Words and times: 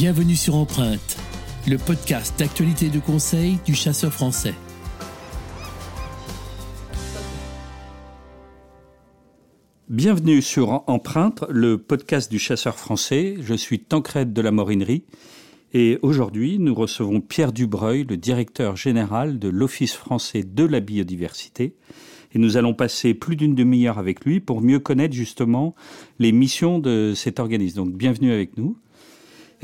Bienvenue 0.00 0.36
sur 0.36 0.54
Empreinte, 0.54 1.16
le 1.66 1.76
podcast 1.76 2.38
d'actualité 2.38 2.88
de 2.88 3.00
conseil 3.00 3.58
du 3.66 3.74
chasseur 3.74 4.12
français. 4.12 4.54
Bienvenue 9.88 10.40
sur 10.40 10.84
Empreinte, 10.86 11.42
le 11.50 11.78
podcast 11.78 12.30
du 12.30 12.38
chasseur 12.38 12.76
français. 12.76 13.38
Je 13.40 13.54
suis 13.54 13.80
Tancred 13.80 14.32
de 14.32 14.40
la 14.40 14.52
Morinerie 14.52 15.02
et 15.74 15.98
aujourd'hui 16.02 16.60
nous 16.60 16.76
recevons 16.76 17.20
Pierre 17.20 17.52
Dubreuil, 17.52 18.04
le 18.08 18.16
directeur 18.16 18.76
général 18.76 19.40
de 19.40 19.48
l'Office 19.48 19.94
français 19.94 20.44
de 20.44 20.62
la 20.62 20.78
biodiversité. 20.78 21.74
Et 22.32 22.38
nous 22.38 22.56
allons 22.56 22.72
passer 22.72 23.14
plus 23.14 23.34
d'une 23.34 23.56
demi-heure 23.56 23.98
avec 23.98 24.24
lui 24.24 24.38
pour 24.38 24.60
mieux 24.60 24.78
connaître 24.78 25.14
justement 25.14 25.74
les 26.20 26.30
missions 26.30 26.78
de 26.78 27.14
cet 27.16 27.40
organisme. 27.40 27.78
Donc 27.78 27.94
bienvenue 27.94 28.30
avec 28.30 28.56
nous 28.56 28.78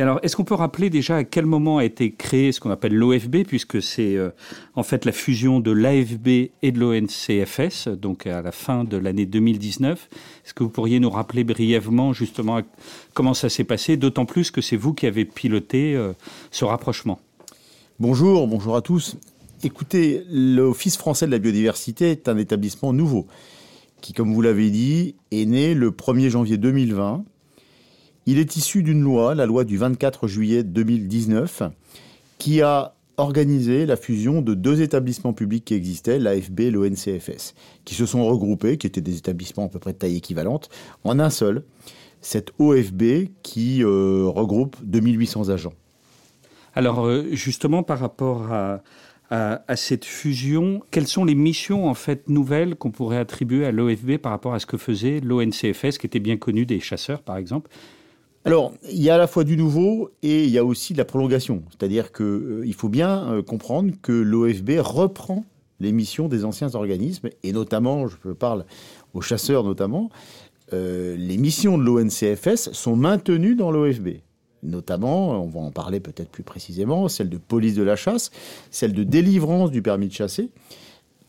alors, 0.03 0.19
est-ce 0.23 0.34
qu'on 0.34 0.45
peut 0.45 0.55
rappeler 0.55 0.91
déjà 0.91 1.19
à 1.19 1.25
quel 1.25 1.47
moment 1.47 1.79
a 1.79 1.84
été 1.84 2.12
créé 2.12 2.51
ce 2.51 2.59
qu'on 2.59 2.71
appelle 2.71 2.95
l'OFB, 2.95 3.45
puisque 3.47 3.80
c'est 3.80 4.17
euh, 4.17 4.30
en 4.75 4.83
fait 4.83 5.05
la 5.05 5.12
fusion 5.12 5.61
de 5.61 5.70
l'AFB 5.70 6.29
et 6.62 6.73
de 6.73 6.80
l'ONCFS, 6.80 7.89
donc 7.89 8.27
à 8.27 8.43
la 8.43 8.51
fin 8.51 8.83
de 8.83 8.97
l'année 8.97 9.25
2019. 9.25 10.09
Est-ce 10.45 10.53
que 10.53 10.65
vous 10.65 10.70
pourriez 10.70 10.98
nous 10.98 11.11
rappeler 11.11 11.45
brièvement 11.45 12.12
justement 12.12 12.61
comment 13.15 13.34
ça 13.34 13.48
s'est 13.48 13.62
passé, 13.62 13.97
d'autant 13.97 14.27
plus 14.27 14.51
que 14.51 14.61
c'est 14.61 14.77
vous 14.77 14.95
qui 14.95 15.07
avez 15.07 15.25
piloté 15.25 15.95
euh, 15.95 16.12
ce 16.51 16.65
rapprochement? 16.65 17.20
Bonjour, 18.01 18.48
bonjour 18.48 18.75
à 18.75 18.83
tous. 18.83 19.17
Écoutez, 19.62 20.25
l'Office 20.29 20.97
français 20.97 21.27
de 21.27 21.31
la 21.31 21.39
biodiversité 21.39 22.11
est 22.11 22.29
un 22.29 22.37
établissement 22.37 22.92
nouveau 22.92 23.29
qui, 24.01 24.12
comme 24.12 24.34
vous 24.34 24.42
l'avez 24.42 24.70
dit, 24.70 25.15
est 25.31 25.47
né 25.47 25.72
le 25.72 25.92
1er 25.92 26.31
janvier 26.31 26.59
2020 26.59 27.25
il 28.27 28.39
est 28.39 28.56
issu 28.56 28.83
d'une 28.83 29.03
loi, 29.03 29.34
la 29.34 29.47
loi 29.47 29.64
du 29.64 29.77
24 29.77 30.28
juillet 30.28 30.62
2019, 30.62 31.62
qui 32.39 32.62
a 32.62 32.94
organisé 33.16 33.86
la 33.86 33.97
fusion 33.97 34.42
de 34.42 34.55
deux 34.55 34.83
établissements 34.83 35.33
publics 35.33 35.64
qui 35.64 35.75
existaient, 35.75 36.19
l'AFB 36.19 36.61
et 36.61 36.70
l'ONCFS, 36.70 37.55
qui 37.84 37.94
se 37.94 38.06
sont 38.06 38.25
regroupés, 38.27 38.77
qui 38.77 38.86
étaient 38.86 39.00
des 39.00 39.16
établissements 39.16 39.66
à 39.66 39.69
peu 39.69 39.78
près 39.78 39.92
de 39.92 39.98
taille 39.98 40.16
équivalente, 40.16 40.69
en 41.05 41.19
un 41.20 41.31
seul, 41.31 41.62
cette 42.20 42.53
OFB 42.58 43.28
qui 43.42 43.84
euh, 43.84 44.27
regroupe 44.27 44.77
2800 44.83 45.50
agents. 45.50 45.75
Alors 46.75 47.06
euh, 47.06 47.27
justement 47.33 47.83
par 47.83 48.00
rapport 48.00 48.53
à, 48.53 48.83
cette 49.75 50.05
fusion, 50.05 50.81
quelles 50.92 51.09
sont 51.09 51.25
les 51.25 51.34
missions 51.34 51.88
en 51.88 51.94
fait 51.94 52.28
nouvelles 52.28 52.77
qu'on 52.77 52.92
pourrait 52.92 53.19
attribuer 53.19 53.66
à 53.66 53.72
l'OFB 53.72 54.19
par 54.19 54.31
rapport 54.31 54.55
à 54.55 54.61
ce 54.61 54.66
que 54.66 54.77
faisait 54.77 55.19
l'ONCFS, 55.19 55.98
qui 55.98 56.06
était 56.06 56.20
bien 56.20 56.36
connu 56.36 56.66
des 56.66 56.78
chasseurs 56.78 57.20
par 57.20 57.36
exemple? 57.36 57.69
Alors, 58.47 58.75
il 58.91 59.03
y 59.03 59.09
a 59.09 59.14
à 59.14 59.19
la 59.19 59.27
fois 59.27 59.42
du 59.42 59.56
nouveau 59.56 60.11
et 60.23 60.45
il 60.45 60.50
y 60.50 60.59
a 60.59 60.64
aussi 60.64 60.92
de 60.92 60.98
la 60.98 61.06
prolongation. 61.06 61.62
C'est-à-dire 61.70 62.12
qu'il 62.12 62.27
euh, 62.27 62.73
faut 62.77 62.91
bien 62.91 63.33
euh, 63.33 63.42
comprendre 63.42 63.92
que 64.03 64.12
l'OFB 64.12 64.81
reprend 64.81 65.45
les 65.81 65.92
missions 65.92 66.28
des 66.28 66.45
anciens 66.45 66.75
organismes, 66.75 67.31
et 67.42 67.53
notamment, 67.53 68.06
je 68.06 68.33
parle 68.33 68.65
aux 69.15 69.22
chasseurs 69.22 69.65
notamment, 69.65 70.11
euh, 70.72 71.17
les 71.17 71.39
missions 71.39 71.78
de 71.78 71.83
l'ONCFS 71.83 72.70
sont 72.72 72.97
maintenues 72.97 73.55
dans 73.55 73.70
l'OFB. 73.70 74.09
Notamment, 74.62 75.42
on 75.42 75.48
va 75.48 75.61
en 75.61 75.70
parler 75.70 76.00
peut-être 76.00 76.31
plus 76.31 76.42
précisément, 76.42 77.09
celle 77.09 77.28
de 77.28 77.39
police 77.39 77.75
de 77.75 77.83
la 77.83 77.97
chasse, 77.97 78.31
celle 78.70 78.92
de 78.92 79.05
délivrance 79.05 79.70
du 79.70 79.83
permis 79.83 80.09
de 80.09 80.12
chasser. 80.12 80.50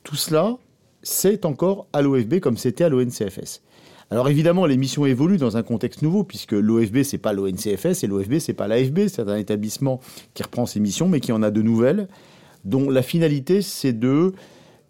Tout 0.04 0.16
cela, 0.16 0.58
c'est 1.02 1.46
encore 1.46 1.88
à 1.92 2.02
l'OFB 2.02 2.40
comme 2.40 2.58
c'était 2.58 2.84
à 2.84 2.90
l'ONCFS. 2.90 3.62
Alors 4.16 4.30
évidemment, 4.30 4.66
les 4.66 4.78
missions 4.78 5.06
évoluent 5.06 5.36
dans 5.36 5.58
un 5.58 5.62
contexte 5.62 6.02
nouveau, 6.02 6.24
puisque 6.24 6.54
l'OFB, 6.54 7.04
c'est 7.04 7.18
pas 7.18 7.34
l'ONCFS, 7.34 8.02
et 8.02 8.08
l'OFB, 8.08 8.40
c'est 8.40 8.54
pas 8.54 8.66
l'AFB, 8.66 9.10
c'est 9.10 9.28
un 9.28 9.36
établissement 9.36 10.00
qui 10.34 10.42
reprend 10.42 10.66
ses 10.66 10.80
missions, 10.80 11.10
mais 11.10 11.20
qui 11.20 11.34
en 11.34 11.44
a 11.44 11.52
de 11.52 11.62
nouvelles, 11.62 12.08
dont 12.64 12.90
la 12.90 13.02
finalité, 13.02 13.62
c'est 13.62 13.92
de 13.92 14.32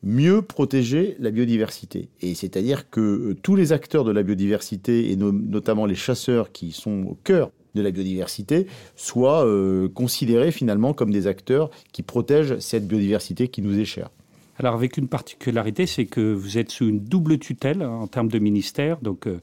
mieux 0.03 0.43
protéger 0.43 1.15
la 1.17 1.31
biodiversité. 1.31 2.09
Et 2.21 2.35
c'est-à-dire 2.35 2.87
que 2.91 3.01
euh, 3.01 3.35
tous 3.41 3.55
les 3.55 3.73
acteurs 3.73 4.03
de 4.03 4.11
la 4.11 4.21
biodiversité, 4.21 5.11
et 5.11 5.15
notamment 5.15 5.87
les 5.87 5.95
chasseurs 5.95 6.51
qui 6.51 6.71
sont 6.71 7.05
au 7.09 7.17
cœur 7.23 7.49
de 7.73 7.81
la 7.81 7.89
biodiversité, 7.89 8.67
soient 8.95 9.43
euh, 9.43 9.89
considérés 9.89 10.51
finalement 10.51 10.93
comme 10.93 11.09
des 11.09 11.25
acteurs 11.25 11.71
qui 11.93 12.03
protègent 12.03 12.59
cette 12.59 12.87
biodiversité 12.87 13.47
qui 13.47 13.63
nous 13.63 13.79
est 13.79 13.85
chère. 13.85 14.11
Alors 14.57 14.75
avec 14.75 14.97
une 14.97 15.07
particularité, 15.07 15.85
c'est 15.85 16.05
que 16.05 16.33
vous 16.33 16.57
êtes 16.57 16.71
sous 16.71 16.87
une 16.87 16.99
double 16.99 17.39
tutelle 17.39 17.81
hein, 17.81 17.89
en 17.89 18.07
termes 18.07 18.29
de 18.29 18.39
ministère, 18.39 18.97
donc 19.01 19.27
euh, 19.27 19.41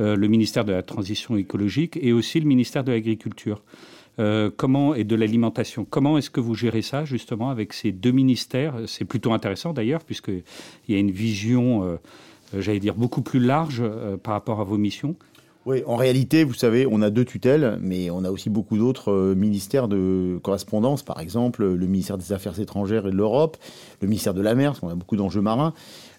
euh, 0.00 0.14
le 0.14 0.28
ministère 0.28 0.64
de 0.64 0.72
la 0.72 0.82
Transition 0.82 1.36
écologique 1.36 1.98
et 2.00 2.12
aussi 2.12 2.38
le 2.38 2.46
ministère 2.46 2.84
de 2.84 2.92
l'Agriculture. 2.92 3.62
Euh, 4.18 4.50
comment 4.54 4.94
et 4.94 5.04
de 5.04 5.16
l'alimentation. 5.16 5.86
Comment 5.88 6.18
est-ce 6.18 6.30
que 6.30 6.40
vous 6.40 6.54
gérez 6.54 6.82
ça 6.82 7.04
justement 7.04 7.50
avec 7.50 7.72
ces 7.72 7.90
deux 7.92 8.12
ministères? 8.12 8.74
C'est 8.86 9.06
plutôt 9.06 9.32
intéressant 9.32 9.72
d'ailleurs 9.72 10.04
puisqu'il 10.04 10.44
y 10.88 10.94
a 10.94 10.98
une 10.98 11.10
vision, 11.10 11.98
j'allais 12.56 12.78
dire, 12.78 12.94
beaucoup 12.94 13.22
plus 13.22 13.40
large 13.40 13.82
par 14.22 14.34
rapport 14.34 14.60
à 14.60 14.64
vos 14.64 14.76
missions. 14.76 15.16
Oui, 15.64 15.84
en 15.86 15.94
réalité, 15.94 16.42
vous 16.42 16.54
savez, 16.54 16.88
on 16.90 17.02
a 17.02 17.10
deux 17.10 17.24
tutelles, 17.24 17.78
mais 17.80 18.10
on 18.10 18.24
a 18.24 18.32
aussi 18.32 18.50
beaucoup 18.50 18.76
d'autres 18.76 19.12
euh, 19.12 19.34
ministères 19.36 19.86
de 19.86 20.40
correspondance, 20.42 21.04
par 21.04 21.20
exemple 21.20 21.64
le 21.64 21.86
ministère 21.86 22.18
des 22.18 22.32
Affaires 22.32 22.58
étrangères 22.58 23.06
et 23.06 23.12
de 23.12 23.16
l'Europe, 23.16 23.56
le 24.00 24.08
ministère 24.08 24.34
de 24.34 24.42
la 24.42 24.56
Mer, 24.56 24.72
parce 24.72 24.80
qu'on 24.80 24.88
a 24.88 24.96
beaucoup 24.96 25.14
d'enjeux 25.14 25.40
marins. 25.40 25.72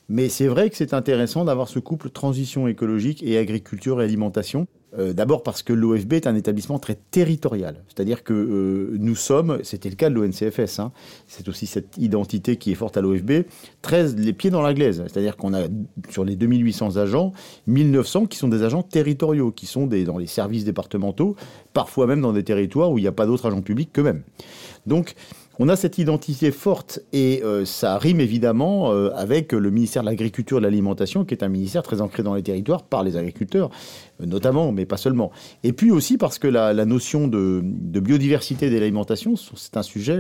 Mais 0.09 0.30
c'est 0.30 0.47
vrai 0.47 0.69
que 0.69 0.75
c'est 0.75 0.94
intéressant 0.94 1.46
d'avoir 1.46 1.68
ce 1.68 1.80
couple 1.80 2.09
transition 2.09 2.68
écologique 2.68 3.24
et 3.24 3.38
agriculture 3.38 4.02
et 4.02 4.06
alimentation. 4.06 4.68
Euh, 5.00 5.12
d'abord 5.12 5.41
parce 5.41 5.64
que 5.64 5.74
l'OFB 5.74 6.14
est 6.14 6.28
un 6.28 6.36
établissement 6.36 6.78
très 6.78 6.96
territorial. 7.09 7.84
C'est-à-dire 7.88 8.24
que 8.24 8.34
euh, 8.34 8.97
nous 9.00 9.16
sommes, 9.16 9.59
c'était 9.63 9.90
le 9.90 9.96
cas 9.96 10.09
de 10.09 10.13
l'ONCFS, 10.13 10.80
hein, 10.80 10.92
c'est 11.25 11.47
aussi 11.47 11.66
cette 11.66 11.97
identité 11.97 12.58
qui 12.58 12.72
est 12.72 12.75
forte 12.75 12.96
à 12.96 13.02
l'OFB, 13.02 13.46
13 13.81 14.16
les 14.18 14.34
pieds 14.34 14.52
dans 14.52 14.62
la 14.62 14.75
glaise. 14.75 15.03
C'est-à-dire 15.08 15.36
qu'on 15.36 15.56
a 15.56 15.63
sur 16.09 16.24
les 16.24 16.36
2800 16.36 16.97
agents, 16.97 17.31
1900 17.66 18.28
qui 18.28 18.38
sont 18.38 18.50
des 18.50 18.62
agents 18.62 18.84
territoriaux, 18.84 19.52
qui 19.52 19.66
sont 19.66 19.88
des, 19.88 20.03
dans 20.03 20.19
les 20.19 20.28
services 20.28 20.63
départementaux, 20.63 21.36
parfois 21.74 22.06
même 22.06 22.22
dans 22.22 22.34
des 22.34 22.44
territoires 22.44 22.92
où 22.92 23.00
il 23.00 23.02
n'y 23.02 23.08
a 23.08 23.13
pas 23.13 23.25
d'autres 23.25 23.47
agents 23.47 23.63
publics 23.63 23.90
qu'eux-mêmes. 23.92 24.22
Donc, 24.86 25.16
on 25.59 25.69
a 25.69 25.75
cette 25.75 25.97
identité 25.97 26.52
forte 26.52 27.00
et 27.14 27.41
euh, 27.44 27.66
ça 27.66 27.97
rime 27.97 28.19
évidemment 28.19 28.91
euh, 28.91 29.12
avec 29.16 29.52
le 29.52 29.69
ministère 29.69 30.03
de 30.03 30.08
l'Agriculture 30.08 30.58
et 30.58 30.62
de 30.62 30.66
l'Alimentation, 30.66 31.25
qui 31.25 31.34
est 31.34 31.44
un 31.44 31.50
ministère 31.50 31.84
très 31.84 32.02
ancré 32.02 32.24
dans 32.24 32.34
les 32.34 32.44
territoires 32.44 32.84
par 32.84 33.03
les 33.03 33.18
agriculteurs, 33.18 33.69
euh, 34.22 34.25
notamment, 34.25 34.72
mais 34.72 34.86
pas 34.86 34.97
seulement. 34.97 35.31
Et 35.63 35.74
puis 35.74 35.92
aussi 35.92 36.18
parce 36.18 36.40
que 36.40 36.47
la, 36.47 36.74
notion 36.86 37.28
de, 37.28 37.62
de 37.63 38.00
biodiversité 38.00 38.69
de 38.69 38.78
l'alimentation, 38.78 39.36
c'est 39.36 39.78
un 39.78 39.84
sujet 39.84 40.19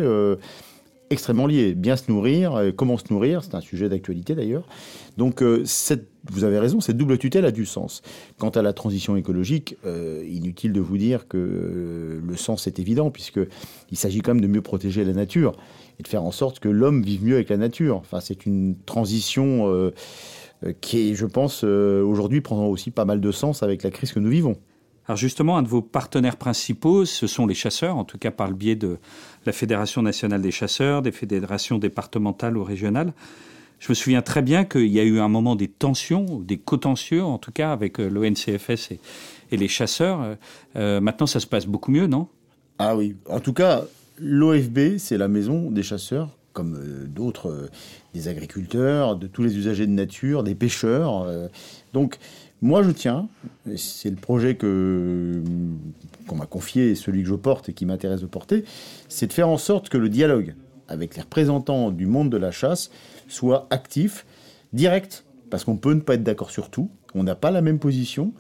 extrêmement 1.09 1.47
liés. 1.47 1.73
Bien 1.73 1.95
se 1.95 2.11
nourrir, 2.11 2.71
comment 2.75 2.97
se 2.97 3.11
nourrir, 3.11 3.43
c'est 3.43 3.55
un 3.55 3.61
sujet 3.61 3.89
d'actualité 3.89 4.35
d'ailleurs. 4.35 4.63
Donc 5.17 5.41
euh, 5.41 5.63
vous 6.31 6.43
avez 6.43 6.59
raison, 6.59 6.79
cette 6.79 6.97
double 6.97 7.17
tutelle 7.17 7.45
a 7.45 7.51
du 7.51 7.65
sens. 7.65 8.01
Quant 8.37 8.49
à 8.49 8.61
la 8.61 8.73
transition 8.73 9.15
écologique, 9.15 9.77
euh, 9.85 10.23
inutile 10.29 10.73
de 10.73 10.79
vous 10.79 10.97
dire 10.97 11.27
que 11.27 12.21
le 12.23 12.37
sens 12.37 12.67
est 12.67 12.79
évident, 12.79 13.11
puisqu'il 13.11 13.97
s'agit 13.97 14.21
quand 14.21 14.33
même 14.33 14.41
de 14.41 14.47
mieux 14.47 14.61
protéger 14.61 15.03
la 15.03 15.13
nature 15.13 15.53
et 15.99 16.03
de 16.03 16.07
faire 16.07 16.23
en 16.23 16.31
sorte 16.31 16.59
que 16.59 16.69
l'homme 16.69 17.03
vive 17.03 17.23
mieux 17.23 17.35
avec 17.35 17.49
la 17.49 17.57
nature. 17.57 17.97
Enfin, 17.97 18.19
c'est 18.19 18.45
une 18.45 18.75
transition 18.85 19.91
qui, 20.81 21.13
je 21.13 21.25
pense, 21.25 21.63
aujourd'hui 21.63 22.41
prend 22.41 22.65
aussi 22.67 22.89
pas 22.89 23.05
mal 23.05 23.19
de 23.19 23.31
sens 23.31 23.61
avec 23.61 23.83
la 23.83 23.91
crise 23.91 24.13
que 24.13 24.19
nous 24.19 24.29
vivons. 24.29 24.57
Alors 25.05 25.17
justement, 25.17 25.57
un 25.57 25.63
de 25.63 25.67
vos 25.67 25.81
partenaires 25.81 26.37
principaux, 26.37 27.03
ce 27.03 27.27
sont 27.27 27.45
les 27.45 27.53
chasseurs, 27.53 27.97
en 27.97 28.05
tout 28.05 28.17
cas 28.17 28.31
par 28.31 28.47
le 28.47 28.55
biais 28.55 28.75
de 28.75 28.97
la 29.45 29.51
Fédération 29.51 30.01
nationale 30.01 30.41
des 30.41 30.51
chasseurs, 30.51 31.01
des 31.01 31.11
fédérations 31.11 31.77
départementales 31.77 32.55
ou 32.55 32.63
régionales. 32.63 33.11
Je 33.83 33.89
me 33.89 33.95
souviens 33.95 34.21
très 34.21 34.41
bien 34.41 34.63
qu'il 34.63 34.87
y 34.87 34.99
a 35.01 35.03
eu 35.03 35.19
un 35.19 35.27
moment 35.27 35.57
des 35.57 35.67
tensions, 35.67 36.39
des 36.39 36.57
contentieux 36.57 37.21
en 37.21 37.37
tout 37.37 37.51
cas 37.51 37.73
avec 37.73 37.99
euh, 37.99 38.07
l'ONCFS 38.07 38.93
et, 39.51 39.57
les 39.57 39.67
chasseurs. 39.67 40.21
Euh, 40.21 40.35
euh, 40.77 41.01
maintenant, 41.01 41.27
ça 41.27 41.41
se 41.41 41.47
passe 41.47 41.65
beaucoup 41.65 41.91
mieux, 41.91 42.07
non? 42.07 42.29
Ah 42.79 42.95
oui, 42.95 43.17
en 43.27 43.41
tout 43.41 43.51
cas, 43.51 43.83
l'OFB, 44.19 44.97
c'est 44.99 45.17
la 45.17 45.27
maison 45.27 45.69
des 45.69 45.83
chasseurs, 45.83 46.29
comme 46.53 46.79
d'autres, 47.07 47.67
des 48.13 48.29
agriculteurs, 48.29 49.17
de 49.17 49.27
tous 49.27 49.43
les 49.43 49.57
usagers 49.57 49.85
de 49.85 49.91
nature, 49.91 50.43
des 50.43 50.55
pêcheurs. 50.55 51.27
donc, 51.91 52.19
moi, 52.61 52.83
je 52.83 52.91
tiens, 52.91 53.27
c'est 53.75 54.09
le 54.09 54.15
projet 54.15 54.55
que 54.55 55.41
qu'on 56.25 56.37
m'a 56.37 56.45
confié 56.45 56.95
celui 56.95 57.23
que 57.23 57.27
je 57.27 57.35
porte 57.35 57.67
et 57.67 57.73
qui 57.73 57.85
m'intéresse 57.85 58.21
de 58.21 58.27
porter, 58.27 58.63
c'est 59.09 59.27
de 59.27 59.33
faire 59.33 59.49
en 59.49 59.57
sorte 59.57 59.89
que 59.89 59.97
le 59.97 60.07
dialogue 60.07 60.55
avec 60.87 61.15
les 61.15 61.21
représentants 61.21 61.91
du 61.91 62.05
monde 62.05 62.29
de 62.29 62.37
la 62.37 62.51
chasse 62.51 62.91
soit 63.27 63.67
actif, 63.69 64.25
direct, 64.73 65.23
parce 65.49 65.63
qu'on 65.63 65.77
peut 65.77 65.93
ne 65.93 66.01
pas 66.01 66.15
être 66.15 66.23
d'accord 66.23 66.51
sur 66.51 66.69
tout, 66.69 66.89
on 67.15 67.23
n'a 67.23 67.35
pas 67.35 67.51
la 67.51 67.61
même 67.61 67.79
position. 67.79 68.33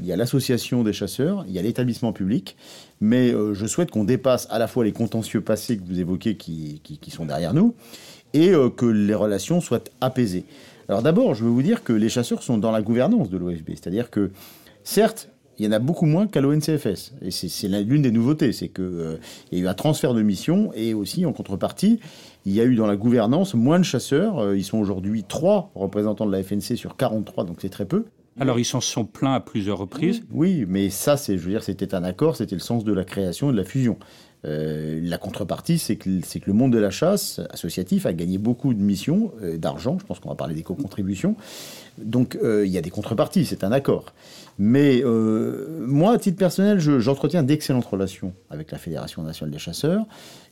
Il 0.00 0.06
y 0.06 0.12
a 0.12 0.16
l'association 0.16 0.82
des 0.84 0.92
chasseurs, 0.92 1.44
il 1.48 1.54
y 1.54 1.58
a 1.58 1.62
l'établissement 1.62 2.12
public, 2.12 2.56
mais 3.00 3.32
euh, 3.32 3.52
je 3.54 3.66
souhaite 3.66 3.90
qu'on 3.90 4.04
dépasse 4.04 4.46
à 4.50 4.58
la 4.58 4.66
fois 4.66 4.84
les 4.84 4.92
contentieux 4.92 5.40
passés 5.40 5.76
que 5.76 5.82
vous 5.84 6.00
évoquez 6.00 6.36
qui, 6.36 6.80
sont 7.08 7.26
derrière 7.26 7.52
nous, 7.52 7.74
et 8.32 8.50
euh, 8.50 8.70
que 8.70 8.86
les 8.86 9.14
relations 9.14 9.60
soient 9.60 9.84
apaisées. 10.00 10.44
Alors 10.88 11.02
d'abord, 11.02 11.34
je 11.34 11.44
veux 11.44 11.50
vous 11.50 11.62
dire 11.62 11.84
que 11.84 11.92
les 11.92 12.08
chasseurs 12.08 12.42
sont 12.42 12.58
dans 12.58 12.70
la 12.70 12.82
gouvernance 12.82 13.30
de 13.30 13.36
l'OFB, 13.36 13.70
c'est-à-dire 13.70 14.10
que 14.10 14.30
certes, 14.84 15.28
Il 15.58 15.64
y 15.64 15.68
en 15.68 15.72
a 15.72 15.78
beaucoup 15.78 16.06
moins 16.06 16.26
qu'à 16.26 16.40
l'ONCFS. 16.40 17.12
Et 17.22 17.30
c'est 17.30 17.68
l'une 17.68 18.02
des 18.02 18.10
nouveautés, 18.10 18.52
c'est 18.52 18.68
qu'il 18.68 18.84
euh, 18.84 19.18
y 19.50 19.56
a 19.56 19.58
eu 19.60 19.68
un 19.68 19.74
transfert 19.74 20.14
de 20.14 20.22
mission 20.22 20.72
et 20.74 20.94
aussi 20.94 21.26
en 21.26 21.32
contrepartie, 21.32 22.00
il 22.44 22.52
y 22.52 22.60
a 22.60 22.64
eu 22.64 22.74
dans 22.74 22.86
la 22.86 22.96
gouvernance 22.96 23.54
moins 23.54 23.78
de 23.78 23.84
chasseurs. 23.84 24.38
Euh, 24.38 24.56
ils 24.56 24.64
sont 24.64 24.78
aujourd'hui 24.78 25.24
trois 25.24 25.70
représentants 25.74 26.26
de 26.26 26.32
la 26.32 26.42
FNC 26.42 26.76
sur 26.76 26.96
43, 26.96 27.44
donc 27.44 27.58
c'est 27.60 27.68
très 27.68 27.84
peu. 27.84 28.06
Alors 28.40 28.58
ils 28.58 28.64
s'en 28.64 28.80
sont 28.80 29.04
plaints 29.04 29.34
à 29.34 29.40
plusieurs 29.40 29.78
reprises. 29.78 30.22
Oui, 30.30 30.64
mais 30.68 30.90
ça, 30.90 31.16
c'est, 31.16 31.36
je 31.36 31.42
veux 31.42 31.50
dire, 31.50 31.62
c'était 31.62 31.94
un 31.94 32.04
accord, 32.04 32.36
c'était 32.36 32.54
le 32.54 32.60
sens 32.60 32.84
de 32.84 32.92
la 32.92 33.04
création 33.04 33.50
et 33.50 33.52
de 33.52 33.58
la 33.58 33.64
fusion. 33.64 33.98
Euh, 34.44 34.98
la 35.02 35.18
contrepartie, 35.18 35.78
c'est 35.78 35.96
que, 35.96 36.08
le 36.08 36.52
monde 36.52 36.72
de 36.72 36.78
la 36.78 36.90
chasse 36.90 37.40
associatif 37.50 38.06
a 38.06 38.12
gagné 38.12 38.38
beaucoup 38.38 38.74
de 38.74 38.80
missions, 38.80 39.32
d'argent, 39.56 39.98
je 40.00 40.06
pense 40.06 40.18
qu'on 40.18 40.30
va 40.30 40.34
parler 40.34 40.54
des 40.54 40.62
co-contributions. 40.62 41.36
Donc 41.98 42.38
il 42.42 42.70
y 42.70 42.78
a 42.78 42.80
des 42.80 42.90
contreparties, 42.90 43.44
c'est 43.44 43.64
un 43.64 43.72
accord. 43.72 44.12
Mais 44.58 45.02
euh, 45.04 45.84
moi, 45.86 46.12
à 46.12 46.18
titre 46.18 46.38
personnel, 46.38 46.78
j'entretiens 46.78 47.42
d'excellentes 47.42 47.86
relations 47.86 48.34
avec 48.50 48.70
la 48.70 48.78
Fédération 48.78 49.22
nationale 49.22 49.50
des 49.50 49.58
chasseurs, 49.58 50.06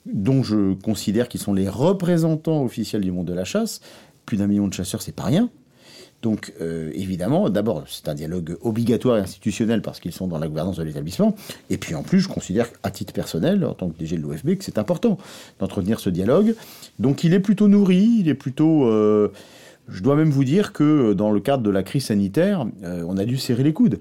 dont 0.06 0.42
je 0.42 0.74
considère 0.74 1.28
qu'ils 1.28 1.40
sont 1.40 1.52
les 1.52 1.68
représentants 1.68 2.64
officiels 2.64 3.02
du 3.02 3.12
monde 3.12 3.26
de 3.26 3.34
la 3.34 3.44
chasse. 3.44 3.80
Plus 4.24 4.36
d'un 4.36 4.46
million 4.46 4.68
de 4.68 4.74
chasseurs, 4.74 5.02
c'est 5.02 5.14
pas 5.14 5.24
rien. 5.24 5.50
Donc, 6.22 6.52
euh, 6.60 6.90
évidemment, 6.94 7.48
d'abord, 7.48 7.84
c'est 7.88 8.08
un 8.08 8.14
dialogue 8.14 8.58
obligatoire 8.60 9.16
et 9.16 9.20
institutionnel 9.20 9.80
parce 9.80 10.00
qu'ils 10.00 10.12
sont 10.12 10.26
dans 10.26 10.38
la 10.38 10.48
gouvernance 10.48 10.76
de 10.76 10.82
l'établissement. 10.82 11.34
Et 11.70 11.78
puis, 11.78 11.94
en 11.94 12.02
plus, 12.02 12.20
je 12.20 12.28
considère, 12.28 12.68
à 12.82 12.90
titre 12.90 13.12
personnel, 13.12 13.64
en 13.64 13.72
tant 13.72 13.88
que 13.88 13.98
DG 13.98 14.16
de 14.16 14.22
l'OFB, 14.22 14.56
que 14.56 14.64
c'est 14.64 14.78
important 14.78 15.16
d'entretenir 15.60 15.98
ce 15.98 16.10
dialogue. 16.10 16.54
Donc, 16.98 17.24
il 17.24 17.32
est 17.32 17.40
plutôt 17.40 17.68
nourri, 17.68 18.18
il 18.20 18.28
est 18.28 18.34
plutôt. 18.34 18.84
Euh, 18.84 19.28
je 19.88 20.02
dois 20.02 20.14
même 20.14 20.30
vous 20.30 20.44
dire 20.44 20.72
que 20.72 21.14
dans 21.14 21.30
le 21.30 21.40
cadre 21.40 21.62
de 21.62 21.70
la 21.70 21.82
crise 21.82 22.04
sanitaire, 22.06 22.66
euh, 22.84 23.02
on 23.08 23.16
a 23.16 23.24
dû 23.24 23.38
serrer 23.38 23.62
les 23.62 23.72
coudes, 23.72 24.00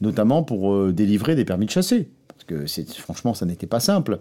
notamment 0.00 0.42
pour 0.42 0.90
délivrer 0.90 1.36
des 1.36 1.44
permis 1.44 1.66
de 1.66 1.70
chasser. 1.70 2.08
Franchement, 2.98 3.34
ça 3.34 3.46
n'était 3.46 3.66
pas 3.66 3.80
simple. 3.80 4.18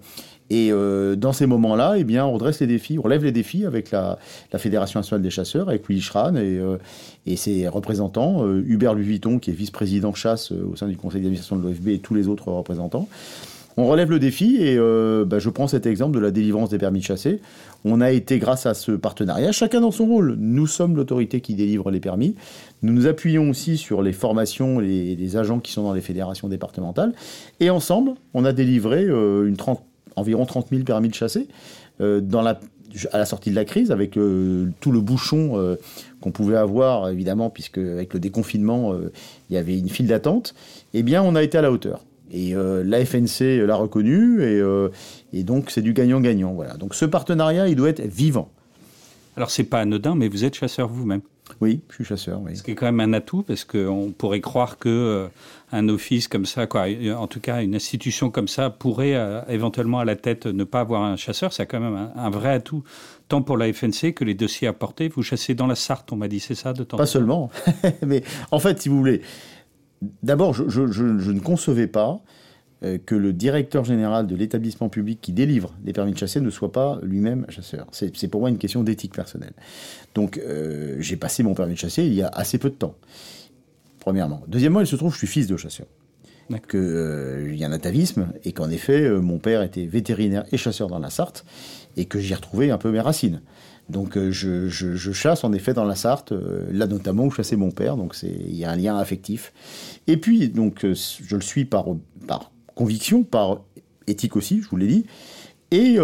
Et 0.49 0.71
dans 0.71 1.31
ces 1.31 1.45
moments-là, 1.45 1.95
eh 1.97 2.03
bien, 2.03 2.25
on 2.25 2.33
redresse 2.33 2.59
les 2.59 2.67
défis, 2.67 2.99
on 2.99 3.03
relève 3.03 3.23
les 3.23 3.31
défis 3.31 3.65
avec 3.65 3.91
la, 3.91 4.17
Fédération 4.57 4.99
nationale 4.99 5.21
des 5.21 5.29
chasseurs, 5.29 5.69
avec 5.69 5.87
Willy 5.87 6.01
Schran 6.01 6.35
et, 6.35 6.59
et 7.25 7.35
ses 7.37 7.69
représentants, 7.69 8.45
Hubert 8.47 8.93
Luviton, 8.93 9.39
qui 9.39 9.51
est 9.51 9.53
vice-président 9.53 10.13
chasse 10.13 10.51
au 10.51 10.75
sein 10.75 10.87
du 10.87 10.97
conseil 10.97 11.21
d'administration 11.21 11.55
de 11.55 11.63
l'OFB, 11.63 11.87
et 11.87 11.99
tous 11.99 12.15
les 12.15 12.27
autres 12.27 12.51
représentants. 12.51 13.07
On 13.77 13.87
relève 13.87 14.09
le 14.09 14.19
défi 14.19 14.57
et 14.59 14.77
euh, 14.77 15.25
bah, 15.25 15.39
je 15.39 15.49
prends 15.49 15.67
cet 15.67 15.85
exemple 15.85 16.15
de 16.15 16.19
la 16.19 16.31
délivrance 16.31 16.69
des 16.69 16.77
permis 16.77 16.99
de 16.99 17.05
chasser. 17.05 17.39
On 17.85 18.01
a 18.01 18.11
été, 18.11 18.37
grâce 18.37 18.65
à 18.65 18.73
ce 18.73 18.91
partenariat, 18.91 19.51
chacun 19.51 19.81
dans 19.81 19.91
son 19.91 20.05
rôle. 20.05 20.35
Nous 20.37 20.67
sommes 20.67 20.95
l'autorité 20.95 21.41
qui 21.41 21.55
délivre 21.55 21.89
les 21.89 21.99
permis. 21.99 22.35
Nous 22.81 22.93
nous 22.93 23.07
appuyons 23.07 23.49
aussi 23.49 23.77
sur 23.77 24.01
les 24.01 24.13
formations, 24.13 24.79
les, 24.79 25.15
les 25.15 25.37
agents 25.37 25.59
qui 25.59 25.71
sont 25.71 25.83
dans 25.83 25.93
les 25.93 26.01
fédérations 26.01 26.47
départementales. 26.47 27.13
Et 27.59 27.69
ensemble, 27.69 28.11
on 28.33 28.45
a 28.45 28.53
délivré 28.53 29.05
euh, 29.05 29.51
environ 30.15 30.45
30 30.45 30.67
000 30.69 30.83
permis 30.83 31.09
de 31.09 31.13
chasser 31.13 31.47
euh, 32.01 32.21
à 33.13 33.17
la 33.17 33.25
sortie 33.25 33.51
de 33.51 33.55
la 33.55 33.63
crise, 33.63 33.89
avec 33.89 34.11
tout 34.11 34.91
le 34.91 34.99
bouchon 34.99 35.77
qu'on 36.19 36.31
pouvait 36.31 36.57
avoir, 36.57 37.07
évidemment, 37.07 37.49
puisque 37.49 37.77
avec 37.77 38.13
le 38.13 38.19
déconfinement, 38.19 38.93
il 39.49 39.53
y 39.53 39.57
avait 39.57 39.79
une 39.79 39.87
file 39.87 40.07
d'attente. 40.07 40.53
Eh 40.93 41.01
bien, 41.01 41.23
on 41.23 41.35
a 41.35 41.41
été 41.41 41.57
à 41.57 41.61
la 41.61 41.71
hauteur. 41.71 42.03
Et 42.31 42.55
euh, 42.55 42.83
la 42.83 43.05
FNC 43.05 43.65
l'a 43.65 43.75
reconnu, 43.75 44.41
et, 44.41 44.59
euh, 44.59 44.89
et 45.33 45.43
donc 45.43 45.69
c'est 45.69 45.81
du 45.81 45.93
gagnant-gagnant. 45.93 46.53
Voilà. 46.53 46.75
Donc 46.75 46.95
ce 46.95 47.05
partenariat, 47.05 47.67
il 47.67 47.75
doit 47.75 47.89
être 47.89 48.05
vivant. 48.05 48.49
Alors 49.35 49.51
c'est 49.51 49.65
pas 49.65 49.79
anodin, 49.79 50.15
mais 50.15 50.27
vous 50.27 50.45
êtes 50.45 50.55
chasseur 50.55 50.87
vous-même. 50.87 51.21
Oui, 51.59 51.81
je 51.89 51.95
suis 51.95 52.05
chasseur. 52.05 52.39
Oui. 52.41 52.55
Ce 52.55 52.63
qui 52.63 52.71
est 52.71 52.75
quand 52.75 52.85
même 52.85 53.01
un 53.01 53.11
atout, 53.11 53.43
parce 53.43 53.65
qu'on 53.65 54.13
pourrait 54.17 54.39
croire 54.39 54.77
que 54.77 54.87
euh, 54.87 55.27
un 55.73 55.89
office 55.89 56.29
comme 56.29 56.45
ça, 56.45 56.67
quoi, 56.67 56.85
en 57.17 57.27
tout 57.27 57.41
cas 57.41 57.61
une 57.61 57.75
institution 57.75 58.29
comme 58.29 58.47
ça, 58.47 58.69
pourrait 58.69 59.17
éventuellement 59.49 59.99
à 59.99 60.05
la 60.05 60.15
tête 60.15 60.45
ne 60.45 60.63
pas 60.63 60.79
avoir 60.79 61.03
un 61.03 61.17
chasseur. 61.17 61.51
C'est 61.51 61.65
quand 61.65 61.81
même 61.81 62.11
un, 62.15 62.29
vrai 62.29 62.51
atout, 62.51 62.83
tant 63.27 63.41
pour 63.41 63.57
la 63.57 63.71
FNC 63.71 64.13
que 64.13 64.23
les 64.23 64.33
dossiers 64.33 64.69
apportés. 64.69 65.09
Vous 65.09 65.23
chassez 65.23 65.53
dans 65.53 65.67
la 65.67 65.75
Sarthe, 65.75 66.11
on 66.13 66.15
m'a 66.15 66.29
dit, 66.29 66.39
c'est 66.39 66.55
ça 66.55 66.71
de 66.71 66.83
temps? 66.83 66.97
Pas 66.97 67.05
seulement, 67.05 67.49
mais 68.05 68.23
en 68.51 68.59
fait, 68.59 68.81
si 68.81 68.87
vous 68.87 68.97
voulez, 68.97 69.21
D'abord, 70.23 70.53
je, 70.53 71.31
ne 71.31 71.39
concevais 71.39 71.87
pas 71.87 72.21
euh, 72.83 72.97
que 72.97 73.13
le 73.13 73.33
directeur 73.33 73.85
général 73.85 74.25
de 74.25 74.35
l'établissement 74.35 74.89
public 74.89 75.19
qui 75.21 75.31
délivre 75.31 75.75
les 75.85 75.93
permis 75.93 76.13
de 76.13 76.17
chasser 76.17 76.41
ne 76.41 76.49
soit 76.49 76.71
pas 76.71 76.99
lui-même 77.03 77.45
chasseur. 77.49 77.87
C'est 77.91 78.27
pour 78.27 78.41
moi 78.41 78.49
une 78.49 78.57
question 78.57 78.83
d'éthique 78.83 79.13
personnelle. 79.13 79.53
Donc, 80.15 80.39
euh, 80.39 80.97
j'ai 80.99 81.17
passé 81.17 81.43
mon 81.43 81.53
permis 81.53 81.73
de 81.73 81.79
chasser 81.79 82.03
il 82.03 82.13
y 82.13 82.23
a 82.23 82.27
assez 82.27 82.57
peu 82.57 82.69
de 82.69 82.75
temps, 82.75 82.95
premièrement. 83.99 84.41
Deuxièmement, 84.47 84.79
il 84.79 84.87
se 84.87 84.95
trouve 84.95 85.09
que 85.09 85.15
je 85.15 85.25
suis 85.25 85.27
fils 85.27 85.47
de 85.47 85.57
chasseur. 85.57 85.87
Qu'il 86.69 86.79
euh, 86.79 87.55
y 87.55 87.63
a 87.63 87.67
un 87.67 87.71
atavisme 87.71 88.33
et 88.43 88.51
qu'en 88.51 88.69
effet, 88.69 89.09
mon 89.09 89.37
père 89.37 89.61
était 89.61 89.85
vétérinaire 89.85 90.43
et 90.51 90.57
chasseur 90.57 90.89
dans 90.89 90.99
la 90.99 91.09
Sarthe 91.09 91.45
et 91.95 92.05
que 92.05 92.19
j'y 92.19 92.33
ai 92.33 92.35
retrouvé 92.35 92.71
un 92.71 92.77
peu 92.77 92.91
mes 92.91 92.99
racines. 92.99 93.41
Donc 93.91 94.17
euh, 94.17 94.31
je, 94.31 95.11
chasse 95.11 95.43
en 95.43 95.51
effet 95.51 95.73
dans 95.73 95.83
la 95.83 95.95
Sarthe, 95.95 96.31
euh, 96.31 96.65
là 96.71 96.87
notamment 96.87 97.25
où 97.25 97.31
chassait 97.31 97.57
mon 97.57 97.71
père, 97.71 97.97
donc 97.97 98.15
il 98.23 98.55
y 98.55 98.63
a 98.63 98.71
un 98.71 98.75
lien 98.75 98.97
affectif. 98.97 99.51
Et 100.07 100.17
puis 100.17 100.47
donc 100.47 100.85
euh, 100.85 100.95
je 100.95 101.35
le 101.35 101.41
suis 101.41 101.65
par, 101.65 101.85
conviction, 102.73 103.23
par 103.23 103.61
éthique 104.07 104.37
aussi, 104.37 104.61
je 104.61 104.69
vous 104.69 104.77
l'ai 104.77 104.87
dit, 104.87 105.05
et 105.71 105.97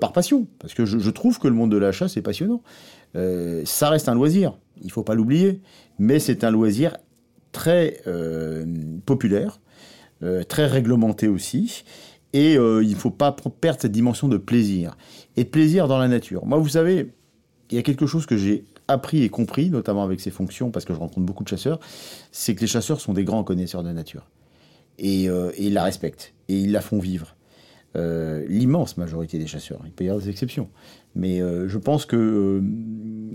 par 0.00 0.12
passion, 0.12 0.46
parce 0.58 0.74
que 0.74 0.84
je, 0.84 1.10
trouve 1.10 1.38
que 1.38 1.48
le 1.48 1.54
monde 1.54 1.70
de 1.70 1.78
la 1.78 1.92
chasse 1.92 2.16
est 2.18 2.22
passionnant. 2.22 2.62
ça 3.14 3.88
reste 3.88 4.08
un 4.08 4.14
loisir, 4.14 4.58
il 4.82 4.90
faut 4.90 5.02
pas 5.02 5.14
l'oublier, 5.14 5.62
mais 5.98 6.18
c'est 6.18 6.44
un 6.44 6.50
loisir 6.50 6.96
très 7.52 8.02
populaire, 9.06 9.60
très 10.48 10.66
réglementé 10.66 11.26
aussi, 11.26 11.84
et 12.34 12.54
il 12.54 12.90
ne 12.90 12.96
faut 12.96 13.10
pas 13.10 13.34
perdre 13.60 13.80
cette 13.80 13.92
dimension 13.92 14.28
de 14.28 14.36
plaisir 14.36 14.98
et 15.36 15.46
plaisir 15.46 15.88
dans 15.88 15.98
la 15.98 16.08
nature. 16.08 16.44
Moi, 16.44 16.58
vous 16.58 16.68
savez, 16.68 17.10
il 17.70 17.76
y 17.76 17.78
a 17.78 17.82
quelque 17.82 18.06
chose 18.06 18.26
que 18.26 18.36
j'ai 18.36 18.64
appris 18.88 19.22
et 19.22 19.28
compris, 19.28 19.70
notamment 19.70 20.02
avec 20.02 20.20
ces 20.20 20.30
fonctions, 20.30 20.70
parce 20.70 20.84
que 20.84 20.94
je 20.94 20.98
rencontre 20.98 21.26
beaucoup 21.26 21.44
de 21.44 21.48
chasseurs, 21.48 21.78
c'est 22.32 22.54
que 22.54 22.60
les 22.60 22.66
chasseurs 22.66 23.00
sont 23.00 23.12
des 23.12 23.24
grands 23.24 23.44
connaisseurs 23.44 23.82
de 23.82 23.92
nature. 23.92 24.26
Et, 24.98 25.28
euh, 25.28 25.52
ils 25.58 25.74
la 25.74 25.84
respectent, 25.84 26.32
et 26.48 26.58
ils 26.58 26.72
la 26.72 26.80
font 26.80 26.98
vivre. 26.98 27.36
Euh, 27.96 28.44
l'immense 28.48 28.96
majorité 28.96 29.38
des 29.38 29.46
chasseurs, 29.46 29.80
il 29.84 29.92
peut 29.92 30.04
y 30.04 30.08
avoir 30.08 30.22
des 30.22 30.30
exceptions, 30.30 30.68
mais 31.14 31.40
euh, 31.40 31.68
je 31.68 31.78
pense 31.78 32.04
que 32.04 32.62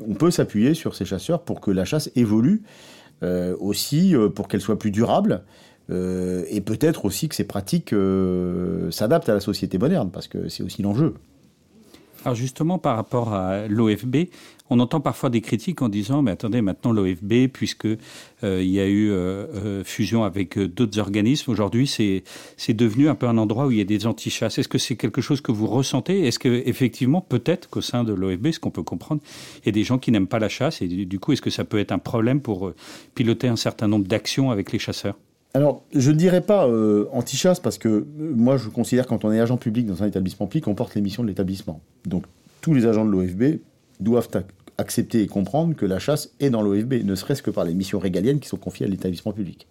on 0.07 0.13
peut 0.13 0.31
s'appuyer 0.31 0.73
sur 0.73 0.95
ces 0.95 1.05
chasseurs 1.05 1.43
pour 1.43 1.59
que 1.61 1.71
la 1.71 1.85
chasse 1.85 2.11
évolue 2.15 2.63
aussi, 3.61 4.13
pour 4.35 4.49
qu'elle 4.49 4.59
soit 4.59 4.77
plus 4.77 4.91
durable, 4.91 5.43
et 5.89 6.59
peut-être 6.59 7.05
aussi 7.05 7.29
que 7.29 7.35
ces 7.35 7.45
pratiques 7.45 7.95
s'adaptent 8.91 9.29
à 9.29 9.33
la 9.33 9.39
société 9.39 9.77
moderne, 9.77 10.11
parce 10.11 10.27
que 10.27 10.49
c'est 10.49 10.61
aussi 10.61 10.81
l'enjeu. 10.81 11.13
Alors 12.23 12.35
justement, 12.35 12.79
par 12.79 12.95
rapport 12.95 13.33
à 13.33 13.67
l'OFB, 13.67 14.27
on 14.69 14.79
entend 14.79 15.01
parfois 15.01 15.29
des 15.29 15.41
critiques 15.41 15.81
en 15.81 15.89
disant, 15.89 16.21
mais 16.21 16.31
attendez, 16.31 16.61
maintenant 16.61 16.93
l'OFB, 16.93 17.47
puisque 17.51 17.85
euh, 17.85 18.63
il 18.63 18.69
y 18.69 18.79
a 18.79 18.87
eu 18.87 19.11
euh, 19.11 19.45
euh, 19.55 19.83
fusion 19.83 20.23
avec 20.23 20.57
d'autres 20.57 20.99
organismes, 20.99 21.51
aujourd'hui 21.51 21.85
c'est 21.85 22.73
devenu 22.73 23.09
un 23.09 23.15
peu 23.15 23.27
un 23.27 23.37
endroit 23.37 23.67
où 23.67 23.71
il 23.71 23.77
y 23.77 23.81
a 23.81 23.85
des 23.85 24.07
antichasses. 24.07 24.57
Est-ce 24.57 24.69
que 24.69 24.77
c'est 24.77 24.95
quelque 24.95 25.21
chose 25.21 25.41
que 25.41 25.51
vous 25.51 25.67
ressentez? 25.67 26.25
Est-ce 26.25 26.39
que 26.39 26.63
effectivement, 26.65 27.21
peut-être 27.21 27.69
qu'au 27.69 27.81
sein 27.81 28.03
de 28.03 28.13
l'OFB, 28.13 28.51
ce 28.51 28.59
qu'on 28.59 28.71
peut 28.71 28.83
comprendre, 28.83 29.21
il 29.61 29.65
y 29.65 29.69
a 29.69 29.73
des 29.73 29.83
gens 29.83 29.97
qui 29.97 30.11
n'aiment 30.11 30.27
pas 30.27 30.39
la 30.39 30.49
chasse 30.49 30.81
et 30.81 30.87
du 30.87 31.19
coup, 31.19 31.33
est-ce 31.33 31.41
que 31.41 31.49
ça 31.49 31.65
peut 31.65 31.79
être 31.79 31.91
un 31.91 31.99
problème 31.99 32.41
pour 32.41 32.71
piloter 33.15 33.47
un 33.47 33.57
certain 33.57 33.87
nombre 33.87 34.07
d'actions 34.07 34.49
avec 34.49 34.71
les 34.71 34.79
chasseurs? 34.79 35.15
Alors, 35.55 35.83
je 35.93 36.09
ne 36.09 36.15
dirais 36.15 36.41
pas 36.41 36.67
euh, 36.67 37.05
anti-chasse 37.11 37.59
parce 37.59 37.77
que 37.77 37.87
euh, 37.87 38.05
moi, 38.17 38.57
je 38.57 38.69
considère 38.69 39.05
quand 39.05 39.23
on 39.23 39.31
est 39.31 39.39
agent 39.39 39.57
public 39.57 39.85
dans 39.85 40.01
un 40.01 40.07
établissement 40.07 40.47
public, 40.47 40.67
on 40.67 40.73
porte 40.73 40.95
les 40.95 41.01
missions 41.01 41.21
de 41.21 41.27
l'établissement. 41.27 41.79
Donc, 42.07 42.25
tous 42.61 42.73
les 42.73 42.87
agents 42.87 43.05
de 43.05 43.11
l'OFB 43.11 43.59
doivent 43.99 44.29
accepter 44.79 45.21
et 45.21 45.27
comprendre 45.27 45.75
que 45.75 45.85
la 45.85 45.99
chasse 45.99 46.31
est 46.39 46.49
dans 46.49 46.63
l'OFB, 46.63 47.03
ne 47.03 47.13
serait-ce 47.13 47.43
que 47.43 47.51
par 47.51 47.65
les 47.65 47.75
missions 47.75 47.99
régaliennes 47.99 48.39
qui 48.39 48.49
sont 48.49 48.57
confiées 48.57 48.87
à 48.87 48.89
l'établissement 48.89 49.31
public. 49.31 49.67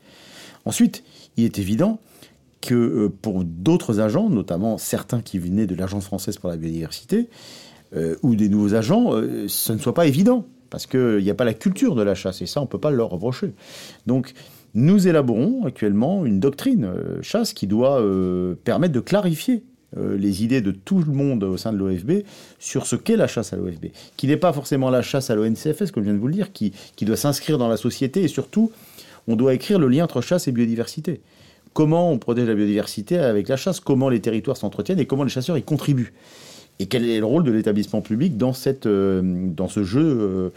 Ensuite, 0.65 1.03
il 1.37 1.45
est 1.45 1.59
évident 1.59 1.99
que 2.61 2.75
euh, 2.75 3.09
pour 3.09 3.43
d'autres 3.43 3.99
agents, 3.99 4.31
notamment 4.31 4.79
certains 4.79 5.21
qui 5.21 5.41
venaient 5.41 5.67
de 5.67 5.75
l'Agence 5.75 6.05
française 6.05 6.39
pour 6.39 6.49
la 6.49 6.57
biodiversité, 6.57 7.29
ou 8.23 8.37
des 8.37 8.49
nouveaux 8.49 8.73
agents, 8.73 9.11
ce 9.49 9.73
ne 9.75 9.77
soit 9.77 9.93
pas 9.93 10.07
évident, 10.07 10.47
parce 10.71 10.87
qu'il 10.87 11.19
n'y 11.19 11.29
a 11.29 11.35
pas 11.35 11.45
la 11.45 11.53
culture 11.53 11.95
de 11.95 12.03
la 12.03 12.15
chasse, 12.15 12.41
et 12.41 12.47
ça, 12.47 12.61
on 12.61 12.65
ne 12.65 12.69
peut 12.69 12.79
pas 12.79 12.91
leur 12.91 13.11
reprocher. 13.11 13.53
Donc, 14.07 14.33
nous 14.75 15.07
élaborons 15.07 15.65
actuellement 15.65 16.25
une 16.25 16.41
doctrine 16.41 16.85
euh, 16.85 17.23
chasse 17.23 17.53
qui 17.53 17.67
doit 17.67 18.01
euh, 18.01 18.55
permettre 18.65 18.95
de 18.95 19.01
clarifier 19.01 19.65
euh, 19.99 20.17
les 20.17 20.45
idées 20.45 20.63
de 20.63 20.71
tout 20.71 21.01
le 21.01 21.13
monde 21.13 21.45
au 21.45 21.57
sein 21.57 21.73
de 21.73 21.79
l'OFB 21.79 22.25
sur 22.59 22.87
ce 22.87 22.97
qu'est 22.97 23.17
la 23.17 23.27
chasse 23.27 23.53
à 23.53 23.57
l'OFB, 23.57 23.87
qui 24.17 24.27
n'est 24.27 24.39
pas 24.39 24.53
forcément 24.53 24.89
la 24.89 25.03
chasse 25.03 25.29
à 25.29 25.35
l'ONCFS, 25.35 25.91
comme 25.93 26.03
je 26.03 26.09
viens 26.09 26.15
de 26.15 26.19
vous 26.19 26.29
le 26.29 26.35
dire, 26.35 26.53
qui, 26.53 26.73
doit 27.03 27.17
s'inscrire 27.17 27.59
dans 27.59 27.69
la 27.69 27.77
société 27.77 28.23
et 28.23 28.29
surtout, 28.29 28.73
on 29.29 29.37
doit 29.37 29.55
écrire 29.55 29.79
le 29.79 29.89
lien 29.89 30.05
entre 30.05 30.23
chasse 30.23 30.49
et 30.49 30.53
biodiversité. 30.53 31.21
Comment 31.75 32.11
on 32.11 32.19
protège 32.19 32.49
la 32.49 32.55
biodiversité 32.55 33.19
avec 33.19 33.49
la 33.49 33.57
chasse, 33.57 33.81
comment 33.81 34.09
les 34.09 34.21
territoires 34.21 34.57
s'entretiennent 34.57 35.01
et 35.01 35.07
comment 35.07 35.25
les 35.25 35.31
chasseurs 35.31 35.57
y 35.59 35.63
contribuent. 35.63 36.13
Et 36.79 36.87
quel 36.87 37.09
est 37.09 37.21
le 37.21 37.27
rôle 37.27 37.45
de 37.45 37.53
l'établissement 37.53 38.01
public 38.01 38.37
dans, 38.37 38.55
cette, 38.55 38.89
dans 38.89 39.69
ce 39.69 39.85
jeu 39.85 40.53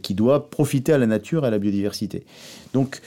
qui 0.00 0.14
doit 0.14 0.48
profiter 0.48 0.92
à 0.92 0.98
la 0.98 1.06
nature 1.06 1.44
et 1.44 1.48
à 1.48 1.50
la 1.50 1.58
biodiversité. 1.58 2.24
Donc, 2.72 3.00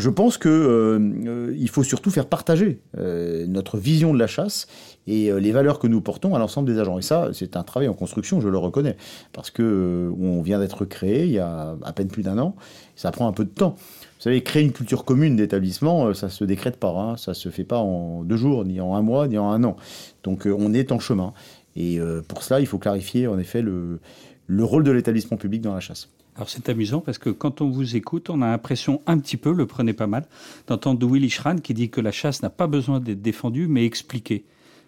je 0.00 0.10
pense 0.10 0.38
que 0.38 0.48
euh, 0.48 1.54
il 1.56 1.68
faut 1.68 1.82
surtout 1.82 2.10
faire 2.10 2.26
partager 2.26 2.80
notre 2.96 3.78
vision 3.78 4.12
de 4.12 4.18
la 4.18 4.26
chasse 4.26 4.66
et 5.06 5.32
les 5.32 5.52
valeurs 5.52 5.78
que 5.78 5.86
nous 5.86 6.00
portons 6.00 6.34
à 6.34 6.38
l'ensemble 6.38 6.72
des 6.72 6.78
agents. 6.78 6.98
Et 6.98 7.02
ça, 7.02 7.30
c'est 7.32 7.56
un 7.56 7.62
travail 7.62 7.88
en 7.88 7.94
construction, 7.94 8.40
je 8.40 8.48
le 8.48 8.58
reconnais, 8.58 8.96
parce 9.32 9.50
que 9.50 10.12
on 10.20 10.42
vient 10.42 10.58
d'être 10.58 10.84
créé 10.84 11.24
il 11.24 11.32
y 11.32 11.38
a 11.38 11.76
à 11.82 11.92
peine 11.92 12.08
plus 12.08 12.22
d'un 12.22 12.38
an. 12.38 12.56
Ça 12.96 13.10
prend 13.10 13.28
un 13.28 13.32
peu 13.32 13.44
de 13.44 13.50
temps. 13.50 13.76
Vous 13.76 14.22
savez, 14.24 14.42
créer 14.42 14.62
une 14.62 14.72
culture 14.72 15.04
commune 15.04 15.36
d'établissement, 15.36 16.12
ça 16.14 16.28
se 16.28 16.44
décrète 16.44 16.76
pas, 16.76 16.90
hein, 16.90 17.16
ça 17.16 17.34
se 17.34 17.48
fait 17.48 17.64
pas 17.64 17.78
en 17.78 18.24
deux 18.24 18.36
jours, 18.36 18.64
ni 18.64 18.80
en 18.80 18.94
un 18.94 19.02
mois, 19.02 19.28
ni 19.28 19.38
en 19.38 19.50
un 19.50 19.64
an. 19.64 19.76
Donc 20.24 20.46
on 20.46 20.74
est 20.74 20.92
en 20.92 20.98
chemin. 20.98 21.32
Et 21.76 21.98
pour 22.28 22.42
cela, 22.42 22.60
il 22.60 22.66
faut 22.66 22.78
clarifier 22.78 23.26
en 23.26 23.38
effet 23.38 23.62
le 23.62 24.64
rôle 24.64 24.84
de 24.84 24.90
l'établissement 24.90 25.36
public 25.36 25.62
dans 25.62 25.74
la 25.74 25.80
chasse. 25.80 26.08
Alors 26.40 26.48
c'est 26.48 26.70
amusant 26.70 27.02
parce 27.02 27.18
que 27.18 27.28
quand 27.28 27.60
on 27.60 27.68
vous 27.68 27.96
écoute, 27.96 28.30
on 28.30 28.40
a 28.40 28.46
l'impression 28.46 29.02
un 29.06 29.18
petit 29.18 29.36
peu, 29.36 29.52
le 29.52 29.66
prenez 29.66 29.92
pas 29.92 30.06
mal, 30.06 30.24
d'entendre 30.68 31.06
Willy 31.06 31.28
Schran 31.28 31.56
qui 31.56 31.74
dit 31.74 31.90
que 31.90 32.00
la 32.00 32.12
chasse 32.12 32.42
n'a 32.42 32.48
pas 32.48 32.66
besoin 32.66 32.98
d'être 32.98 33.20
défendue 33.20 33.66
mais 33.68 33.84
expliquée. 33.84 34.46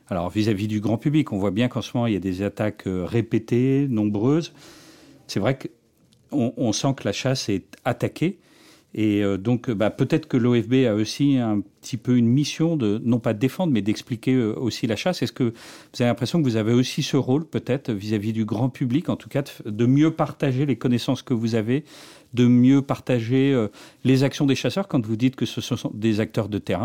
Alors 0.09 0.31
vis-à-vis 0.31 0.67
du 0.67 0.81
grand 0.81 0.97
public, 0.97 1.31
on 1.31 1.37
voit 1.37 1.51
bien 1.51 1.69
qu'en 1.69 1.83
ce 1.83 1.95
moment 1.95 2.07
il 2.07 2.15
y 2.15 2.17
a 2.17 2.21
des 2.21 2.41
attaques 2.41 2.87
euh, 2.87 3.05
répétées, 3.05 3.87
nombreuses. 3.91 4.55
C'est 5.27 5.41
vrai 5.41 5.59
qu'on 5.59 6.55
on 6.57 6.73
sent 6.73 6.95
que 6.97 7.05
la 7.05 7.13
chasse 7.13 7.51
est 7.51 7.77
attaquée. 7.85 8.39
Et 8.95 9.23
euh, 9.23 9.39
donc, 9.39 9.71
bah, 9.71 9.91
peut-être 9.91 10.29
que 10.29 10.37
l'OFB 10.37 10.87
a 10.87 10.95
aussi 10.95 11.39
un 11.39 11.61
petit 11.81 11.97
peu 11.97 12.17
une 12.17 12.27
mission 12.27 12.77
de, 12.77 13.01
non 13.05 13.19
pas 13.21 13.33
de 13.33 13.39
défendre, 13.39 13.73
mais 13.73 13.81
d'expliquer 13.81 14.35
euh, 14.35 14.55
aussi 14.55 14.87
la 14.87 14.97
chasse. 14.97 15.23
Est-ce 15.23 15.33
que 15.33 15.45
vous 15.45 16.03
avez 16.03 16.07
l'impression 16.07 16.41
que 16.41 16.45
vous 16.45 16.57
avez 16.57 16.73
aussi 16.73 17.03
ce 17.03 17.17
rôle, 17.17 17.47
peut-être, 17.47 17.91
vis-à-vis 17.91 18.33
du 18.33 18.45
grand 18.45 18.69
public, 18.69 19.09
en 19.09 19.17
tout 19.17 19.31
cas, 19.31 19.43
de, 19.65 19.87
mieux 19.87 20.11
partager 20.11 20.67
les 20.67 20.77
connaissances 20.77 21.23
que 21.23 21.33
vous 21.33 21.55
avez, 21.55 21.85
de 22.35 22.47
mieux 22.47 22.83
partager 22.83 23.53
euh, 23.53 23.69
les 24.05 24.25
actions 24.25 24.47
des 24.47 24.55
chasseurs 24.55 24.89
quand 24.89 25.05
vous 25.05 25.17
dites 25.17 25.37
que 25.37 25.47
ce 25.47 25.61
sont 25.61 25.91
des 25.95 26.21
acteurs 26.21 26.49
de 26.49 26.59
terrain 26.59 26.83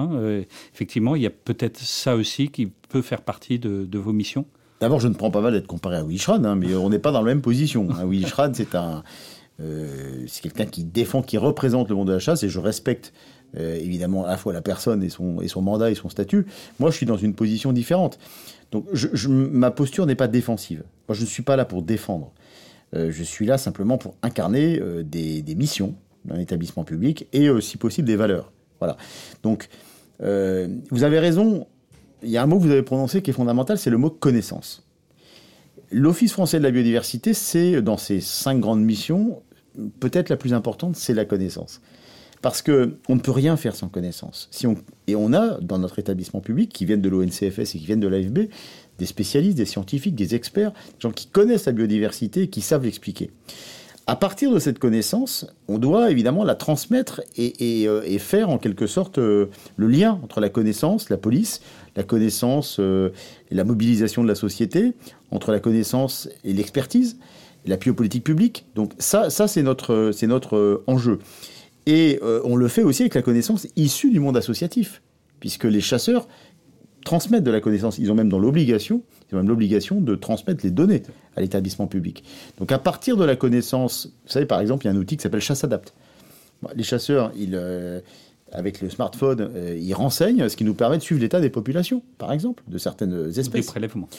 Effectivement, 0.73 1.15
il 1.15 1.21
y 1.21 1.27
a 1.27 1.31
peut-être 1.31 1.77
ça 1.77 2.15
aussi 2.15 2.49
qui 2.49 2.71
peut 2.89 3.01
faire 3.01 3.21
partie 3.21 3.59
de, 3.59 3.97
vos 3.97 4.13
missions? 4.13 4.45
D'abord, 4.79 4.99
je 4.99 5.07
ne 5.07 5.13
prends 5.13 5.31
pas 5.31 5.41
mal 5.41 5.53
d'être 5.53 5.67
comparé 5.67 5.97
à 5.97 6.03
Willy 6.03 6.23
hein, 6.27 6.55
mais 6.55 6.75
on 6.75 6.89
n'est 6.89 6.99
pas 6.99 7.11
dans 7.11 7.21
la 7.21 7.25
même 7.25 7.41
position. 7.41 7.87
Hein. 7.91 8.51
C'est 8.53 8.75
un 8.75 9.03
euh, 9.59 10.25
c'est 10.27 10.41
quelqu'un 10.41 10.65
qui 10.65 10.83
défend, 10.83 11.21
qui 11.21 11.37
représente 11.37 11.89
le 11.89 11.95
monde 11.95 12.07
de 12.07 12.13
la 12.13 12.19
chasse, 12.19 12.43
et 12.43 12.49
je 12.49 12.59
respecte 12.59 13.13
euh, 13.57 13.75
évidemment 13.75 14.25
à 14.25 14.29
la 14.29 14.37
fois 14.37 14.53
la 14.53 14.61
personne 14.61 15.03
et 15.03 15.09
son, 15.09 15.41
et 15.41 15.47
son 15.47 15.61
mandat 15.61 15.89
et 15.89 15.95
son 15.95 16.09
statut. 16.09 16.45
Moi, 16.79 16.91
je 16.91 16.97
suis 16.97 17.05
dans 17.05 17.17
une 17.17 17.33
position 17.33 17.73
différente. 17.73 18.19
Donc, 18.71 18.85
ma 19.27 19.71
posture 19.71 20.05
n'est 20.05 20.15
pas 20.15 20.27
défensive. 20.27 20.83
Moi, 21.07 21.15
je 21.15 21.21
ne 21.21 21.27
suis 21.27 21.43
pas 21.43 21.55
là 21.55 21.65
pour 21.65 21.81
défendre. 21.81 22.33
Euh, 22.95 23.11
je 23.11 23.23
suis 23.23 23.45
là 23.45 23.57
simplement 23.57 23.97
pour 23.97 24.15
incarner 24.21 24.79
des, 25.03 25.43
missions 25.55 25.95
d'un 26.25 26.39
établissement 26.39 26.83
public 26.83 27.27
et, 27.33 27.49
si 27.61 27.77
possible, 27.77 28.07
des 28.07 28.17
valeurs. 28.17 28.51
Voilà. 28.79 28.97
Donc, 29.43 29.69
vous 30.19 31.03
avez 31.03 31.19
raison. 31.19 31.67
Il 32.23 32.29
y 32.29 32.37
a 32.37 32.43
un 32.43 32.47
mot 32.47 32.57
que 32.57 32.63
vous 32.63 32.71
avez 32.71 32.81
prononcé 32.81 33.21
qui 33.21 33.29
est 33.29 33.33
fondamental, 33.33 33.77
c'est 33.77 33.91
le 33.91 33.97
mot 33.97 34.09
connaissance. 34.09 34.87
L'Office 35.91 36.33
français 36.33 36.57
de 36.57 36.63
la 36.63 36.71
biodiversité, 36.71 37.33
c'est, 37.33 37.81
dans 37.81 37.95
ses 37.95 38.19
cinq 38.19 38.59
grandes 38.59 38.83
missions, 38.83 39.41
peut-être 39.99 40.29
la 40.29 40.37
plus 40.37 40.53
importante, 40.53 40.95
c'est 40.95 41.13
la 41.13 41.25
connaissance. 41.25 41.81
Parce 42.41 42.61
qu'on 42.61 43.15
ne 43.15 43.19
peut 43.19 43.31
rien 43.31 43.57
faire 43.57 43.75
sans 43.75 43.87
connaissance. 43.87 44.49
On, 44.63 44.75
et 45.07 45.15
on 45.15 45.33
a, 45.33 45.59
dans 45.59 45.79
notre 45.79 45.97
établissement 45.97 46.39
public, 46.39 46.71
qui 46.71 46.85
viennent 46.85 47.01
de 47.01 47.09
l'ONCFS 47.09 47.75
et 47.75 47.79
qui 47.79 47.85
viennent 47.85 47.99
de 47.99 48.07
l'AFB, 48.07 48.49
des 48.99 49.05
spécialistes, 49.05 49.57
des 49.57 49.65
scientifiques, 49.65 50.15
des 50.15 50.35
experts, 50.35 50.71
des 50.71 50.99
gens 50.99 51.11
qui 51.11 51.27
connaissent 51.27 51.65
la 51.65 51.71
biodiversité 51.71 52.43
et 52.43 52.47
qui 52.47 52.61
savent 52.61 52.83
l'expliquer. 52.83 53.31
À 54.09 54.15
partir 54.15 54.51
de 54.53 54.59
cette 54.59 54.79
connaissance, 54.79 55.47
on 55.67 55.79
doit 55.79 56.09
évidemment 56.11 56.45
la 56.45 56.55
transmettre 56.55 57.19
et, 57.35 57.89
euh, 57.89 58.17
faire 58.19 58.49
en 58.49 58.57
quelque 58.57 58.87
sorte 58.87 59.17
euh, 59.17 59.47
le 59.75 59.87
lien 59.87 60.21
entre 60.23 60.39
la 60.39 60.47
connaissance, 60.47 61.09
la 61.09 61.17
police, 61.17 61.61
la 61.97 62.03
connaissance 62.03 62.77
euh, 62.79 63.09
et 63.51 63.55
la 63.55 63.65
mobilisation 63.65 64.23
de 64.23 64.29
la 64.29 64.35
société, 64.35 64.93
entre 65.29 65.51
la 65.51 65.59
connaissance 65.59 66.29
et 66.45 66.53
l'expertise, 66.53 67.17
la 67.67 67.77
politique 67.77 68.23
publique. 68.23 68.65
Donc 68.75 68.93
ça, 68.97 69.29
ça 69.29 69.47
c'est 69.47 69.63
notre, 69.63 70.11
c'est 70.13 70.27
notre 70.27 70.55
euh, 70.55 70.83
enjeu. 70.87 71.19
Et 71.85 72.19
euh, 72.21 72.41
on 72.43 72.55
le 72.55 72.67
fait 72.67 72.83
aussi 72.83 73.03
avec 73.03 73.15
la 73.15 73.21
connaissance 73.21 73.67
issue 73.75 74.11
du 74.11 74.19
monde 74.19 74.35
associatif, 74.35 75.01
puisque 75.39 75.63
les 75.63 75.81
chasseurs 75.81 76.27
transmettent 77.05 77.43
de 77.43 77.51
la 77.51 77.61
connaissance. 77.61 77.97
Ils 77.97 78.11
ont 78.11 78.15
même 78.15 78.27
dans 78.27 78.39
l'obligation, 78.39 79.03
ils 79.29 79.35
ont 79.35 79.37
même 79.37 79.47
l'obligation 79.47 80.01
de 80.01 80.15
transmettre 80.15 80.65
les 80.65 80.71
données 80.71 81.03
à 81.37 81.41
l'établissement 81.41 81.87
public. 81.87 82.23
Donc 82.57 82.71
à 82.71 82.79
partir 82.79 83.15
de 83.15 83.23
la 83.23 83.37
connaissance, 83.37 84.07
vous 84.25 84.31
savez 84.31 84.45
par 84.45 84.59
exemple, 84.59 84.85
il 84.85 84.89
y 84.89 84.91
a 84.91 84.93
un 84.93 84.97
outil 84.97 85.15
qui 85.15 85.23
s'appelle 85.23 85.41
Chasse 85.41 85.63
Adapt. 85.63 85.93
Les 86.75 86.83
chasseurs, 86.83 87.31
ils, 87.37 87.55
euh, 87.55 88.01
avec 88.51 88.81
le 88.81 88.89
smartphone, 88.89 89.51
ils 89.77 89.93
renseignent, 89.93 90.47
ce 90.47 90.55
qui 90.55 90.63
nous 90.63 90.73
permet 90.73 90.97
de 90.97 91.03
suivre 91.03 91.21
l'état 91.21 91.41
des 91.41 91.49
populations, 91.49 92.01
par 92.17 92.31
exemple, 92.31 92.63
de 92.67 92.77
certaines 92.77 93.27
espèces. 93.29 93.65
Des 93.65 93.71
prélèvements. 93.71 94.09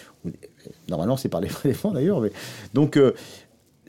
Normalement, 0.89 1.17
c'est 1.17 1.29
par 1.29 1.41
les 1.41 1.49
prélèvements 1.49 1.93
d'ailleurs. 1.93 2.21
Mais... 2.21 2.33
Donc, 2.75 2.97
euh, 2.97 3.13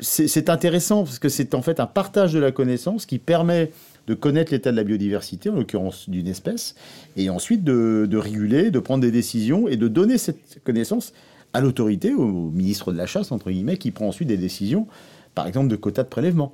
c'est 0.01 0.50
intéressant 0.50 1.03
parce 1.03 1.19
que 1.19 1.29
c'est 1.29 1.53
en 1.53 1.62
fait 1.62 1.79
un 1.79 1.86
partage 1.86 2.31
de 2.31 2.39
la 2.39 2.51
connaissance 2.51 3.05
qui 3.05 3.19
permet 3.19 3.72
de 4.08 4.13
connaître 4.13 4.51
l'état 4.51 4.72
de 4.72 4.75
la 4.75 4.84
biodiversité, 4.84 5.50
en 5.50 5.55
l'occurrence 5.55 6.10
d'une 6.10 6.27
espèce, 6.27 6.75
et 7.15 7.29
ensuite 7.29 7.63
de, 7.63 8.17
réguler, 8.17 8.72
de 8.72 8.79
prendre 8.79 9.01
des 9.01 9.12
décisions 9.12 9.67
et 9.67 9.77
de 9.77 9.88
donner 9.88 10.17
cette 10.17 10.63
connaissance 10.63 11.13
à 11.53 11.62
l'autorité, 11.62 12.13
au 12.13 12.50
ministre 12.50 12.91
de 12.91 12.98
la 12.98 13.05
Chasse, 13.05 13.31
entre 13.31 13.51
guillemets, 13.51 13.77
qui 13.77 13.91
prend 13.91 14.08
ensuite 14.08 14.27
des 14.27 14.38
décisions, 14.38 14.88
par 15.36 15.48
exemple 15.48 15.67
de 15.67 15.75
quotas 15.75 16.03
de 16.03 16.08
prélèvement. 16.08 16.53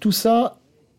Tout 0.00 0.12
ça, 0.12 0.57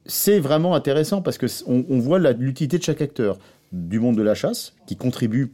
c'est 0.10 0.40
vraiment 0.40 0.76
intéressant 0.76 1.22
parce 1.22 1.38
qu'on 1.38 1.86
on 1.90 2.00
voit 2.00 2.20
l'utilité 2.20 2.78
de 2.78 2.84
chaque 2.84 3.02
acteur 3.02 3.38
du 3.72 4.00
monde 4.00 4.18
de 4.18 4.24
la 4.24 4.36
chasse, 4.36 4.74
qui 4.88 4.96
contribue 4.96 5.54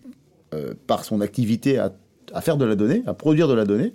euh, 0.54 0.74
par 0.88 1.04
son 1.04 1.22
activité 1.22 1.78
à 1.78 1.94
à 2.34 2.42
faire 2.42 2.58
de 2.58 2.66
la 2.66 2.76
donnée, 2.76 3.04
à 3.08 3.14
produire 3.14 3.48
de 3.48 3.54
la 3.54 3.66
donnée, 3.66 3.92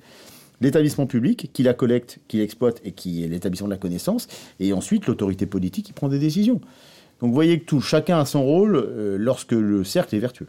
l'établissement 0.60 1.06
public 1.06 1.50
qui 1.52 1.62
la 1.62 1.74
collecte, 1.74 2.18
qui 2.28 2.38
l'exploite 2.38 2.80
et 2.84 2.92
qui 2.92 3.24
est 3.24 3.28
l'établissement 3.28 3.68
de 3.68 3.72
la 3.72 3.78
connaissance, 3.78 4.28
et 4.58 4.72
ensuite 4.72 5.06
l'autorité 5.06 5.46
politique 5.46 5.86
qui 5.86 5.92
prend 5.92 6.08
des 6.08 6.18
décisions. 6.18 6.60
Donc 7.20 7.28
vous 7.28 7.34
voyez 7.34 7.60
que 7.60 7.64
tout, 7.64 7.80
chacun 7.80 8.18
a 8.18 8.24
son 8.24 8.42
rôle 8.42 8.76
euh, 8.76 9.16
lorsque 9.18 9.52
le 9.52 9.84
cercle 9.84 10.14
est 10.14 10.20
vertueux. 10.20 10.48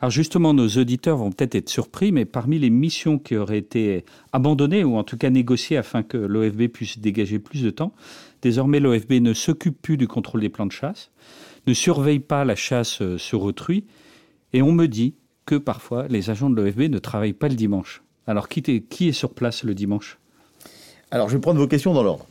Alors 0.00 0.10
justement, 0.10 0.52
nos 0.52 0.68
auditeurs 0.68 1.16
vont 1.16 1.32
peut-être 1.32 1.54
être 1.54 1.70
surpris, 1.70 2.12
mais 2.12 2.26
parmi 2.26 2.58
les 2.58 2.68
missions 2.68 3.18
qui 3.18 3.34
auraient 3.34 3.58
été 3.58 4.04
abandonnées, 4.32 4.84
ou 4.84 4.96
en 4.96 5.04
tout 5.04 5.16
cas 5.16 5.30
négociées 5.30 5.78
afin 5.78 6.02
que 6.02 6.18
l'OFB 6.18 6.66
puisse 6.68 6.98
dégager 6.98 7.38
plus 7.38 7.62
de 7.62 7.70
temps, 7.70 7.92
désormais 8.46 8.78
l'OFB 8.78 9.14
ne 9.14 9.34
s'occupe 9.34 9.82
plus 9.82 9.96
du 9.96 10.06
contrôle 10.06 10.40
des 10.40 10.48
plans 10.48 10.66
de 10.66 10.72
chasse, 10.72 11.10
ne 11.66 11.74
surveille 11.74 12.20
pas 12.20 12.44
la 12.44 12.54
chasse 12.54 13.02
euh, 13.02 13.18
sur 13.18 13.42
autrui, 13.42 13.84
et 14.52 14.62
on 14.62 14.70
me 14.70 14.86
dit 14.86 15.14
que 15.46 15.56
parfois 15.56 16.06
les 16.06 16.30
agents 16.30 16.48
de 16.48 16.54
l'OFB 16.54 16.82
ne 16.82 17.00
travaillent 17.00 17.32
pas 17.32 17.48
le 17.48 17.56
dimanche. 17.56 18.04
Alors 18.28 18.48
qui 18.48 18.62
est, 18.68 19.12
sur 19.12 19.34
place 19.34 19.64
le 19.64 19.74
dimanche? 19.74 20.18
Alors 21.10 21.28
je 21.28 21.34
vais 21.34 21.40
prendre 21.40 21.58
vos 21.58 21.66
questions 21.66 21.92
dans 21.92 22.04
l'ordre. 22.04 22.26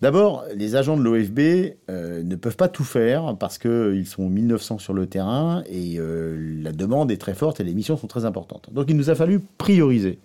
D'abord, 0.00 0.44
les 0.56 0.74
agents 0.74 0.96
de 0.96 1.02
l'OFB 1.02 1.76
euh, 1.88 2.24
ne 2.24 2.34
peuvent 2.34 2.56
pas 2.56 2.68
tout 2.68 2.84
faire 2.84 3.36
parce 3.38 3.58
qu'ils 3.58 4.06
sont 4.06 4.28
1900 4.28 4.78
sur 4.78 4.92
le 4.92 5.06
terrain 5.06 5.62
et 5.70 6.00
euh, 6.00 6.60
la 6.62 6.72
demande 6.72 7.12
est 7.12 7.18
très 7.18 7.34
forte 7.34 7.60
et 7.60 7.64
les 7.64 7.74
missions 7.74 7.96
sont 7.96 8.08
très 8.08 8.24
importantes. 8.24 8.70
Donc 8.72 8.86
il 8.88 8.96
nous 8.96 9.10
a 9.10 9.14
fallu 9.14 9.40
prioriser. 9.58 10.18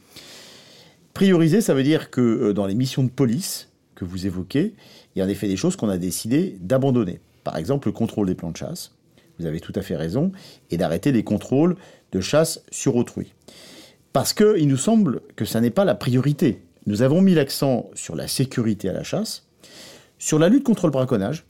Prioriser, 1.14 1.62
ça 1.62 1.75
veut 1.75 1.84
dire 1.84 2.10
que 2.10 2.22
euh, 2.22 2.54
dans 2.54 2.66
les 2.66 2.74
missions 2.74 3.04
de 3.04 3.10
police 3.10 3.70
que 3.96 4.06
vous 4.06 4.28
évoquez, 4.28 4.74
il 5.15 5.19
y 5.19 5.22
a 5.22 5.25
en 5.25 5.29
effet 5.29 5.48
des 5.48 5.57
choses 5.57 5.75
qu'on 5.75 5.89
a 5.89 5.98
décidé 5.98 6.57
d'abandonner. 6.60 7.19
Par 7.43 7.57
exemple, 7.57 7.88
le 7.88 7.91
contrôle 7.93 8.27
des 8.27 8.36
plans 8.36 8.51
de 8.51 8.57
chasse, 8.57 8.91
vous 9.39 9.45
avez 9.45 9.60
tout 9.60 9.74
à 9.75 9.81
fait 9.81 9.95
raison, 9.95 10.31
et 10.72 10.77
d'arrêter 10.77 11.12
les 11.12 11.24
contrôles 11.24 11.75
de 12.12 12.22
chasse 12.22 12.62
sur 12.72 12.95
autrui. 12.95 13.34
Parce 14.13 14.34
qu'il 14.34 14.67
nous 14.67 14.77
semble 14.77 15.22
que 15.36 15.45
ça 15.45 15.62
n'est 15.62 15.72
pas 15.72 15.86
la 15.86 15.95
priorité. 15.95 16.62
Nous 16.86 17.01
avons 17.01 17.22
mis 17.22 17.34
l'accent 17.34 17.89
sur 17.93 18.15
la 18.15 18.27
sécurité 18.27 18.89
à 18.89 18.93
la 18.93 19.03
chasse, 19.03 19.45
sur 20.19 20.39
la 20.39 20.50
lutte 20.50 20.63
contre 20.63 20.88
le 20.88 20.91
braconnage, 20.91 21.45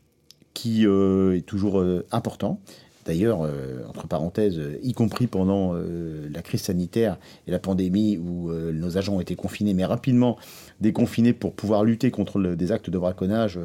qui 0.54 0.88
euh, 0.88 1.38
est 1.38 1.46
toujours 1.46 1.80
euh, 1.80 2.06
important. 2.12 2.60
D'ailleurs, 3.06 3.44
euh, 3.44 3.84
entre 3.88 4.08
parenthèses, 4.08 4.60
y 4.82 4.94
compris 4.94 5.28
pendant 5.28 5.74
la 5.74 6.42
crise 6.42 6.62
sanitaire 6.62 7.18
et 7.48 7.52
la 7.52 7.60
pandémie 7.60 8.18
où 8.18 8.52
nos 8.52 8.98
agents 8.98 9.16
ont 9.16 9.22
été 9.22 9.36
confinés, 9.36 9.74
mais 9.74 9.86
rapidement 9.86 10.38
déconfinés 10.82 11.34
pour 11.34 11.54
pouvoir 11.54 11.84
lutter 11.84 12.12
contre 12.12 12.42
des 12.42 12.72
actes 12.72 12.90
de 12.90 12.98
braconnage 12.98 13.60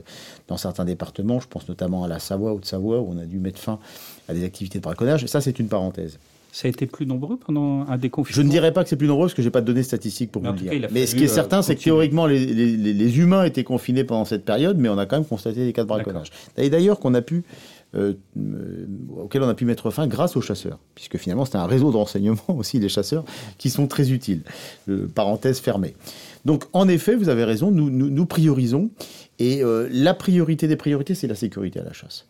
dans 0.48 0.56
certains 0.56 0.84
départements. 0.84 1.40
Je 1.40 1.48
pense 1.48 1.68
notamment 1.68 2.04
à 2.04 2.08
la 2.08 2.18
Savoie, 2.18 2.54
ou 2.54 2.60
de 2.60 2.66
savoie 2.66 3.00
où 3.00 3.08
on 3.10 3.18
a 3.18 3.24
dû 3.24 3.38
mettre 3.38 3.60
fin 3.60 3.78
à 4.28 4.34
des 4.34 4.44
activités 4.44 4.78
de 4.78 4.82
braconnage. 4.82 5.26
Ça, 5.26 5.40
c'est 5.40 5.58
une 5.58 5.68
parenthèse. 5.68 6.18
Ça 6.52 6.66
a 6.66 6.70
été 6.70 6.86
plus 6.86 7.06
nombreux 7.06 7.36
pendant 7.36 7.86
un 7.88 7.96
déconfinement? 7.96 8.36
Je 8.36 8.42
ne 8.42 8.50
dirais 8.50 8.72
pas 8.72 8.82
que 8.82 8.88
c'est 8.88 8.96
plus 8.96 9.06
nombreux 9.06 9.26
parce 9.26 9.34
que 9.34 9.42
je 9.42 9.46
n'ai 9.46 9.52
pas 9.52 9.60
de 9.60 9.66
données 9.66 9.84
statistiques 9.84 10.32
pour 10.32 10.42
vous 10.42 10.52
le 10.52 10.58
dire. 10.58 10.88
mais 10.90 11.06
ce 11.06 11.14
qui 11.14 11.24
est 11.24 11.28
certain, 11.28 11.62
c'est 11.62 11.76
que 11.76 11.82
théoriquement, 11.82 12.26
les, 12.26 12.44
les, 12.44 13.18
humains 13.18 13.44
étaient 13.44 13.64
confinés 13.64 14.04
pendant 14.04 14.24
cette 14.24 14.44
période, 14.44 14.76
mais 14.76 14.88
on 14.88 14.98
a 14.98 15.06
quand 15.06 15.16
même 15.16 15.26
constaté 15.26 15.64
des 15.64 15.72
cas 15.72 15.82
de 15.82 15.88
braconnage. 15.88 16.30
Et 16.56 16.68
d'ailleurs, 16.68 16.98
qu'on 16.98 17.14
a 17.14 17.22
pu, 17.22 17.44
euh, 17.96 18.14
euh, 18.36 18.86
auquel 19.16 19.42
on 19.42 19.48
a 19.48 19.54
pu 19.54 19.64
mettre 19.64 19.90
fin 19.90 20.06
grâce 20.06 20.36
aux 20.36 20.40
chasseurs, 20.40 20.78
puisque 20.94 21.16
finalement, 21.16 21.44
c'est 21.44 21.56
un 21.56 21.66
réseau 21.66 21.90
de 21.90 21.96
renseignement 21.96 22.38
aussi, 22.48 22.78
des 22.78 22.88
chasseurs, 22.88 23.24
qui 23.58 23.68
sont 23.68 23.88
très 23.88 24.12
utiles. 24.12 24.42
Euh, 24.88 25.08
parenthèse 25.12 25.58
fermée. 25.58 25.94
Donc, 26.44 26.64
en 26.72 26.88
effet, 26.88 27.16
vous 27.16 27.28
avez 27.28 27.44
raison, 27.44 27.70
nous, 27.70 28.26
priorisons. 28.26 28.90
Et 29.38 29.62
la 29.90 30.14
priorité 30.14 30.68
des 30.68 30.76
priorités, 30.76 31.14
c'est 31.14 31.26
la 31.26 31.34
sécurité 31.34 31.80
à 31.80 31.84
la 31.84 31.92
chasse. 31.92 32.26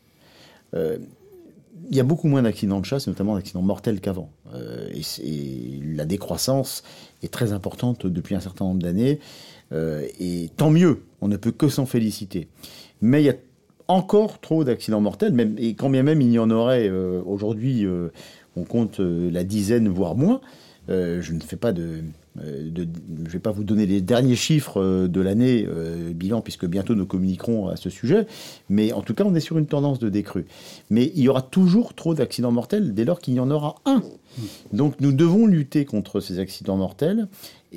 il 0.75 1.97
y 1.97 2.01
a 2.01 2.05
beaucoup 2.05 2.29
moins 2.29 2.43
d'accidents 2.43 2.81
de 2.81 2.85
chasse, 2.85 3.07
notamment 3.07 3.35
d'accidents 3.35 3.63
mortels 3.63 4.01
qu'avant. 4.01 4.31
et, 4.53 5.81
la 5.95 6.05
décroissance 6.05 6.83
est 7.23 7.33
très 7.33 7.53
importante 7.53 8.07
depuis 8.07 8.35
un 8.35 8.41
certain 8.41 8.65
nombre 8.65 8.83
d'années. 8.83 9.21
et 9.73 10.51
tant 10.57 10.71
mieux, 10.71 11.03
on 11.21 11.29
ne 11.29 11.37
peut 11.37 11.53
que 11.53 11.69
s'en 11.69 11.87
féliciter. 11.87 12.49
Mais 13.01 13.23
il 13.23 13.27
y 13.27 13.31
a 13.31 13.37
encore 13.91 14.41
trop 14.41 14.65
d'accidents 14.65 15.01
mortels, 15.01 15.33
même, 15.33 15.57
et 15.59 15.75
quand 15.75 15.91
bien 15.91 16.03
même 16.03 16.21
il 16.21 16.33
y 16.33 16.39
en 16.39 16.51
aurait 16.51 16.91
aujourd'hui, 16.91 17.87
on 18.57 18.65
compte 18.65 19.01
la 19.01 19.45
dizaine, 19.45 19.89
voire 19.89 20.15
moins. 20.15 20.41
je 20.89 21.33
ne 21.33 21.41
fais 21.41 21.57
pas 21.57 21.73
de, 21.73 22.03
euh, 22.39 22.71
je 22.75 22.83
ne 23.23 23.29
vais 23.29 23.39
pas 23.39 23.51
vous 23.51 23.65
donner 23.65 23.87
les 23.87 24.01
derniers 24.01 24.37
chiffres 24.37 24.81
euh, 24.81 25.09
de 25.09 25.21
l'année 25.21 25.67
euh, 25.69 26.13
bilan, 26.13 26.41
puisque 26.41 26.67
bientôt 26.67 26.95
nous 26.95 27.07
communiquerons 27.07 27.69
à 27.69 27.77
ce 27.77 27.91
sujet, 27.91 28.27
mais 28.69 28.93
en 28.93 29.03
tout 29.03 29.15
cas, 29.15 29.25
on 29.25 29.35
est 29.35 29.41
sur 29.41 29.59
une 29.59 29.67
tendance 29.67 29.99
de 29.99 30.09
décrue. 30.09 30.47
Mais 30.91 31.11
il 31.15 31.23
y 31.23 31.29
aura 31.29 31.43
toujours 31.43 31.95
trop 31.95 32.15
d'accidents 32.15 32.53
mortels 32.53 32.95
dès 32.95 33.05
lors 33.05 33.21
qu'il 33.21 33.35
y 33.35 33.41
en 33.41 33.51
aura 33.51 33.77
un. 33.85 34.03
Donc 34.73 35.01
nous 35.01 35.13
devons 35.13 35.47
lutter 35.47 35.85
contre 35.85 36.21
ces 36.21 36.39
accidents 36.39 36.77
mortels, 36.77 37.27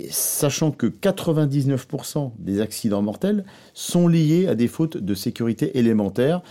sachant 0.09 0.71
que 0.71 0.88
99% 0.88 2.31
des 2.39 2.62
accidents 2.62 3.01
mortels 3.01 3.45
sont 3.73 4.07
liés 4.07 4.47
à 4.47 4.55
des 4.55 4.67
fautes 4.67 4.97
de 4.97 5.13
sécurité 5.13 5.77
élémentaires 5.77 6.41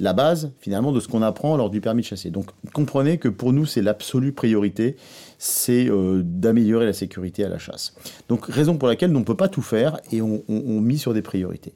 la 0.00 0.14
base 0.14 0.52
finalement 0.60 0.92
de 0.92 0.98
ce 0.98 1.08
qu'on 1.08 1.22
apprend 1.22 1.56
lors 1.56 1.70
du 1.70 1.80
permis 1.80 2.02
de 2.02 2.06
chasser. 2.06 2.30
Donc 2.30 2.46
comprenez 2.72 3.18
que 3.18 3.28
pour 3.28 3.52
nous 3.52 3.66
c'est 3.66 3.82
l'absolue 3.82 4.32
priorité, 4.32 4.96
c'est 5.38 5.88
euh, 5.88 6.22
d'améliorer 6.24 6.86
la 6.86 6.94
sécurité 6.94 7.44
à 7.44 7.48
la 7.48 7.58
chasse. 7.58 7.94
Donc 8.28 8.46
raison 8.46 8.76
pour 8.76 8.88
laquelle 8.88 9.14
on 9.14 9.20
ne 9.20 9.24
peut 9.24 9.36
pas 9.36 9.48
tout 9.48 9.62
faire 9.62 10.00
et 10.10 10.22
on, 10.22 10.42
on, 10.48 10.96
sur 10.96 11.14
des 11.14 11.22
priorités. 11.22 11.74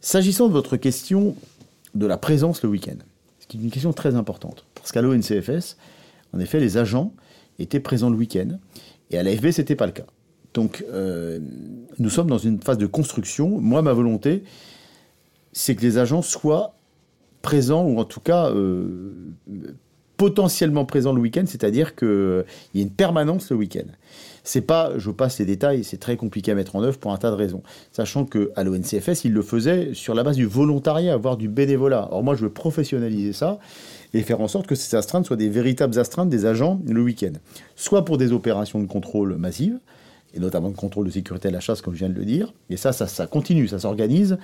S'agissant 0.00 0.48
de 0.48 0.52
votre 0.52 0.76
question 0.76 1.36
de 1.94 2.06
la 2.06 2.16
présence 2.16 2.62
le 2.62 2.68
week-end, 2.70 2.96
c'est 3.38 3.54
une 3.54 3.70
question 3.70 3.92
très 3.92 4.14
importante 4.14 4.64
parce 4.74 4.90
qu'à 4.90 5.02
l'ONCFS, 5.02 5.76
en 6.32 6.40
effet, 6.40 6.58
les 6.60 6.78
agents 6.78 7.12
étaient 7.58 7.80
présents 7.80 8.10
le 8.10 8.16
week-end 8.16 8.58
et 9.10 9.18
à 9.18 9.22
l'AFB 9.22 9.50
c'était 9.50 9.76
pas 9.76 9.86
le 9.86 9.92
cas. 9.92 10.06
Donc 10.54 10.84
euh, 10.92 11.40
nous 11.98 12.10
sommes 12.10 12.28
dans 12.28 12.38
une 12.38 12.60
phase 12.60 12.78
de 12.78 12.86
construction. 12.86 13.60
Moi 13.60 13.82
ma 13.82 13.92
volonté 13.92 14.44
c'est 15.54 15.76
que 15.76 15.82
les 15.82 15.98
agents 15.98 16.22
soient 16.22 16.74
présent, 17.40 17.84
ou 17.84 17.98
en 17.98 18.04
tout 18.04 18.20
cas 18.20 18.50
euh, 18.50 19.12
potentiellement 20.16 20.84
présent 20.84 21.12
le 21.12 21.20
week-end, 21.20 21.44
c'est-à-dire 21.46 21.94
qu'il 21.94 22.08
euh, 22.08 22.42
y 22.74 22.80
a 22.80 22.82
une 22.82 22.90
permanence 22.90 23.50
le 23.50 23.56
week-end. 23.56 23.86
C'est 24.42 24.60
pas, 24.60 24.92
je 24.98 25.10
passe 25.10 25.38
les 25.38 25.46
détails, 25.46 25.84
c'est 25.84 25.96
très 25.96 26.16
compliqué 26.16 26.52
à 26.52 26.54
mettre 26.54 26.76
en 26.76 26.82
œuvre 26.82 26.98
pour 26.98 27.12
un 27.12 27.16
tas 27.16 27.30
de 27.30 27.36
raisons. 27.36 27.62
Sachant 27.92 28.24
que 28.24 28.50
à 28.56 28.64
l'ONCFS, 28.64 29.24
ils 29.24 29.32
le 29.32 29.42
faisaient 29.42 29.94
sur 29.94 30.14
la 30.14 30.22
base 30.22 30.36
du 30.36 30.44
volontariat, 30.44 31.16
voire 31.16 31.36
du 31.36 31.48
bénévolat. 31.48 32.08
Or 32.10 32.22
moi, 32.22 32.34
je 32.34 32.42
veux 32.42 32.52
professionnaliser 32.52 33.32
ça 33.32 33.58
et 34.12 34.22
faire 34.22 34.40
en 34.40 34.48
sorte 34.48 34.66
que 34.66 34.74
ces 34.74 34.94
astreintes 34.96 35.26
soient 35.26 35.36
des 35.36 35.48
véritables 35.48 35.98
astreintes 35.98 36.28
des 36.28 36.46
agents 36.46 36.80
le 36.86 37.00
week-end. 37.00 37.32
Soit 37.74 38.04
pour 38.04 38.18
des 38.18 38.32
opérations 38.32 38.80
de 38.80 38.86
contrôle 38.86 39.36
massives, 39.36 39.78
et 40.34 40.40
notamment 40.40 40.70
de 40.70 40.76
contrôle 40.76 41.06
de 41.06 41.10
sécurité 41.10 41.48
à 41.48 41.50
la 41.50 41.60
chasse, 41.60 41.80
comme 41.80 41.94
je 41.94 42.00
viens 42.00 42.08
de 42.08 42.14
le 42.14 42.24
dire. 42.24 42.52
Et 42.70 42.76
ça, 42.76 42.92
ça, 42.92 43.06
ça 43.06 43.26
continue, 43.26 43.68
ça 43.68 43.78
s'organise. 43.78 44.36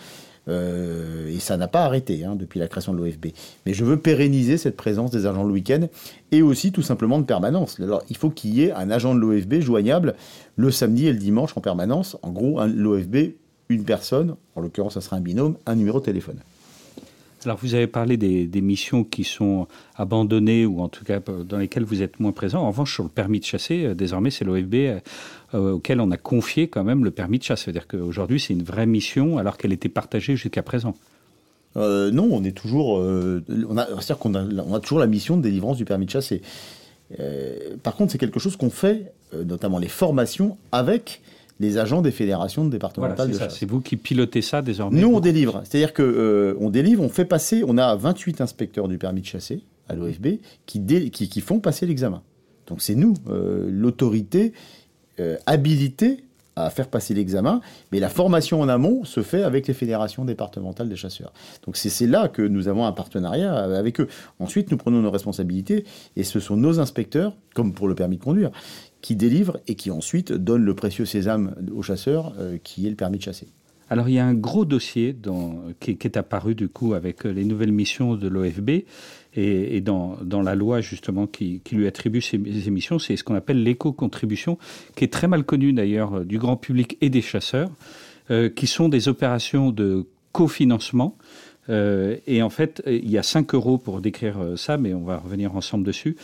Euh, 0.48 1.28
et 1.28 1.38
ça 1.38 1.56
n'a 1.56 1.68
pas 1.68 1.84
arrêté 1.84 2.24
hein, 2.24 2.34
depuis 2.34 2.58
la 2.58 2.68
création 2.68 2.94
de 2.94 2.98
l'OFB. 2.98 3.26
Mais 3.66 3.74
je 3.74 3.84
veux 3.84 3.98
pérenniser 3.98 4.56
cette 4.56 4.76
présence 4.76 5.10
des 5.10 5.26
agents 5.26 5.44
le 5.44 5.52
week-end 5.52 5.86
et 6.32 6.42
aussi 6.42 6.72
tout 6.72 6.82
simplement 6.82 7.18
de 7.18 7.24
permanence. 7.24 7.78
Alors 7.78 8.02
il 8.08 8.16
faut 8.16 8.30
qu'il 8.30 8.54
y 8.54 8.64
ait 8.64 8.72
un 8.72 8.90
agent 8.90 9.14
de 9.14 9.20
l'OFB 9.20 9.60
joignable 9.60 10.14
le 10.56 10.70
samedi 10.70 11.06
et 11.06 11.12
le 11.12 11.18
dimanche 11.18 11.56
en 11.56 11.60
permanence. 11.60 12.16
En 12.22 12.30
gros, 12.30 12.58
l'OFB, 12.66 13.34
une 13.68 13.84
personne, 13.84 14.34
en 14.56 14.60
l'occurrence 14.62 14.94
ça 14.94 15.00
sera 15.00 15.16
un 15.16 15.20
binôme, 15.20 15.56
un 15.66 15.74
numéro 15.74 16.00
de 16.00 16.04
téléphone. 16.04 16.38
Alors 17.44 17.58
vous 17.62 17.74
avez 17.74 17.86
parlé 17.86 18.16
des, 18.16 18.60
missions 18.60 19.02
qui 19.02 19.24
sont 19.24 19.66
abandonnées 19.96 20.66
ou 20.66 20.80
en 20.80 20.88
tout 20.88 21.04
cas 21.04 21.20
dans 21.20 21.56
lesquelles 21.56 21.84
vous 21.84 22.02
êtes 22.02 22.20
moins 22.20 22.32
présent. 22.32 22.62
En 22.62 22.68
revanche, 22.68 22.92
sur 22.92 23.02
le 23.02 23.08
permis 23.08 23.40
de 23.40 23.44
chasser, 23.44 23.86
euh, 23.86 23.94
désormais 23.94 24.30
c'est 24.30 24.44
l'OFB 24.44 24.74
euh, 24.74 25.00
euh, 25.54 25.72
auquel 25.72 26.00
on 26.00 26.10
a 26.10 26.18
confié 26.18 26.68
quand 26.68 26.84
même 26.84 27.02
le 27.02 27.10
permis 27.10 27.38
de 27.38 27.44
chasse. 27.44 27.62
C'est-à-dire 27.62 27.86
qu'aujourd'hui 27.86 28.40
c'est 28.40 28.52
une 28.52 28.62
vraie 28.62 28.86
mission 28.86 29.38
alors 29.38 29.56
qu'elle 29.56 29.72
était 29.72 29.88
partagée 29.88 30.36
jusqu'à 30.36 30.62
présent. 30.62 30.94
non, 31.76 32.28
on 32.30 32.44
est 32.44 32.56
toujours. 32.56 33.02
c'est-à-dire 33.48 34.18
qu'on 34.18 34.34
on 34.34 34.74
a 34.74 34.80
toujours 34.80 34.98
la 34.98 35.06
mission 35.06 35.36
de 35.38 35.42
délivrance 35.42 35.78
du 35.78 35.86
permis 35.86 36.06
de 36.06 36.10
chasser. 36.10 36.42
par 37.82 37.96
contre, 37.96 38.12
c'est 38.12 38.18
quelque 38.18 38.40
chose 38.40 38.56
qu'on 38.56 38.70
fait, 38.70 39.12
notamment 39.32 39.78
les 39.78 39.88
formations, 39.88 40.58
avec 40.72 41.22
les 41.60 41.76
agents 41.76 42.00
des 42.00 42.10
fédérations 42.10 42.64
départementales 42.64 43.30
de 43.30 43.38
chasse. 43.38 43.56
C'est 43.56 43.68
vous 43.68 43.80
qui 43.80 43.96
pilotez 43.96 44.42
ça 44.42 44.62
désormais 44.62 44.98
Nous, 44.98 45.14
on 45.14 45.20
délivre. 45.20 45.62
C'est-à-dire 45.64 45.92
qu'on 45.92 46.02
euh, 46.02 46.70
délivre, 46.70 47.02
on 47.02 47.10
fait 47.10 47.26
passer, 47.26 47.62
on 47.66 47.78
a 47.78 47.94
28 47.94 48.40
inspecteurs 48.40 48.88
du 48.88 48.98
permis 48.98 49.20
de 49.20 49.26
chasser 49.26 49.62
à 49.88 49.94
l'OFB 49.94 50.38
qui, 50.66 51.10
qui, 51.10 51.40
font 51.40 51.60
passer 51.60 51.86
l'examen. 51.86 52.22
Donc 52.66 52.80
c'est 52.80 52.94
nous, 52.94 53.14
euh, 53.28 53.68
l'autorité 53.70 54.54
euh, 55.20 55.36
habilitée 55.46 56.24
à 56.56 56.70
faire 56.70 56.88
passer 56.88 57.14
l'examen, 57.14 57.60
mais 57.92 58.00
la 58.00 58.08
formation 58.08 58.60
en 58.60 58.68
amont 58.68 59.04
se 59.04 59.22
fait 59.22 59.42
avec 59.42 59.66
les 59.66 59.74
fédérations 59.74 60.24
départementales 60.24 60.88
des 60.88 60.96
chasseurs. 60.96 61.32
Donc 61.64 61.76
c'est 61.76 62.06
là 62.06 62.28
que 62.28 62.42
nous 62.42 62.68
avons 62.68 62.86
un 62.86 62.92
partenariat 62.92 63.54
avec 63.54 64.00
eux. 64.00 64.08
Ensuite, 64.40 64.70
nous 64.70 64.76
prenons 64.76 65.00
nos 65.00 65.10
responsabilités 65.10 65.84
et 66.16 66.24
ce 66.24 66.40
sont 66.40 66.56
nos 66.56 66.80
inspecteurs, 66.80 67.34
comme 67.54 67.72
pour 67.72 67.88
le 67.88 67.94
permis 67.94 68.16
de 68.16 68.22
conduire, 68.22 68.50
qui 69.00 69.16
délivre 69.16 69.58
et 69.66 69.74
qui 69.74 69.90
ensuite 69.90 70.32
donne 70.32 70.64
le 70.64 70.74
précieux 70.74 71.04
sésame 71.04 71.54
aux 71.74 71.82
chasseurs, 71.82 72.34
euh, 72.38 72.58
qui 72.62 72.86
est 72.86 72.90
le 72.90 72.96
permis 72.96 73.18
de 73.18 73.22
chasser. 73.22 73.48
Alors 73.88 74.08
il 74.08 74.14
y 74.14 74.18
a 74.20 74.24
un 74.24 74.34
gros 74.34 74.64
dossier 74.64 75.16
qui, 75.80 75.90
est 75.90 76.16
apparu 76.16 76.54
du 76.54 76.68
coup 76.68 76.94
avec 76.94 77.24
les 77.24 77.44
nouvelles 77.44 77.72
missions 77.72 78.14
de 78.14 78.28
l'OFB 78.28 78.84
et, 79.34 79.80
dans, 79.80 80.16
la 80.42 80.54
loi 80.54 80.80
justement 80.80 81.26
qui, 81.26 81.60
lui 81.72 81.88
attribue 81.88 82.20
ces, 82.20 82.38
missions, 82.38 83.00
c'est 83.00 83.16
ce 83.16 83.24
qu'on 83.24 83.34
appelle 83.34 83.64
l'éco-contribution, 83.64 84.58
qui 84.94 85.04
est 85.04 85.12
très 85.12 85.26
mal 85.26 85.42
connue 85.42 85.72
d'ailleurs 85.72 86.24
du 86.24 86.38
grand 86.38 86.56
public 86.56 86.98
et 87.00 87.10
des 87.10 87.20
chasseurs, 87.20 87.70
euh, 88.30 88.48
qui 88.48 88.68
sont 88.68 88.88
des 88.88 89.08
opérations 89.08 89.70
de 89.70 90.06
cofinancement. 90.30 91.16
Euh, 91.68 92.16
et 92.28 92.42
en 92.42 92.50
fait, 92.50 92.82
il 92.86 93.10
y 93.10 93.18
a 93.18 93.24
5 93.24 93.54
euros 93.54 93.76
pour 93.76 94.00
décrire 94.00 94.36
ça, 94.56 94.76
mais 94.76 94.94
on 94.94 95.02
va 95.02 95.18
revenir 95.18 95.56
ensemble 95.56 95.84
dessus. 95.84 96.16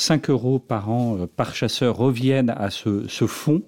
5 0.00 0.30
euros 0.30 0.58
par 0.58 0.90
an 0.90 1.18
euh, 1.18 1.26
par 1.26 1.54
chasseur 1.54 1.96
reviennent 1.96 2.50
à 2.50 2.70
ce, 2.70 3.06
fonds, 3.26 3.62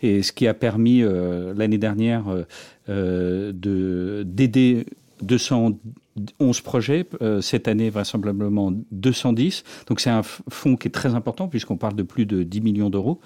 et 0.00 0.22
ce 0.22 0.32
qui 0.32 0.46
a 0.46 0.54
permis 0.54 1.02
euh, 1.02 1.52
l'année 1.54 1.78
dernière 1.78 2.24
euh, 2.88 3.52
d'aider 4.24 4.86
211 5.22 6.60
projets, 6.62 7.06
cette 7.40 7.68
année 7.68 7.90
vraisemblablement 7.90 8.72
210. 8.90 9.62
Donc 9.86 10.00
c'est 10.00 10.10
un 10.10 10.22
fonds 10.22 10.74
qui 10.74 10.88
est 10.88 10.90
très 10.90 11.14
important 11.14 11.46
puisqu'on 11.46 11.76
parle 11.76 11.94
de 11.94 12.02
plus 12.02 12.26
de 12.26 12.42
10 12.42 12.60
millions 12.60 12.90
d'euros. 12.90 13.20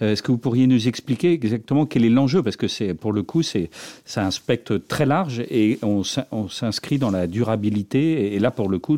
Est-ce 0.00 0.22
que 0.22 0.32
vous 0.32 0.38
pourriez 0.38 0.66
nous 0.66 0.88
expliquer 0.88 1.32
exactement 1.32 1.84
quel 1.84 2.06
est 2.06 2.10
l'enjeu? 2.10 2.42
Parce 2.42 2.56
que 2.56 2.92
pour 2.94 3.12
le 3.12 3.22
coup, 3.22 3.42
c'est 3.42 3.68
un 4.16 4.30
spectre 4.30 4.78
très 4.78 5.04
large 5.04 5.40
et 5.50 5.78
on, 5.82 6.04
s'inscrit 6.48 6.98
dans 6.98 7.10
la 7.10 7.26
durabilité 7.26 8.34
et 8.34 8.38
là 8.38 8.50
pour 8.50 8.70
le 8.70 8.78
coup, 8.78 8.96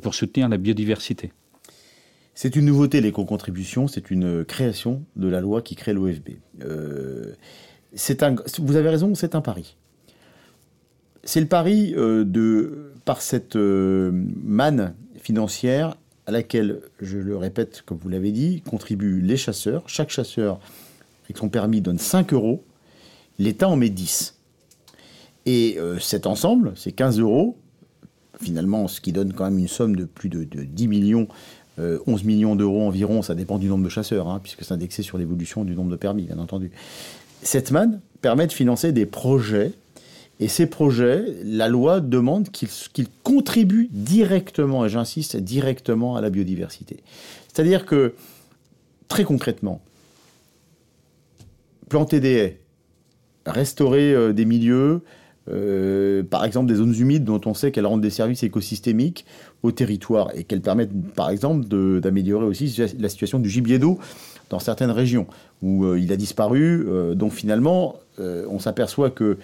pour 0.00 0.14
soutenir 0.14 0.48
la 0.48 0.56
biodiversité. 0.56 1.32
C'est 2.34 2.56
une 2.56 2.64
nouveauté, 2.64 3.00
l'éco-contribution, 3.00 3.86
c'est 3.86 4.10
une 4.10 4.44
création 4.44 5.04
de 5.14 5.28
la 5.28 5.40
loi 5.40 5.62
qui 5.62 5.76
crée 5.76 5.92
l'OFB. 5.92 6.30
Euh, 6.64 7.32
vous 8.58 8.76
avez 8.76 8.88
raison, 8.88 9.14
c'est 9.14 9.36
un 9.36 9.40
pari. 9.40 9.76
C'est 11.22 11.40
le 11.40 11.46
pari 11.46 11.94
euh, 11.96 12.24
de, 12.24 12.92
par 13.04 13.22
cette 13.22 13.54
euh, 13.54 14.10
manne 14.42 14.94
financière 15.16 15.96
à 16.26 16.32
laquelle, 16.32 16.80
je 17.00 17.18
le 17.18 17.36
répète, 17.36 17.82
comme 17.86 17.98
vous 17.98 18.08
l'avez 18.08 18.32
dit, 18.32 18.62
contribuent 18.62 19.20
les 19.20 19.36
chasseurs. 19.36 19.84
Chaque 19.86 20.10
chasseur, 20.10 20.58
avec 21.26 21.38
son 21.38 21.48
permis, 21.48 21.82
donne 21.82 21.98
5 21.98 22.32
euros. 22.32 22.64
L'État 23.38 23.68
en 23.68 23.76
met 23.76 23.90
10. 23.90 24.40
Et 25.46 25.78
cet 26.00 26.26
ensemble, 26.26 26.72
c'est 26.76 26.92
15 26.92 27.20
euros, 27.20 27.58
finalement, 28.40 28.88
ce 28.88 29.02
qui 29.02 29.12
donne 29.12 29.34
quand 29.34 29.44
même 29.44 29.58
une 29.58 29.68
somme 29.68 29.94
de 29.94 30.06
plus 30.06 30.30
de, 30.30 30.44
de 30.44 30.64
10 30.64 30.88
millions 30.88 31.28
11 31.78 32.20
euh, 32.22 32.26
millions 32.26 32.56
d'euros 32.56 32.82
environ, 32.82 33.22
ça 33.22 33.34
dépend 33.34 33.58
du 33.58 33.66
nombre 33.68 33.84
de 33.84 33.88
chasseurs, 33.88 34.28
hein, 34.28 34.40
puisque 34.42 34.64
c'est 34.64 34.72
indexé 34.72 35.02
sur 35.02 35.18
l'évolution 35.18 35.64
du 35.64 35.74
nombre 35.74 35.90
de 35.90 35.96
permis, 35.96 36.24
bien 36.24 36.38
entendu. 36.38 36.70
Cette 37.42 37.70
manne 37.70 38.00
permet 38.20 38.46
de 38.46 38.52
financer 38.52 38.92
des 38.92 39.06
projets, 39.06 39.72
et 40.40 40.48
ces 40.48 40.66
projets, 40.66 41.24
la 41.44 41.68
loi 41.68 42.00
demande 42.00 42.50
qu'ils 42.50 43.08
contribuent 43.22 43.88
directement, 43.92 44.84
et 44.84 44.88
j'insiste, 44.88 45.36
directement 45.36 46.16
à 46.16 46.20
la 46.20 46.30
biodiversité. 46.30 47.02
C'est-à-dire 47.52 47.86
que, 47.86 48.14
très 49.08 49.24
concrètement, 49.24 49.80
planter 51.88 52.20
des 52.20 52.32
haies, 52.32 52.60
restaurer 53.46 54.12
euh, 54.12 54.32
des 54.32 54.44
milieux, 54.44 55.02
euh, 55.50 56.22
par 56.22 56.44
exemple 56.44 56.66
des 56.66 56.76
zones 56.76 56.94
humides 56.98 57.24
dont 57.24 57.40
on 57.44 57.52
sait 57.54 57.70
qu'elles 57.70 57.86
rendent 57.86 58.00
des 58.00 58.10
services 58.10 58.42
écosystémiques 58.42 59.26
au 59.62 59.72
territoire 59.72 60.30
et 60.34 60.44
qu'elles 60.44 60.62
permettent 60.62 60.92
par 61.14 61.30
exemple 61.30 61.66
d'améliorer 62.00 62.46
aussi 62.46 62.74
la 62.98 63.08
situation 63.08 63.38
du 63.38 63.50
gibier 63.50 63.78
d'eau 63.78 63.98
dans 64.50 64.58
certaines 64.58 64.90
régions 64.90 65.26
où 65.62 65.84
euh, 65.84 65.98
il 65.98 66.12
a 66.12 66.16
disparu. 66.16 66.86
Euh, 66.88 67.14
donc 67.14 67.32
finalement, 67.32 67.96
on 68.18 68.60
s'aperçoit 68.60 69.10
que 69.10 69.38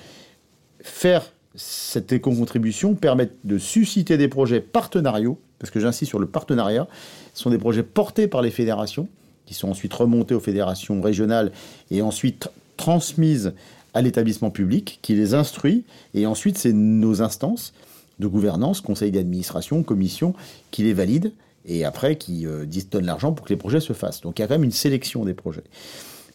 faire 0.81 1.25
cette 1.57 2.13
éco-contribution 2.13 2.95
permet 2.95 3.31
de 3.43 3.59
susciter 3.59 4.17
des 4.17 4.29
projets 4.29 4.61
partenariaux, 4.61 5.41
parce 5.59 5.71
que 5.71 5.81
j'insiste 5.81 6.09
sur 6.09 6.21
le 6.21 6.27
partenariat, 6.27 6.87
ce 7.35 7.43
sont 7.43 7.51
des 7.51 7.59
projets 7.59 7.83
portés 7.83 8.29
par 8.29 8.43
les 8.43 8.51
fédérations, 8.53 9.09
qui 9.47 9.55
sont 9.55 9.69
ensuite 9.69 9.93
remontés 9.93 10.35
aux 10.35 10.41
fédérations 10.41 11.01
régionales 11.01 11.51
et 11.91 12.03
ensuite 12.03 12.49
transmises 12.77 13.53
à 13.95 14.03
l'établissement 14.03 14.51
public, 14.51 14.99
qui 15.03 15.15
les 15.15 15.35
instruit, 15.35 15.85
et 16.15 16.27
ensuite 16.27 16.59
c'est 16.59 16.73
nos 16.73 17.23
instances 17.23 17.73
de 18.19 18.27
gouvernance, 18.27 18.81
conseil 18.81 19.11
d'administration, 19.11 19.83
commission, 19.83 20.35
qui 20.71 20.83
les 20.83 20.93
valident, 20.93 21.33
et 21.67 21.85
après 21.85 22.17
qui 22.17 22.47
euh, 22.47 22.67
donnent 22.91 23.07
l'argent 23.07 23.33
pour 23.33 23.47
que 23.47 23.51
les 23.51 23.57
projets 23.57 23.81
se 23.81 23.93
fassent. 23.93 24.21
Donc 24.21 24.39
il 24.39 24.43
y 24.43 24.45
a 24.45 24.49
quand 24.49 24.55
même 24.55 24.65
une 24.65 24.71
sélection 24.73 25.25
des 25.25 25.35
projets. 25.35 25.65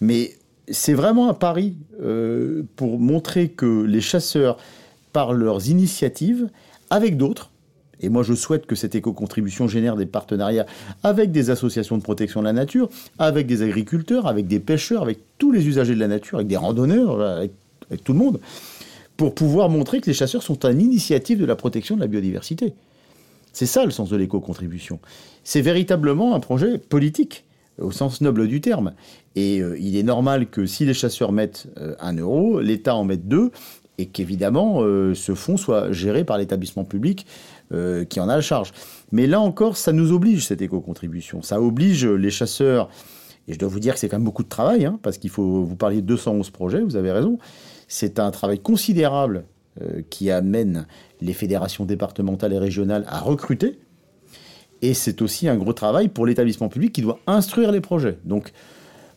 Mais 0.01 0.33
c'est 0.67 0.93
vraiment 0.93 1.29
un 1.29 1.33
pari 1.33 1.75
euh, 2.01 2.63
pour 2.75 2.99
montrer 2.99 3.49
que 3.49 3.83
les 3.83 4.01
chasseurs, 4.01 4.57
par 5.13 5.33
leurs 5.33 5.69
initiatives, 5.69 6.49
avec 6.89 7.17
d'autres, 7.17 7.51
et 8.01 8.09
moi 8.09 8.23
je 8.23 8.33
souhaite 8.33 8.65
que 8.65 8.75
cette 8.75 8.95
éco-contribution 8.95 9.67
génère 9.67 9.95
des 9.95 10.05
partenariats 10.05 10.65
avec 11.03 11.31
des 11.31 11.49
associations 11.49 11.97
de 11.97 12.03
protection 12.03 12.41
de 12.41 12.45
la 12.45 12.53
nature, 12.53 12.89
avec 13.19 13.47
des 13.47 13.61
agriculteurs, 13.61 14.27
avec 14.27 14.47
des 14.47 14.59
pêcheurs, 14.59 15.01
avec 15.01 15.19
tous 15.37 15.51
les 15.51 15.67
usagers 15.67 15.95
de 15.95 15.99
la 15.99 16.07
nature, 16.07 16.37
avec 16.37 16.47
des 16.47 16.57
randonneurs, 16.57 17.21
avec, 17.21 17.51
tout 18.03 18.13
le 18.13 18.19
monde, 18.19 18.39
pour 19.15 19.35
pouvoir 19.35 19.69
montrer 19.69 20.01
que 20.01 20.07
les 20.07 20.13
chasseurs 20.13 20.43
sont 20.43 20.65
un 20.65 20.79
initiative 20.79 21.39
de 21.39 21.45
la 21.45 21.55
protection 21.55 21.95
de 21.95 22.01
la 22.01 22.07
biodiversité. 22.07 22.73
C'est 23.53 23.67
ça 23.67 23.85
le 23.85 23.91
sens 23.91 24.09
de 24.09 24.17
l'éco-contribution. 24.17 24.99
C'est 25.43 25.61
véritablement 25.61 26.35
un 26.35 26.39
projet 26.39 26.77
politique 26.77 27.45
au 27.79 27.91
sens 27.91 28.21
noble 28.21 28.47
du 28.47 28.61
terme. 28.61 28.93
Et 29.35 29.59
euh, 29.59 29.77
il 29.79 29.97
est 29.97 30.03
normal 30.03 30.47
que 30.47 30.65
si 30.65 30.85
les 30.85 30.93
chasseurs 30.93 31.31
mettent 31.31 31.67
euh, 31.77 31.95
un 31.99 32.17
euro, 32.17 32.59
l'État 32.59 32.95
en 32.95 33.03
mette 33.03 33.27
deux, 33.27 33.51
et 33.97 34.07
qu'évidemment 34.07 34.81
euh, 34.81 35.13
ce 35.13 35.35
fonds 35.35 35.57
soit 35.57 35.91
géré 35.91 36.23
par 36.23 36.37
l'établissement 36.37 36.83
public 36.83 37.25
qui 38.09 38.19
en 38.19 38.29
a 38.29 38.35
la 38.35 38.41
charge. 38.41 38.71
Mais 39.11 39.27
là 39.27 39.39
encore, 39.41 39.77
ça 39.77 39.91
nous 39.91 40.11
oblige, 40.11 40.47
cette 40.47 40.61
éco-contribution. 40.61 41.41
Ça 41.41 41.61
oblige 41.61 42.05
les 42.05 42.29
chasseurs, 42.29 42.89
et 43.47 43.53
je 43.53 43.59
dois 43.59 43.69
vous 43.69 43.79
dire 43.79 43.93
que 43.93 43.99
c'est 43.99 44.09
quand 44.09 44.17
même 44.17 44.25
beaucoup 44.25 44.43
de 44.43 44.49
travail, 44.49 44.85
hein, 44.85 44.99
parce 45.01 45.17
qu'il 45.17 45.29
faut, 45.29 45.63
vous 45.63 45.75
parliez 45.75 46.01
de 46.01 46.07
211 46.07 46.49
projets, 46.51 46.81
vous 46.81 46.95
avez 46.95 47.11
raison, 47.11 47.37
c'est 47.87 48.19
un 48.19 48.31
travail 48.31 48.59
considérable 48.59 49.45
qui 50.09 50.31
amène 50.31 50.87
les 51.19 51.33
fédérations 51.33 51.83
départementales 51.83 52.53
et 52.53 52.57
régionales 52.57 53.03
à 53.07 53.19
recruter, 53.19 53.77
et 54.81 54.93
c'est 54.93 55.21
aussi 55.21 55.47
un 55.47 55.55
gros 55.55 55.73
travail 55.73 56.09
pour 56.09 56.25
l'établissement 56.25 56.69
public 56.69 56.93
qui 56.93 57.01
doit 57.01 57.19
instruire 57.27 57.71
les 57.71 57.81
projets. 57.81 58.19
Donc, 58.25 58.51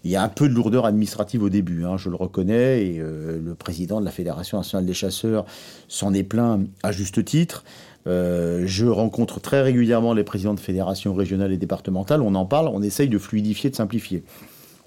il 0.05 0.11
y 0.11 0.17
a 0.17 0.23
un 0.23 0.29
peu 0.29 0.49
de 0.49 0.55
lourdeur 0.55 0.87
administrative 0.87 1.43
au 1.43 1.49
début, 1.49 1.85
hein, 1.85 1.97
je 1.97 2.09
le 2.09 2.17
reconnais, 2.17 2.87
et 2.87 3.01
euh, 3.01 3.41
le 3.45 3.55
président 3.55 4.01
de 4.01 4.05
la 4.05 4.13
Fédération 4.13 4.57
nationale 4.57 4.87
des 4.87 4.95
chasseurs 4.95 5.45
s'en 5.89 6.15
est 6.15 6.23
plein 6.23 6.65
à 6.83 6.93
juste 6.93 7.25
titre. 7.25 7.65
Euh, 8.07 8.63
je 8.67 8.87
rencontre 8.87 9.41
très 9.41 9.61
régulièrement 9.61 10.15
les 10.15 10.25
présidents 10.25 10.55
de 10.55 10.61
fédérations 10.61 11.15
régionales 11.15 11.53
et 11.53 11.57
départementales, 11.57 12.23
on 12.23 12.35
en 12.35 12.47
parle, 12.47 12.69
on 12.69 12.83
essaye 12.83 13.09
de 13.09 13.19
fluidifier, 13.19 13.71
de 13.71 13.77
simplifier. 13.77 14.23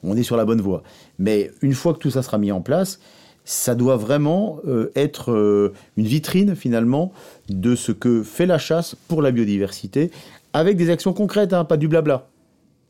On 0.04 0.18
est 0.18 0.24
sur 0.24 0.38
la 0.38 0.46
bonne 0.46 0.62
voie. 0.62 0.82
Mais 1.20 1.52
une 1.62 1.74
fois 1.74 1.94
que 1.94 2.00
tout 2.00 2.12
ça 2.12 2.24
sera 2.24 2.38
mis 2.38 2.52
en 2.52 2.62
place, 2.62 3.00
ça 3.44 3.76
doit 3.76 3.98
vraiment 3.98 4.60
euh, 4.68 4.92
être 4.96 5.74
une 5.98 6.06
vitrine 6.06 6.56
finalement 6.56 7.12
de 7.50 7.76
ce 7.76 7.92
que 7.92 8.24
fait 8.24 8.46
la 8.46 8.58
chasse 8.58 8.96
pour 9.08 9.22
la 9.22 9.32
biodiversité 9.32 10.12
avec 10.54 10.78
des 10.78 10.90
actions 10.90 11.14
concrètes, 11.14 11.54
hein, 11.54 11.66
pas 11.66 11.78
du 11.78 11.88
blabla. 11.88 12.28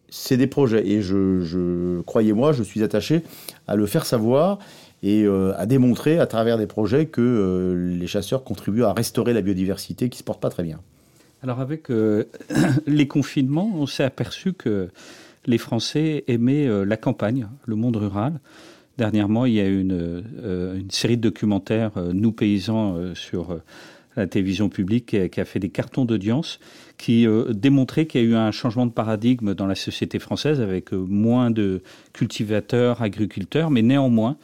C'est 0.10 0.38
des 0.38 0.48
projets. 0.48 0.86
Et 0.88 1.02
je, 1.02 2.02
croyez-moi, 2.02 2.52
je 2.52 2.64
suis 2.64 2.84
attaché 2.84 3.24
à 3.68 3.76
le 3.76 3.86
faire 3.86 4.06
savoir 4.06 4.60
et 5.04 5.24
euh, 5.24 5.54
à 5.58 5.66
démontrer 5.66 6.20
à 6.20 6.28
travers 6.28 6.58
des 6.58 6.68
projets 6.68 7.08
que 7.08 7.22
euh, 7.22 7.98
les 7.98 8.08
chasseurs 8.08 8.44
contribuent 8.44 8.84
à 8.84 8.94
restaurer 8.94 9.34
la 9.34 9.42
biodiversité 9.42 10.10
qui 10.10 10.18
ne 10.18 10.20
se 10.20 10.24
porte 10.24 10.42
pas 10.42 10.50
très 10.50 10.64
bien. 10.64 10.80
Alors 11.44 11.60
avec 11.60 11.90
euh, 11.90 12.26
les 12.88 13.08
confinements, 13.08 13.72
on 13.76 13.88
s'est 13.88 14.04
aperçu 14.04 14.54
que 14.54 14.90
les 15.48 15.58
Français 15.58 16.24
aimaient 16.28 16.68
la 16.86 16.98
campagne, 16.98 17.48
le 17.66 17.76
monde 17.76 17.96
rural. 17.96 18.40
Dernièrement, 19.00 19.48
il 19.48 19.54
y 19.54 19.60
a 19.60 19.66
eu 19.66 19.82
une, 19.82 20.24
série 20.92 21.18
de 21.18 21.22
documentaires, 21.24 21.94
Nous 22.14 22.32
paysans, 22.32 23.16
sur 23.16 23.60
la 24.16 24.28
télévision 24.28 24.70
publique 24.70 25.16
qui 25.32 25.40
a, 25.40 25.46
fait 25.46 25.60
des 25.60 25.70
cartons 25.70 26.06
d'audience 26.06 26.60
qui 26.98 27.26
euh, 27.26 27.52
démontraient 27.54 28.06
qu'il 28.06 28.22
y 28.22 28.24
a 28.24 28.28
eu 28.28 28.36
un 28.36 28.52
changement 28.52 28.86
de 28.86 28.92
paradigme 28.92 29.56
dans 29.56 29.66
la 29.66 29.74
société 29.74 30.20
française 30.20 30.62
avec 30.62 30.94
euh, 30.94 30.98
moins 30.98 31.50
de 31.50 31.82
cultivateurs, 32.14 33.02
agriculteurs, 33.02 33.72
mais 33.72 33.82
néanmoins, 33.82 34.38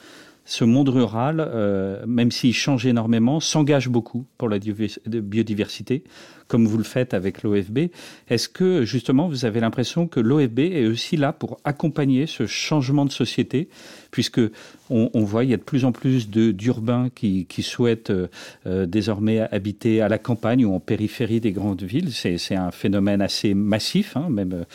ce 0.48 0.64
monde 0.64 0.88
rural, 0.88 1.46
euh, 1.46 2.06
même 2.08 2.32
s'il 2.32 2.54
change 2.54 2.86
énormément, 2.86 3.42
s'engage 3.42 3.90
beaucoup 3.90 4.26
pour 4.38 4.48
la 4.48 4.60
biodiversité, 4.60 6.06
comme 6.48 6.68
vous 6.68 6.78
le 6.78 6.84
faites 6.84 7.14
avec 7.14 7.44
l'OFB. 7.44 7.90
Est-ce 8.30 8.50
que 8.50 8.86
justement 8.86 9.28
vous 9.28 9.46
avez 9.46 9.60
l'impression 9.60 10.08
que 10.08 10.20
l'OFB 10.20 10.60
est 10.60 10.86
aussi 10.86 11.18
là 11.18 11.34
pour 11.34 11.60
accompagner 11.64 12.26
ce 12.28 12.46
changement 12.46 13.06
de 13.06 13.12
société, 13.12 13.70
puisque 14.12 14.42
on, 14.90 15.24
voit 15.24 15.44
il 15.44 15.50
y 15.50 15.54
a 15.54 15.58
de 15.58 15.64
plus 15.64 15.86
en 15.86 15.92
plus 15.92 16.30
d'urbains 16.30 17.10
qui, 17.14 17.46
qui, 17.46 17.64
souhaitent 17.64 18.10
euh, 18.10 18.28
euh, 18.66 18.86
désormais 18.86 19.42
habiter 19.52 20.02
à 20.02 20.08
la 20.08 20.18
campagne 20.18 20.66
ou 20.66 20.74
en 20.74 20.80
périphérie 20.80 21.42
des 21.42 21.52
grandes 21.52 21.84
villes. 21.84 22.12
C'est 22.14 22.56
un 22.56 22.72
phénomène 22.72 23.22
assez 23.22 23.54
massif, 23.54 24.16
hein, 24.16 24.28
même. 24.30 24.66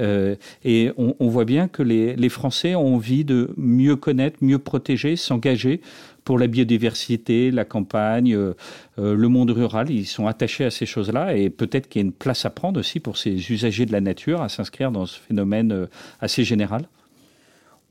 Euh, 0.00 0.34
et 0.64 0.90
on, 0.96 1.14
on, 1.20 1.28
voit 1.28 1.44
bien 1.44 1.68
que 1.68 1.82
les, 1.82 2.16
les 2.16 2.28
Français 2.28 2.74
ont 2.74 2.96
envie 2.96 3.24
de 3.24 3.50
mieux 3.56 3.96
connaître, 3.96 4.38
mieux 4.40 4.58
protéger, 4.58 5.16
s'engager 5.16 5.80
pour 6.24 6.38
la 6.38 6.46
biodiversité, 6.46 7.50
la 7.50 7.64
campagne, 7.64 8.34
euh, 8.34 8.54
euh, 8.98 9.14
le 9.14 9.28
monde 9.28 9.50
rural. 9.50 9.90
Ils 9.90 10.06
sont 10.06 10.26
attachés 10.26 10.64
à 10.64 10.70
ces 10.70 10.86
choses-là 10.86 11.36
et 11.36 11.50
peut-être 11.50 11.88
qu'il 11.88 12.00
y 12.00 12.04
a 12.04 12.06
une 12.06 12.12
place 12.12 12.44
à 12.44 12.50
prendre 12.50 12.78
aussi 12.78 13.00
pour 13.00 13.16
ces 13.16 13.30
usagers 13.50 13.86
de 13.86 13.92
la 13.92 14.00
nature 14.00 14.42
à 14.42 14.48
s'inscrire 14.48 14.90
dans 14.90 15.06
ce 15.06 15.18
phénomène 15.18 15.72
euh, 15.72 15.86
assez 16.20 16.44
général. 16.44 16.88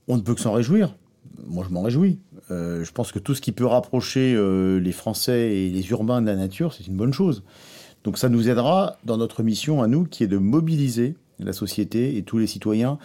On 0.08 0.18
ne 0.18 0.22
peut 0.22 0.36
que 0.36 0.42
s'en 0.42 0.54
réjouir. 0.54 0.96
Moi, 1.48 1.66
je 1.68 1.74
m'en 1.74 1.82
réjouis. 1.84 2.20
je 2.50 2.92
pense 2.92 3.12
que 3.12 3.20
tout 3.20 3.36
ce 3.36 3.42
qui 3.42 3.52
peut 3.52 3.66
rapprocher 3.66 4.36
les 4.82 4.92
Français 4.92 5.56
et 5.56 5.70
les 5.70 5.90
urbains 5.92 6.22
de 6.22 6.26
la 6.26 6.36
nature, 6.36 6.74
c'est 6.74 6.88
une 6.88 6.98
bonne 6.98 7.14
chose. 7.14 7.44
Donc 8.04 8.18
ça 8.18 8.28
nous 8.28 8.50
aidera 8.50 8.98
dans 9.06 9.18
notre 9.18 9.44
mission 9.44 9.82
à 9.82 9.88
nous, 9.88 10.06
qui 10.06 10.24
est 10.24 10.28
de 10.28 10.38
mobiliser 10.38 11.16
la 11.40 11.54
société 11.54 12.18
et 12.18 12.24
tous 12.24 12.40
les 12.40 12.48
citoyens 12.48 12.98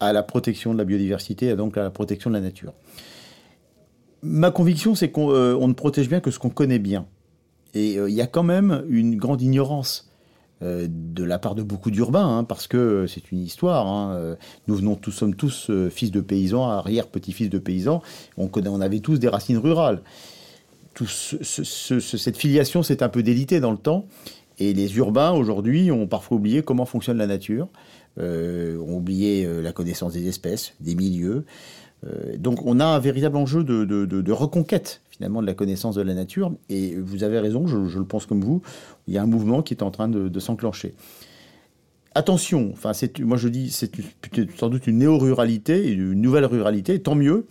à 0.00 0.12
la 0.12 0.22
protection 0.22 0.72
de 0.72 0.78
la 0.78 0.84
biodiversité 0.84 1.46
et 1.48 1.56
donc 1.56 1.76
à 1.76 1.82
la 1.82 1.90
protection 1.90 2.30
de 2.30 2.36
la 2.36 2.40
nature. 2.40 2.72
Ma 4.26 4.50
conviction, 4.50 4.94
c'est 4.94 5.10
qu'on 5.10 5.30
euh, 5.30 5.66
ne 5.66 5.72
protège 5.72 6.08
bien 6.08 6.20
que 6.20 6.30
ce 6.30 6.38
qu'on 6.38 6.50
connaît 6.50 6.80
bien. 6.80 7.06
Et 7.74 7.98
euh, 7.98 8.10
il 8.10 8.14
y 8.14 8.20
a 8.20 8.26
quand 8.26 8.42
même 8.42 8.84
une 8.88 9.16
grande 9.16 9.40
ignorance 9.40 10.10
euh, 10.62 10.88
de 10.90 11.22
la 11.22 11.38
part 11.38 11.54
de 11.54 11.62
beaucoup 11.62 11.92
d'urbains, 11.92 12.38
hein, 12.38 12.44
parce 12.44 12.66
que 12.66 13.06
c'est 13.06 13.30
une 13.30 13.40
histoire. 13.40 13.86
Hein, 13.86 14.36
nous 14.66 14.74
venons 14.74 14.96
tous, 14.96 15.12
sommes 15.12 15.36
tous 15.36 15.70
fils 15.90 16.10
de 16.10 16.20
paysans, 16.20 16.68
arrière-petits-fils 16.68 17.50
de 17.50 17.58
paysans. 17.58 18.02
On, 18.36 18.48
connaît, 18.48 18.68
on 18.68 18.80
avait 18.80 19.00
tous 19.00 19.18
des 19.18 19.28
racines 19.28 19.58
rurales. 19.58 20.02
Cette 21.06 22.36
filiation 22.36 22.82
s'est 22.82 23.02
un 23.02 23.08
peu 23.08 23.22
délitée 23.22 23.60
dans 23.60 23.72
le 23.72 23.78
temps. 23.78 24.06
Et 24.58 24.72
les 24.72 24.96
urbains, 24.96 25.32
aujourd'hui, 25.32 25.92
ont 25.92 26.06
parfois 26.06 26.38
oublié 26.38 26.62
comment 26.62 26.86
fonctionne 26.86 27.18
la 27.18 27.26
nature, 27.26 27.68
ont 28.18 28.96
oublié 28.96 29.46
la 29.60 29.72
connaissance 29.72 30.14
des 30.14 30.26
espèces, 30.26 30.72
des 30.80 30.94
milieux. 30.94 31.44
Euh, 32.06 32.36
donc 32.36 32.64
on 32.64 32.80
a 32.80 32.84
un 32.84 32.98
véritable 32.98 33.36
enjeu 33.36 33.64
de, 33.64 34.32
reconquête 34.32 35.02
finalement 35.10 35.40
de 35.40 35.46
la 35.46 35.54
connaissance 35.54 35.94
de 35.94 36.02
la 36.02 36.14
nature. 36.14 36.52
Et 36.68 36.96
vous 36.96 37.24
avez 37.24 37.38
raison, 37.38 37.66
je, 37.66 37.98
le 37.98 38.04
pense 38.04 38.26
comme 38.26 38.42
vous, 38.42 38.62
il 39.06 39.14
y 39.14 39.18
a 39.18 39.22
un 39.22 39.26
mouvement 39.26 39.62
qui 39.62 39.74
est 39.74 39.82
en 39.82 39.90
train 39.90 40.08
de, 40.08 40.40
s'enclencher. 40.40 40.94
Attention, 42.14 42.70
enfin, 42.72 42.92
moi 43.20 43.36
je 43.36 43.48
dis, 43.48 43.70
c'est 43.70 43.90
sans 44.56 44.70
doute 44.70 44.86
une 44.86 44.98
néo-ruralité, 44.98 45.90
une 45.90 46.14
nouvelle 46.14 46.46
ruralité, 46.46 46.98
tant 46.98 47.14
mieux, 47.14 47.46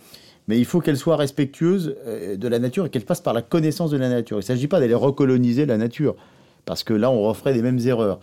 mais 0.48 0.58
il 0.58 0.64
faut 0.64 0.80
qu'elle 0.80 0.96
soit 0.96 1.16
respectueuse 1.16 1.96
euh, 2.06 2.36
de 2.36 2.48
la 2.48 2.58
nature 2.58 2.86
et 2.86 2.90
qu'elle 2.90 3.04
passe 3.04 3.20
par 3.20 3.32
la 3.32 3.42
connaissance 3.42 3.92
de 3.92 3.96
la 3.96 4.08
nature. 4.08 4.36
Il 4.36 4.40
ne 4.40 4.44
s'agit 4.44 4.66
pas 4.66 4.80
d'aller 4.80 4.94
recoloniser 4.94 5.66
la 5.66 5.76
nature, 5.76 6.16
parce 6.64 6.82
que 6.82 6.94
là 6.94 7.12
on 7.12 7.22
referait 7.22 7.52
les 7.52 7.62
mêmes 7.62 7.78
erreurs. 7.78 8.18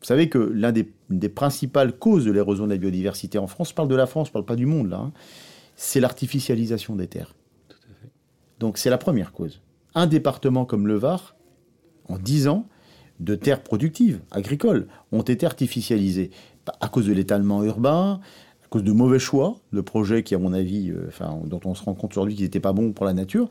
Vous 0.00 0.06
savez 0.06 0.28
que 0.28 0.38
l'une 0.38 0.84
des, 1.08 1.28
principales 1.28 1.92
causes 1.92 2.26
de 2.26 2.30
l'érosion 2.30 2.66
de 2.66 2.70
la 2.72 2.76
biodiversité 2.76 3.38
en 3.38 3.46
France, 3.46 3.70
je 3.70 3.74
parle 3.74 3.88
de 3.88 3.96
la 3.96 4.06
France, 4.06 4.28
je 4.28 4.30
ne 4.30 4.34
parle 4.34 4.44
pas 4.44 4.56
du 4.56 4.66
monde 4.66 4.90
là, 4.90 4.98
hein, 4.98 5.12
c'est 5.76 6.00
l'artificialisation 6.00 6.96
des 6.96 7.06
terres. 7.06 7.34
Donc 8.58 8.78
c'est 8.78 8.90
la 8.90 8.98
première 8.98 9.32
cause. 9.32 9.60
Un 9.94 10.06
département 10.06 10.64
comme 10.64 10.86
le 10.86 10.96
Var, 10.96 11.36
en 12.08 12.18
10 12.18 12.48
ans, 12.48 12.66
de 13.20 13.34
terres 13.34 13.62
productives, 13.62 14.20
agricoles, 14.30 14.88
ont 15.12 15.22
été 15.22 15.46
artificialisées 15.46 16.30
à 16.80 16.88
cause 16.88 17.06
de 17.06 17.12
l'étalement 17.12 17.62
urbain, 17.62 18.20
à 18.64 18.68
cause 18.68 18.82
de 18.82 18.92
mauvais 18.92 19.18
choix 19.18 19.56
de 19.72 19.80
projets 19.80 20.22
qui, 20.22 20.34
à 20.34 20.38
mon 20.38 20.52
avis, 20.52 20.90
euh, 20.90 21.06
enfin, 21.08 21.38
dont 21.44 21.60
on 21.64 21.74
se 21.74 21.84
rend 21.84 21.94
compte 21.94 22.12
aujourd'hui 22.12 22.34
qu'ils 22.34 22.44
n'étaient 22.44 22.60
pas 22.60 22.72
bons 22.72 22.92
pour 22.92 23.06
la 23.06 23.12
nature. 23.12 23.48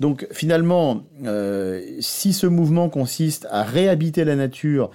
Donc 0.00 0.26
finalement, 0.32 1.02
euh, 1.24 1.82
si 2.00 2.32
ce 2.32 2.46
mouvement 2.46 2.88
consiste 2.88 3.46
à 3.50 3.62
réhabiter 3.62 4.24
la 4.24 4.36
nature 4.36 4.90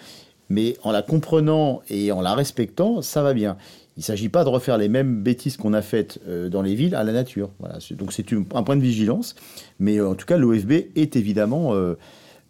mais 0.49 0.75
en 0.83 0.91
la 0.91 1.01
comprenant 1.01 1.81
et 1.89 2.11
en 2.11 2.21
la 2.21 2.33
respectant, 2.33 3.01
ça 3.01 3.21
va 3.21 3.33
bien. 3.33 3.57
Il 3.99 4.01
ne 4.01 4.05
s'agit 4.05 4.29
pas 4.29 4.45
de 4.45 4.49
refaire 4.49 4.77
les 4.77 4.87
mêmes 4.87 5.21
bêtises 5.21 5.57
qu'on 5.57 5.73
a 5.73 5.81
faites 5.81 6.21
dans 6.49 6.61
les 6.61 6.73
villes 6.73 6.95
à 6.95 7.03
la 7.03 7.11
nature. 7.11 7.51
Donc 7.91 8.13
c'est 8.13 8.25
un 8.31 8.63
point 8.63 8.77
de 8.77 8.81
vigilance, 8.81 9.35
mais 9.77 9.99
en 9.99 10.15
tout 10.15 10.25
cas 10.25 10.37
l'OFB 10.37 10.71
est 10.95 11.17
évidemment 11.17 11.73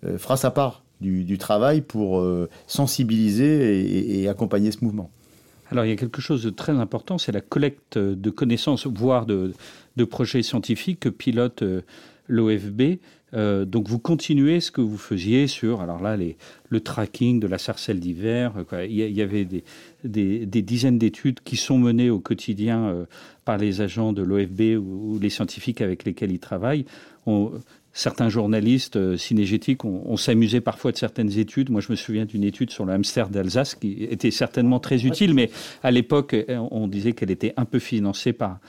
fera 0.03 0.37
sa 0.37 0.51
part 0.51 0.83
du, 1.01 1.37
travail 1.39 1.81
pour 1.81 2.23
sensibiliser 2.67 4.21
et 4.21 4.29
accompagner 4.29 4.71
ce 4.71 4.85
mouvement. 4.85 5.09
Alors 5.71 5.85
il 5.85 5.89
y 5.89 5.91
a 5.91 5.95
quelque 5.95 6.21
chose 6.21 6.43
de 6.43 6.49
très 6.49 6.71
important, 6.71 7.17
c'est 7.17 7.31
la 7.31 7.41
collecte 7.41 7.97
de 7.97 8.29
connaissances, 8.29 8.87
voire 8.87 9.25
de, 9.25 9.53
projets 10.09 10.41
scientifiques 10.41 11.01
que 11.01 11.09
pilote 11.09 11.61
euh, 11.61 11.81
l'OFB. 12.27 12.99
Euh, 13.33 13.65
donc 13.65 13.87
vous 13.87 13.99
continuez 13.99 14.59
ce 14.59 14.71
que 14.71 14.81
vous 14.81 14.97
faisiez 14.97 15.47
sur, 15.47 15.81
alors 15.81 16.01
là, 16.01 16.17
les, 16.17 16.37
le 16.69 16.79
tracking 16.79 17.39
de 17.39 17.47
la 17.47 17.57
sarcelle 17.57 17.99
d'hiver. 17.99 18.53
Il, 18.87 18.93
y 18.93 19.21
avait 19.21 19.45
des, 19.45 20.61
dizaines 20.61 20.97
d'études 20.97 21.39
qui 21.43 21.57
sont 21.57 21.77
menées 21.77 22.09
au 22.09 22.19
quotidien 22.19 22.85
euh, 22.85 23.05
par 23.45 23.57
les 23.57 23.81
agents 23.81 24.13
de 24.13 24.21
l'OFB 24.21 24.79
ou, 24.79 25.19
les 25.21 25.29
scientifiques 25.29 25.81
avec 25.81 26.05
lesquels 26.05 26.31
ils 26.31 26.39
travaillent. 26.39 26.85
On, 27.25 27.51
certains 27.93 28.29
journalistes 28.29 28.95
euh, 28.95 29.17
cinégétiques 29.17 29.83
ont, 29.85 30.17
s'amusé 30.17 30.61
parfois 30.61 30.91
de 30.91 30.97
certaines 30.97 31.37
études. 31.37 31.69
Moi, 31.69 31.81
je 31.81 31.91
me 31.91 31.95
souviens 31.95 32.25
d'une 32.25 32.43
étude 32.43 32.71
sur 32.71 32.85
le 32.85 32.93
hamster 32.93 33.29
d'Alsace 33.29 33.75
qui 33.75 34.03
était 34.03 34.31
certainement 34.31 34.79
très 34.79 35.05
utile, 35.05 35.33
mais 35.33 35.49
à 35.83 35.91
l'époque, 35.91 36.33
euh, 36.33 36.57
on 36.71 36.87
disait 36.87 37.13
qu'elle 37.13 37.31
était 37.31 37.53
un 37.57 37.65
peu 37.65 37.79
financée 37.79 38.33
par 38.33 38.59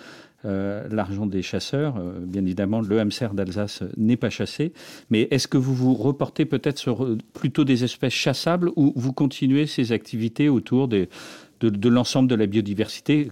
euh, 0.44 0.88
l'argent 0.90 1.26
des 1.26 1.42
chasseurs. 1.42 1.94
bien 2.22 2.42
évidemment, 2.42 2.81
le 2.81 2.98
hamster 2.98 3.35
d'Alsace 3.35 3.83
n'est 3.96 4.16
pas 4.16 4.31
chassé. 4.31 4.72
Mais 5.11 5.29
est-ce 5.31 5.48
que 5.48 5.59
vous 5.59 5.74
vous 5.74 5.94
reportez 5.94 6.44
peut-être 6.44 6.79
sur 6.79 7.16
plutôt 7.33 7.64
des 7.64 7.85
espèces 7.85 8.12
chassables 8.12 8.70
ou 8.76 8.92
vous 8.96 9.12
continuez 9.12 9.66
ces 9.66 9.92
activités 9.92 10.48
autour 10.48 10.88
de, 10.88 11.09
l'ensemble 11.62 12.29
de 12.29 12.35
la 12.35 12.46
biodiversité 12.46 13.29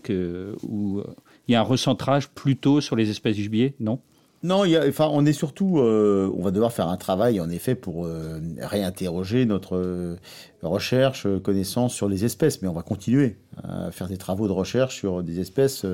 où 0.62 1.02
il 1.46 1.52
y 1.52 1.54
a 1.54 1.60
un 1.60 1.64
recentrage 1.64 2.28
plutôt 2.28 2.80
sur 2.80 2.96
les 2.96 3.10
espèces 3.10 3.36
gibier? 3.36 3.74
Non? 3.80 4.00
Non, 4.44 4.62
on 5.01 5.27
est 5.27 5.33
surtout, 5.33 5.81
euh, 5.81 6.33
on 6.37 6.42
va 6.42 6.53
devoir 6.53 6.72
faire 6.72 6.87
un 6.88 6.96
travail 6.96 7.40
en 7.40 7.51
effet 7.51 7.74
pour 7.74 8.07
euh, 8.07 8.38
réinterroger 8.61 9.46
notre 9.46 9.77
euh, 9.77 10.16
recherche, 10.62 11.27
connaissance 11.42 11.92
sur 11.92 12.09
les 12.09 12.24
espèces, 12.24 12.62
mais 12.62 12.68
on 12.68 12.72
va 12.72 12.83
continuer 12.83 13.37
à 13.64 13.90
faire 13.90 14.07
des 14.07 14.16
travaux 14.16 14.46
de 14.46 14.53
recherche 14.53 14.94
sur 14.94 15.24
des 15.24 15.40
espèces 15.40 15.85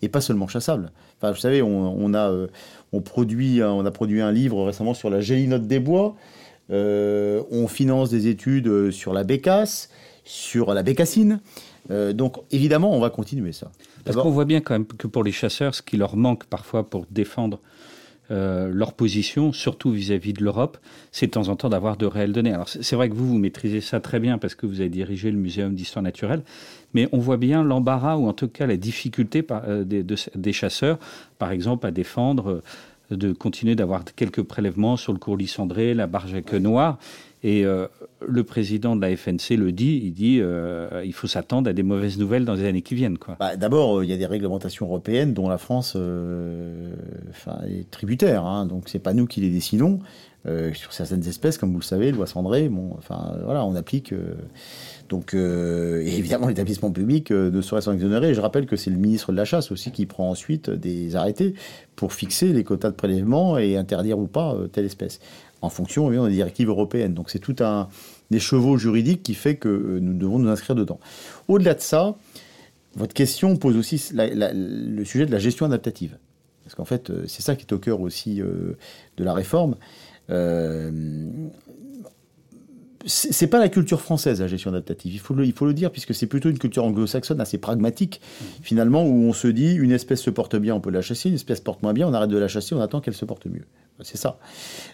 et 0.00 0.08
pas 0.08 0.22
seulement 0.22 0.48
chassables. 0.48 0.90
Enfin, 1.18 1.32
vous 1.32 1.38
savez, 1.38 1.60
on, 1.60 2.14
a, 2.14 2.32
produit, 3.04 3.62
on 3.62 3.84
a 3.84 3.90
produit 3.90 4.22
un 4.22 4.32
livre 4.32 4.64
récemment 4.64 4.94
sur 4.94 5.10
la 5.10 5.20
gélinote 5.20 5.66
des 5.66 5.78
bois. 5.78 6.16
on 6.70 7.66
finance 7.68 8.08
des 8.10 8.26
études 8.26 8.90
sur 8.90 9.12
la 9.12 9.24
bécasse, 9.24 9.90
sur 10.24 10.72
la 10.72 10.82
bécassine. 10.82 11.40
Donc 11.88 12.38
évidemment, 12.50 12.96
on 12.96 13.00
va 13.00 13.10
continuer 13.10 13.52
ça. 13.52 13.70
Parce 14.04 14.16
qu'on 14.16 14.30
voit 14.30 14.44
bien 14.44 14.60
quand 14.60 14.74
même 14.74 14.86
que 14.86 15.06
pour 15.06 15.24
les 15.24 15.32
chasseurs, 15.32 15.74
ce 15.74 15.82
qui 15.82 15.96
leur 15.96 16.16
manque 16.16 16.44
parfois 16.44 16.88
pour 16.88 17.06
défendre 17.10 17.60
euh, 18.32 18.70
leur 18.72 18.94
position, 18.94 19.52
surtout 19.52 19.90
vis-à-vis 19.90 20.32
de 20.32 20.42
l'Europe, 20.42 20.78
c'est 21.10 21.26
de 21.26 21.32
temps 21.32 21.48
en 21.48 21.56
temps 21.56 21.68
d'avoir 21.68 21.98
de 21.98 22.06
réelles 22.06 22.32
données. 22.32 22.52
Alors 22.52 22.68
c'est 22.68 22.96
vrai 22.96 23.10
que 23.10 23.14
vous, 23.14 23.26
vous 23.26 23.36
maîtrisez 23.38 23.82
ça 23.82 24.00
très 24.00 24.20
bien 24.20 24.38
parce 24.38 24.54
que 24.54 24.64
vous 24.64 24.80
avez 24.80 24.88
dirigé 24.88 25.30
le 25.30 25.36
Muséum 25.36 25.74
d'histoire 25.74 26.02
naturelle, 26.02 26.42
mais 26.94 27.08
on 27.12 27.18
voit 27.18 27.36
bien 27.36 27.62
l'embarras 27.62 28.16
ou 28.16 28.28
en 28.28 28.32
tout 28.32 28.48
cas 28.48 28.66
la 28.66 28.78
difficulté 28.78 29.44
euh, 29.50 29.84
des, 29.84 30.52
chasseurs, 30.52 30.98
par 31.38 31.50
exemple, 31.50 31.86
à 31.86 31.90
défendre, 31.90 32.62
euh, 33.10 33.16
de 33.16 33.32
continuer 33.32 33.74
d'avoir 33.74 34.02
quelques 34.04 34.42
prélèvements 34.42 34.96
sur 34.96 35.12
le 35.12 35.18
courlis 35.18 35.48
cendré, 35.48 35.92
la 35.92 36.06
barge 36.06 36.32
à 36.32 36.40
queue 36.40 36.58
noire. 36.58 36.98
Et 37.44 37.64
euh, 37.64 37.88
le 38.26 38.44
président 38.44 38.94
de 38.94 39.00
la 39.00 39.16
FNC 39.16 39.56
le 39.56 39.72
dit, 39.72 40.00
il 40.04 40.12
dit 40.12 40.38
euh, 40.40 41.02
il 41.04 41.12
faut 41.12 41.26
s'attendre 41.26 41.68
à 41.68 41.72
des 41.72 41.82
mauvaises 41.82 42.16
nouvelles 42.18 42.44
dans 42.44 42.54
les 42.54 42.64
années 42.64 42.82
qui 42.82 42.94
viennent. 42.94 43.18
Bah, 43.40 43.56
D'abord, 43.56 43.98
euh, 43.98 44.04
il 44.04 44.10
y 44.10 44.14
a 44.14 44.16
des 44.16 44.26
réglementations 44.26 44.86
européennes 44.86 45.34
dont 45.34 45.48
la 45.48 45.58
France 45.58 45.96
est 45.96 47.90
tributaire, 47.90 48.44
hein, 48.44 48.66
donc 48.66 48.88
c'est 48.88 49.00
pas 49.00 49.12
nous 49.12 49.26
qui 49.26 49.40
les 49.40 49.50
décidons. 49.50 49.98
sur 50.72 50.92
certaines 50.92 51.26
espèces, 51.26 51.58
comme 51.58 51.72
vous 51.72 51.80
le 51.80 51.84
savez, 51.84 52.12
loi 52.12 52.26
cendrée, 52.26 52.68
bon, 52.68 52.94
enfin 52.96 53.36
voilà, 53.44 53.64
on 53.64 53.74
applique. 53.74 54.14
donc 55.08 55.34
évidemment, 55.34 56.46
l'établissement 56.46 56.92
public 56.92 57.32
ne 57.32 57.60
saurait 57.60 57.82
s'en 57.82 57.92
exonérer. 57.92 58.34
je 58.34 58.40
rappelle 58.40 58.66
que 58.66 58.76
c'est 58.76 58.90
le 58.90 58.98
ministre 58.98 59.32
de 59.32 59.36
la 59.36 59.44
Chasse 59.44 59.72
aussi 59.72 59.90
qui 59.90 60.06
prend 60.06 60.30
ensuite 60.30 60.70
des 60.70 61.16
arrêtés 61.16 61.54
pour 61.96 62.12
fixer 62.12 62.52
les 62.52 62.62
quotas 62.62 62.90
de 62.90 62.96
prélèvement 62.96 63.58
et 63.58 63.76
interdire 63.76 64.18
ou 64.18 64.26
pas 64.26 64.56
telle 64.72 64.84
espèce 64.84 65.18
en 65.62 65.70
fonction 65.70 66.10
des 66.10 66.32
directives 66.32 66.68
européennes. 66.68 67.14
Donc 67.14 67.30
c'est 67.30 67.38
tout 67.38 67.56
un 67.60 67.88
des 68.30 68.40
chevaux 68.40 68.76
juridiques 68.76 69.22
qui 69.22 69.34
fait 69.34 69.56
que 69.56 69.68
euh, 69.68 70.00
nous 70.00 70.14
devons 70.14 70.38
nous 70.38 70.50
inscrire 70.50 70.74
dedans. 70.74 70.98
Au-delà 71.48 71.74
de 71.74 71.80
ça, 71.80 72.16
votre 72.94 73.14
question 73.14 73.56
pose 73.56 73.76
aussi 73.76 74.10
le 74.12 75.04
sujet 75.04 75.24
de 75.24 75.32
la 75.32 75.38
gestion 75.38 75.66
adaptative. 75.66 76.18
Parce 76.64 76.74
qu'en 76.74 76.84
fait, 76.84 77.10
euh, 77.10 77.24
c'est 77.26 77.42
ça 77.42 77.56
qui 77.56 77.62
est 77.62 77.72
au 77.72 77.78
cœur 77.78 78.00
aussi 78.00 78.40
euh, 78.40 78.76
de 79.16 79.24
la 79.24 79.32
réforme. 79.32 79.76
C'est 83.06 83.46
pas 83.46 83.58
la 83.58 83.68
culture 83.68 84.00
française, 84.00 84.40
la 84.40 84.48
gestion 84.48 84.70
adaptative. 84.70 85.12
Il 85.12 85.18
faut 85.18 85.34
le, 85.34 85.44
il 85.44 85.52
faut 85.52 85.66
le 85.66 85.74
dire, 85.74 85.90
puisque 85.90 86.14
c'est 86.14 86.26
plutôt 86.26 86.50
une 86.50 86.58
culture 86.58 86.84
anglo-saxonne 86.84 87.40
assez 87.40 87.58
pragmatique, 87.58 88.20
mmh. 88.20 88.44
finalement, 88.62 89.04
où 89.04 89.28
on 89.28 89.32
se 89.32 89.48
dit 89.48 89.74
une 89.74 89.92
espèce 89.92 90.20
se 90.20 90.30
porte 90.30 90.56
bien, 90.56 90.74
on 90.74 90.80
peut 90.80 90.90
la 90.90 91.02
chasser, 91.02 91.28
une 91.28 91.34
espèce 91.34 91.60
porte 91.60 91.82
moins 91.82 91.92
bien, 91.92 92.08
on 92.08 92.14
arrête 92.14 92.30
de 92.30 92.38
la 92.38 92.48
chasser, 92.48 92.74
on 92.74 92.80
attend 92.80 93.00
qu'elle 93.00 93.14
se 93.14 93.24
porte 93.24 93.46
mieux. 93.46 93.64
C'est 94.00 94.16
ça. 94.16 94.38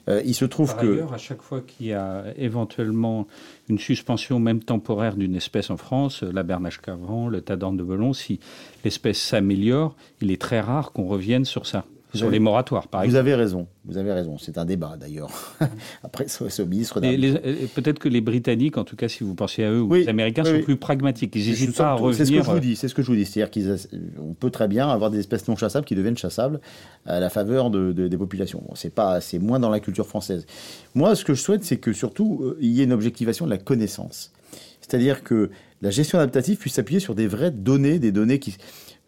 Euh, 0.09 0.23
il 0.25 0.35
se 0.35 0.44
trouve 0.44 0.73
Par 0.73 0.83
que. 0.83 0.92
Ailleurs, 0.92 1.14
à 1.14 1.18
chaque 1.18 1.42
fois 1.42 1.62
qu'il 1.62 1.87
y 1.87 1.92
a 1.92 2.25
éventuellement 2.37 3.27
une 3.68 3.79
suspension, 3.79 4.38
même 4.38 4.62
temporaire, 4.62 5.16
d'une 5.16 5.35
espèce 5.35 5.71
en 5.71 5.77
France, 5.77 6.23
la 6.23 6.42
bernache 6.42 6.81
cavran, 6.81 7.29
le 7.29 7.40
tadorne 7.40 7.77
de 7.77 7.83
Belon, 7.83 8.12
si 8.12 8.40
l'espèce 8.85 9.18
s'améliore, 9.18 9.97
il 10.21 10.31
est 10.31 10.40
très 10.40 10.61
rare 10.61 10.92
qu'on 10.92 11.07
revienne 11.07 11.44
sur 11.44 11.66
ça 11.66 11.85
sur 12.14 12.31
les 12.31 12.38
moratoires, 12.38 12.88
par 12.88 13.03
exemple. 13.03 13.12
Vous 13.12 13.18
avez 13.18 13.35
raison, 13.35 13.66
vous 13.85 13.99
avez 13.99 14.12
raison. 14.12 14.38
C'est 14.38 14.59
un 14.59 14.64
débat 14.64 14.97
d'ailleurs. 14.99 15.31
Après, 16.03 16.27
au 16.40 16.66
ministre. 16.66 17.01
Peut-être 17.01 17.99
que 17.99 18.09
les 18.09 18.21
Britanniques, 18.21 18.79
en 18.79 18.85
tout 18.85 18.97
cas, 18.97 19.09
si 19.09 19.25
vous 19.25 19.35
pensez 19.35 19.64
à 19.64 19.71
eux, 19.71 19.83
ou 19.83 19.94
les 19.94 20.09
Américains 20.09 20.44
sont 20.44 20.61
plus 20.62 20.77
pragmatiques. 20.77 21.35
Ils 21.37 21.47
n'hésitent 21.47 21.77
pas 21.77 21.90
à 21.90 21.94
revenir. 21.94 22.16
C'est 22.16 22.25
ce 22.25 22.33
que 22.33 22.42
je 22.42 22.51
vous 22.51 22.61
dis. 22.61 22.77
C'est 22.77 22.88
ce 22.88 22.94
que 22.94 23.03
je 23.03 23.07
vous 23.09 23.16
dis. 23.16 23.25
C'est-à-dire 23.25 23.51
qu'on 23.51 24.35
peut 24.35 24.51
très 24.51 24.68
bien 24.68 24.88
avoir 24.88 25.11
des 25.11 25.18
espèces 25.18 25.47
non 25.49 25.57
chassables 25.57 25.85
qui 25.87 25.94
deviennent 25.94 26.16
chassables 26.18 26.61
à 27.07 27.21
la 27.21 27.31
faveur 27.31 27.71
de, 27.71 27.92
des 27.92 28.16
populations. 28.16 28.62
Bon, 28.66 28.75
c'est 28.75 28.94
pas, 28.94 29.21
c'est 29.21 29.38
moins 29.38 29.59
dans 29.59 29.71
la 29.71 29.81
culture 29.81 30.07
française. 30.07 30.47
Moi, 30.94 31.14
ce 31.14 31.25
que 31.25 31.35
je 31.35 31.42
souhaite, 31.42 31.64
c'est 31.64 31.79
que 31.79 31.92
surtout 31.92 32.40
euh, 32.42 32.59
il 32.61 32.71
y 32.71 32.81
ait 32.81 32.85
une 32.85 32.92
objectivation 32.92 33.44
de 33.44 33.51
la 33.51 33.59
connaissance. 33.59 34.33
C'est-à-dire 34.81 35.23
que 35.23 35.51
la 35.81 35.91
gestion 35.91 36.19
adaptative 36.19 36.59
puisse 36.59 36.75
s'appuyer 36.75 37.01
sur 37.01 37.14
des 37.14 37.27
vraies 37.27 37.51
données, 37.51 37.99
des 37.99 38.12
données 38.12 38.38
qui 38.38 38.57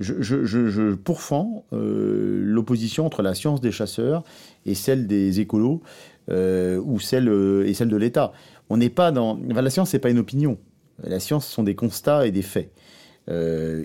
je, 0.01 0.95
pourfends 0.95 1.65
euh, 1.73 2.41
l'opposition 2.43 3.07
entre 3.07 3.23
la 3.23 3.35
science 3.35 3.61
des 3.61 3.73
chasseurs 3.73 4.25
et 4.67 4.75
celle 4.75 5.07
des 5.07 5.41
écolos 5.41 5.83
euh, 6.31 6.81
ou 6.83 7.01
celle 7.01 7.29
euh, 7.29 7.67
et 7.67 7.75
celle 7.75 7.89
de 7.89 7.97
l'État. 7.97 8.33
On 8.71 8.77
n'est 8.77 8.91
pas 8.91 9.13
dans 9.13 9.39
la 9.49 9.71
science, 9.71 9.91
c'est 9.91 9.99
pas 9.99 10.11
une 10.11 10.19
opinion. 10.19 10.59
La 11.03 11.21
science, 11.21 11.47
ce 11.47 11.53
sont 11.53 11.63
des 11.63 11.75
constats 11.75 12.27
et 12.27 12.31
des 12.31 12.43
faits 12.43 12.73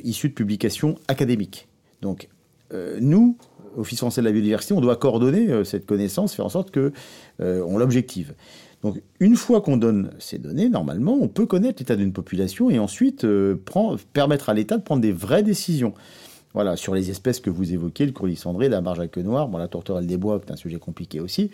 issus 0.03 0.29
de 0.29 0.33
publications 0.33 0.95
académiques. 1.07 1.67
Donc 2.01 2.29
nous, 2.99 3.37
Office 3.77 3.99
français 3.99 4.21
de 4.21 4.25
la 4.25 4.31
biodiversité, 4.31 4.73
on 4.73 4.81
doit 4.81 4.95
coordonner 4.95 5.63
cette 5.65 5.85
connaissance, 5.85 6.33
faire 6.33 6.45
en 6.45 6.49
sorte 6.49 6.71
que 6.71 6.91
on 7.39 7.77
l'objective. 7.77 8.33
Donc 8.83 9.01
une 9.19 9.35
fois 9.35 9.61
qu'on 9.61 9.77
donne 9.77 10.11
ces 10.19 10.37
données, 10.37 10.69
normalement, 10.69 11.17
on 11.19 11.27
peut 11.27 11.45
connaître 11.45 11.81
l'état 11.81 11.95
d'une 11.95 12.13
population 12.13 12.69
et 12.69 12.79
ensuite 12.79 13.23
euh, 13.23 13.55
permettre 14.13 14.49
à 14.49 14.53
l'État 14.53 14.77
de 14.77 14.83
prendre 14.83 15.01
des 15.01 15.11
vraies 15.11 15.43
décisions. 15.43 15.93
Voilà, 16.53 16.77
sur 16.77 16.95
les 16.95 17.09
espèces 17.09 17.41
que 17.41 17.49
vous 17.49 17.73
évoquez, 17.73 18.05
le 18.05 18.13
courlis 18.13 18.37
cendré, 18.37 18.69
la 18.69 18.79
marge 18.79 19.01
à 19.01 19.07
queue 19.07 19.23
noire, 19.23 19.49
bon, 19.49 19.57
la 19.57 19.67
tourterelle 19.67 20.07
des 20.07 20.15
bois, 20.15 20.39
qui 20.39 20.47
est 20.47 20.53
un 20.53 20.55
sujet 20.55 20.79
compliqué 20.79 21.19
aussi. 21.19 21.51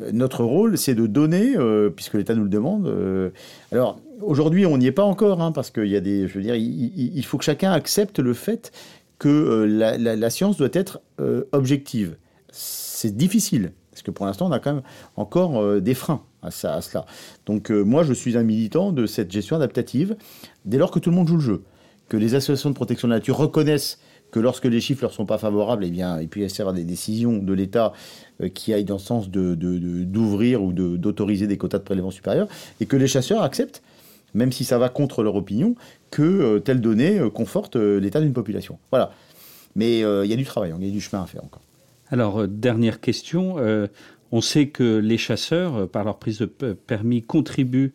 Euh, 0.00 0.10
notre 0.12 0.44
rôle, 0.44 0.78
c'est 0.78 0.94
de 0.94 1.08
donner, 1.08 1.56
euh, 1.56 1.90
puisque 1.90 2.14
l'État 2.14 2.34
nous 2.36 2.44
le 2.44 2.48
demande. 2.48 2.88
alors, 3.72 3.98
aujourd'hui, 4.20 4.64
on 4.64 4.78
n'y 4.78 4.86
est 4.86 4.92
pas 4.92 5.02
encore, 5.02 5.40
hein, 5.40 5.50
parce 5.50 5.70
qu'il 5.70 5.88
y 5.88 5.96
a 5.96 6.00
des. 6.00 6.28
Je 6.28 6.34
veux 6.34 6.42
dire, 6.42 6.54
il, 6.54 7.24
faut 7.24 7.36
que 7.36 7.44
chacun 7.44 7.72
accepte 7.72 8.20
le 8.20 8.32
fait 8.32 8.70
que 9.18 9.64
la, 9.64 10.30
science 10.30 10.56
doit 10.56 10.68
être 10.72 11.00
objective. 11.50 12.16
C'est 12.52 13.16
difficile, 13.16 13.72
parce 14.04 14.12
que 14.12 14.18
pour 14.18 14.26
l'instant, 14.26 14.48
on 14.48 14.52
a 14.52 14.58
quand 14.58 14.74
même 14.74 14.82
encore 15.16 15.80
des 15.80 15.94
freins 15.94 16.20
à, 16.44 16.50
cela. 16.50 17.06
Donc 17.46 17.70
euh, 17.70 17.82
moi, 17.82 18.02
je 18.02 18.12
suis 18.12 18.36
un 18.36 18.42
militant 18.42 18.92
de 18.92 19.06
cette 19.06 19.30
gestion 19.30 19.56
adaptative, 19.56 20.16
dès 20.64 20.78
lors 20.78 20.90
que 20.90 20.98
tout 20.98 21.10
le 21.10 21.16
monde 21.16 21.28
joue 21.28 21.36
le 21.36 21.40
jeu, 21.40 21.62
que 22.08 22.16
les 22.16 22.34
associations 22.34 22.70
de 22.70 22.74
protection 22.74 23.08
de 23.08 23.12
la 23.12 23.18
nature 23.18 23.36
reconnaissent 23.36 23.98
que 24.30 24.40
lorsque 24.40 24.64
les 24.64 24.80
chiffres 24.80 25.02
leur 25.02 25.12
sont 25.12 25.26
pas 25.26 25.38
favorables, 25.38 25.84
eh 25.84 25.90
bien, 25.90 26.20
il 26.20 26.28
peut 26.28 26.40
y 26.40 26.60
avoir 26.60 26.74
des 26.74 26.84
décisions 26.84 27.38
de 27.38 27.52
l'État 27.52 27.92
euh, 28.42 28.48
qui 28.48 28.74
aillent 28.74 28.84
dans 28.84 28.94
le 28.94 29.00
sens 29.00 29.30
d'ouvrir 29.30 30.60
de, 30.60 30.64
ou 30.64 30.98
d'autoriser 30.98 31.46
des 31.46 31.56
quotas 31.56 31.78
de 31.78 31.84
prélèvement 31.84 32.10
supérieurs, 32.10 32.48
et 32.80 32.86
que 32.86 32.96
les 32.96 33.06
chasseurs 33.06 33.42
acceptent, 33.42 33.82
même 34.34 34.50
si 34.50 34.64
ça 34.64 34.78
va 34.78 34.88
contre 34.88 35.22
leur 35.22 35.36
opinion, 35.36 35.76
que 36.10 36.22
euh, 36.22 36.58
telle 36.58 36.80
donnée 36.80 37.20
conforte 37.32 37.76
l'état 37.76 38.20
d'une 38.20 38.32
population. 38.32 38.78
Voilà. 38.90 39.12
Mais 39.76 40.00
il 40.00 40.26
y 40.26 40.32
a 40.32 40.36
du 40.36 40.44
travail, 40.44 40.72
il 40.78 40.86
y 40.86 40.88
a 40.88 40.92
du 40.92 41.00
chemin 41.00 41.22
à 41.22 41.26
faire 41.26 41.42
encore. 41.42 41.62
Alors, 42.10 42.46
dernière 42.46 43.00
question. 43.00 43.56
On 44.32 44.40
sait 44.40 44.66
que 44.66 44.98
les 44.98 45.16
chasseurs, 45.16 45.76
euh, 45.76 45.86
par 45.86 46.02
leur 46.02 46.18
prise 46.18 46.38
de 46.38 46.46
permis, 46.46 47.22
contribuent 47.22 47.92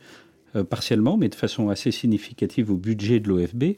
partiellement, 0.69 1.15
mais 1.15 1.29
de 1.29 1.35
façon 1.35 1.69
assez 1.69 1.91
significative 1.91 2.71
au 2.71 2.75
budget 2.75 3.19
de 3.19 3.27
l'OFB. 3.27 3.75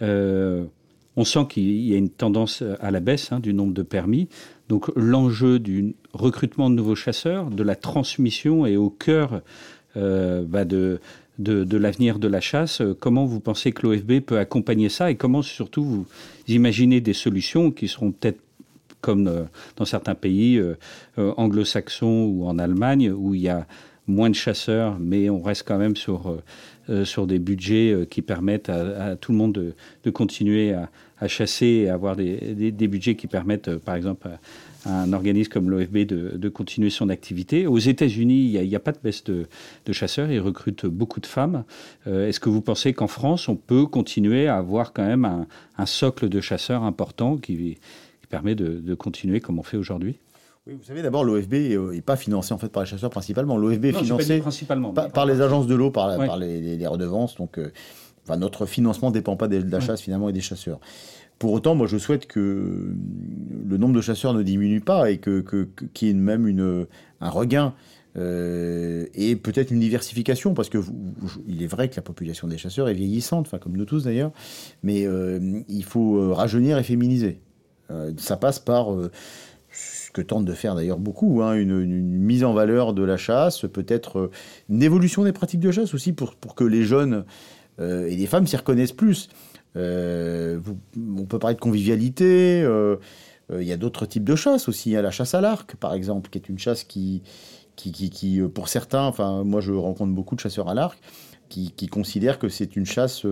on 0.00 1.24
sent 1.24 1.46
qu'il 1.48 1.70
y 1.70 1.94
a 1.94 1.96
une 1.96 2.10
tendance 2.10 2.64
à 2.80 2.90
la 2.90 2.98
baisse 2.98 3.30
hein, 3.30 3.38
du 3.38 3.54
nombre 3.54 3.72
de 3.72 3.82
permis. 3.82 4.28
Donc 4.68 4.90
l'enjeu 4.96 5.60
du 5.60 5.94
recrutement 6.12 6.70
de 6.70 6.74
nouveaux 6.74 6.96
chasseurs, 6.96 7.50
de 7.50 7.62
la 7.62 7.76
transmission 7.76 8.66
est 8.66 8.74
au 8.74 8.90
cœur 8.90 9.42
bah, 9.94 10.64
de, 10.64 10.98
de, 11.38 11.76
l'avenir 11.76 12.18
de 12.18 12.26
la 12.26 12.40
chasse. 12.40 12.82
Comment 12.98 13.24
vous 13.24 13.38
pensez 13.38 13.70
que 13.70 13.86
l'OFB 13.86 14.20
peut 14.20 14.38
accompagner 14.38 14.88
ça 14.88 15.12
et 15.12 15.14
comment 15.14 15.42
surtout 15.42 15.84
vous 15.84 16.06
imaginez 16.48 17.00
des 17.00 17.14
solutions 17.14 17.70
qui 17.70 17.86
seront 17.86 18.10
peut-être 18.10 18.40
comme 19.00 19.28
euh, 19.28 19.44
dans 19.76 19.84
certains 19.84 20.14
pays 20.14 20.56
euh, 20.56 20.74
euh, 21.18 21.32
anglo-saxons 21.36 22.24
ou 22.32 22.46
en 22.46 22.58
Allemagne 22.58 23.10
où 23.10 23.34
il 23.34 23.42
y 23.42 23.48
a 23.48 23.66
moins 24.06 24.30
de 24.30 24.34
chasseurs, 24.34 24.96
mais 24.98 25.28
on 25.28 25.42
reste 25.42 25.64
quand 25.68 25.76
même 25.76 25.94
sur, 25.94 26.34
sur 27.04 27.26
des 27.26 27.38
budgets 27.38 28.06
qui 28.08 28.22
permettent 28.22 28.70
à, 28.70 29.16
tout 29.16 29.32
le 29.32 29.36
monde 29.36 29.74
de, 30.02 30.10
continuer 30.10 30.72
à, 30.72 31.28
chasser 31.28 31.66
et 31.66 31.90
avoir 31.90 32.16
des, 32.16 32.72
des, 32.72 32.88
budgets 32.88 33.16
qui 33.16 33.26
permettent, 33.26 33.76
par 33.76 33.96
exemple, 33.96 34.30
un 34.86 35.12
organisme 35.12 35.52
comme 35.52 35.68
l'OFB 35.68 36.06
de, 36.06 36.48
continuer 36.48 36.88
son 36.88 37.10
activité. 37.10 37.66
Aux 37.66 37.76
États-Unis, 37.76 38.54
il 38.54 38.66
n'y 38.66 38.74
a, 38.74 38.80
pas 38.80 38.92
de 38.92 38.98
baisse 39.04 39.24
de, 39.24 39.46
chasseurs, 39.92 40.30
ils 40.30 40.40
recrutent 40.40 40.86
beaucoup 40.86 41.20
de 41.20 41.26
femmes. 41.26 41.64
Est-ce 42.06 42.40
que 42.40 42.48
vous 42.48 42.62
pensez 42.62 42.94
qu'en 42.94 43.08
France, 43.08 43.46
on 43.46 43.56
peut 43.56 43.84
continuer 43.84 44.48
à 44.48 44.56
avoir 44.56 44.94
quand 44.94 45.06
même 45.06 45.46
un, 45.76 45.86
socle 45.86 46.30
de 46.30 46.40
chasseurs 46.40 46.82
important 46.82 47.36
qui, 47.36 47.76
permet 48.28 48.54
de, 48.54 48.94
continuer 48.94 49.40
comme 49.40 49.58
on 49.58 49.62
fait 49.62 49.76
aujourd'hui 49.76 50.18
oui, 50.66 50.74
vous 50.74 50.84
savez, 50.84 51.00
d'abord, 51.00 51.24
l'OFB 51.24 51.54
n'est 51.94 52.02
pas 52.02 52.16
financé 52.16 52.52
en 52.52 52.58
fait 52.58 52.68
par 52.68 52.82
les 52.82 52.88
chasseurs 52.88 53.08
principalement. 53.08 53.56
L'OFB 53.56 53.86
est 53.86 53.92
financé 53.94 54.38
principalement, 54.38 54.92
par, 54.92 55.24
les 55.24 55.40
agences 55.40 55.66
de 55.66 55.74
l'eau, 55.74 55.90
par, 55.90 56.36
les, 56.36 56.86
redevances. 56.86 57.36
Donc, 57.36 57.56
euh, 57.56 57.72
enfin, 58.24 58.36
notre 58.36 58.66
financement 58.66 59.08
ne 59.08 59.14
dépend 59.14 59.34
pas 59.34 59.48
de 59.48 59.64
la 59.70 59.80
chasse 59.80 60.02
finalement 60.02 60.28
et 60.28 60.34
des 60.34 60.42
chasseurs. 60.42 60.78
Pour 61.38 61.52
autant, 61.52 61.74
moi, 61.74 61.86
je 61.86 61.96
souhaite 61.96 62.26
que 62.26 62.94
le 63.66 63.76
nombre 63.78 63.94
de 63.94 64.02
chasseurs 64.02 64.34
ne 64.34 64.42
diminue 64.42 64.82
pas 64.82 65.10
et 65.10 65.16
que, 65.16 65.42
qu'il 65.94 66.08
y 66.08 66.10
ait 66.10 66.14
même 66.14 66.46
une, 66.46 66.86
un 67.22 67.30
regain 67.30 67.72
euh, 68.16 69.06
et 69.14 69.36
peut-être 69.36 69.70
une 69.70 69.80
diversification, 69.80 70.52
parce 70.52 70.68
que 70.68 70.78
il 71.46 71.62
est 71.62 71.66
vrai 71.66 71.88
que 71.88 71.96
la 71.96 72.02
population 72.02 72.46
des 72.46 72.58
chasseurs 72.58 72.90
est 72.90 72.94
vieillissante, 72.94 73.46
enfin 73.46 73.58
comme 73.58 73.76
nous 73.76 73.86
tous 73.86 74.04
d'ailleurs, 74.04 74.32
mais 74.82 75.06
euh, 75.06 75.62
il 75.68 75.84
faut 75.84 76.34
rajeunir 76.34 76.76
et 76.76 76.82
féminiser. 76.82 77.40
Ça 78.16 78.36
passe 78.36 78.58
par 78.58 78.88
ce 79.70 80.10
que 80.10 80.20
tentent 80.20 80.44
de 80.44 80.52
faire 80.52 80.74
d'ailleurs 80.74 80.98
beaucoup, 80.98 81.42
hein, 81.42 81.54
une, 81.54 81.84
mise 81.84 82.44
en 82.44 82.52
valeur 82.52 82.92
de 82.92 83.02
la 83.02 83.16
chasse, 83.16 83.66
peut-être 83.72 84.30
une 84.68 84.82
évolution 84.82 85.24
des 85.24 85.32
pratiques 85.32 85.60
de 85.60 85.70
chasse 85.70 85.94
aussi 85.94 86.12
pour, 86.12 86.34
pour 86.34 86.54
que 86.54 86.64
les 86.64 86.84
jeunes 86.84 87.24
et 87.80 88.16
les 88.16 88.26
femmes 88.26 88.46
s'y 88.46 88.56
reconnaissent 88.56 88.92
plus. 88.92 89.28
Euh, 89.76 90.60
on 90.96 91.24
peut 91.24 91.38
parler 91.38 91.54
de 91.54 91.60
convivialité. 91.60 92.62
Euh, 92.62 92.96
euh, 93.50 93.62
il 93.62 93.68
y 93.68 93.72
a 93.72 93.76
d'autres 93.76 94.06
types 94.06 94.24
de 94.24 94.36
chasse 94.36 94.68
aussi. 94.68 94.90
Il 94.90 94.92
y 94.92 94.96
a 94.96 95.02
la 95.02 95.10
chasse 95.10 95.34
à 95.34 95.40
l'arc, 95.40 95.76
par 95.76 95.94
exemple, 95.94 96.30
qui 96.30 96.38
est 96.38 96.48
une 96.48 96.58
chasse 96.58 96.84
qui, 96.84 97.22
qui, 97.76 97.92
qui, 97.92 98.40
pour 98.40 98.68
certains, 98.68 99.04
enfin, 99.04 99.44
moi 99.44 99.60
je 99.60 99.72
rencontre 99.72 100.12
beaucoup 100.12 100.34
de 100.34 100.40
chasseurs 100.40 100.68
à 100.68 100.74
l'arc 100.74 100.98
qui, 101.48 101.72
considèrent 101.86 102.38
que 102.38 102.50
c'est 102.50 102.76
une 102.76 102.84
chasse 102.84 103.24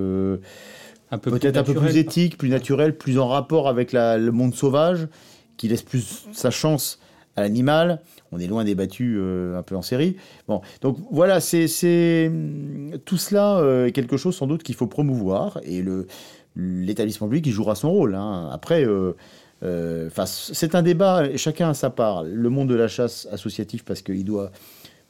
peut-être 1.11 1.57
un 1.57 1.63
peu 1.63 1.75
plus 1.75 1.97
éthique, 1.97 2.39
plus 2.39 2.49
naturelle, 2.49 2.97
plus 2.97 3.19
en 3.19 3.29
rapport 3.29 3.69
avec 3.69 3.93
le 3.93 4.31
monde 4.31 4.55
sauvage, 4.55 5.09
qui 5.57 5.69
laisse 5.69 5.83
plus 5.83 6.27
sa 6.33 6.51
chance 6.51 6.99
à 7.37 7.43
l'animal. 7.43 8.01
On 8.33 8.39
est 8.39 8.47
loin 8.47 8.65
des 8.65 8.75
battus 8.75 9.19
un 9.19 9.63
peu 9.63 9.77
en 9.77 9.83
série. 9.83 10.17
Bon, 10.49 10.63
donc 10.81 10.99
voilà, 11.11 11.41
c'est 11.41 12.33
tout 13.05 13.19
cela 13.19 13.63
est 13.87 13.93
quelque 13.93 14.17
chose 14.17 14.37
sans 14.37 14.47
doute 14.47 14.63
qu'il 14.63 14.75
faut 14.75 14.87
promouvoir 14.87 15.61
et 15.65 15.83
le 15.83 16.07
l'établissement 16.57 17.29
public 17.29 17.47
il 17.47 17.53
jouera 17.53 17.75
son 17.75 17.91
rôle. 17.91 18.15
Hein. 18.15 18.49
Après, 18.53 18.85
euh, 18.85 19.13
euh, 19.63 20.09
c'est 20.27 20.75
un 20.75 20.83
débat, 20.83 21.37
chacun 21.37 21.71
a 21.71 21.75
sa 21.75 21.91
part. 21.91 22.25
Le 22.25 22.49
monde 22.49 22.69
de 22.69 22.75
la 22.75 22.89
chasse 22.89 23.29
associative, 23.31 23.85
parce 23.85 24.03
qu'il 24.03 24.25
doit 24.25 24.51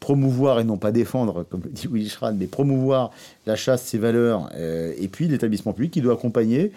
promouvoir 0.00 0.61
et 0.61 0.64
non 0.64 0.76
pas 0.76 0.92
défendre, 0.92 1.44
comme 1.48 1.62
le 1.64 1.70
dit 1.70 1.88
Willy 1.90 2.09
Schran, 2.09 2.35
mais 2.35 2.46
promouvoir 2.46 3.11
la 3.46 3.56
chasse, 3.56 3.82
ses 3.82 3.98
valeurs, 3.98 4.50
euh, 4.54 4.92
et 4.98 5.09
puis 5.09 5.28
l'établissement 5.28 5.72
public 5.72 5.92
qui 5.92 6.00
doit 6.00 6.14
accompagner 6.14 6.72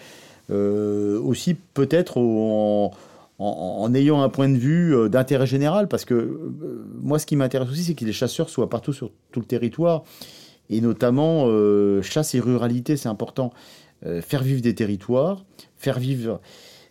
aussi 0.52 1.54
peut-être 1.74 2.18
en, 2.18 3.94
ayant 3.94 4.20
un 4.20 4.28
point 4.28 4.48
de 4.48 4.56
vue 4.56 5.08
d'intérêt 5.08 5.46
général, 5.46 5.86
parce 5.86 6.04
que 6.04 6.40
moi 7.00 7.20
ce 7.20 7.26
qui 7.26 7.36
m'intéresse 7.36 7.70
aussi, 7.70 7.84
c'est 7.84 7.94
que 7.94 8.04
les 8.04 8.12
chasseurs 8.12 8.48
soient 8.48 8.68
partout 8.68 8.92
sur 8.92 9.12
tout 9.30 9.38
le 9.38 9.46
territoire, 9.46 10.02
et 10.68 10.80
notamment 10.80 11.46
chasse 12.02 12.34
et 12.34 12.40
ruralité, 12.40 12.96
c'est 12.96 13.08
important. 13.08 13.52
Euh, 14.06 14.22
faire 14.22 14.42
vivre 14.42 14.62
des 14.62 14.74
territoires, 14.74 15.44
faire 15.76 15.98
vivre 15.98 16.40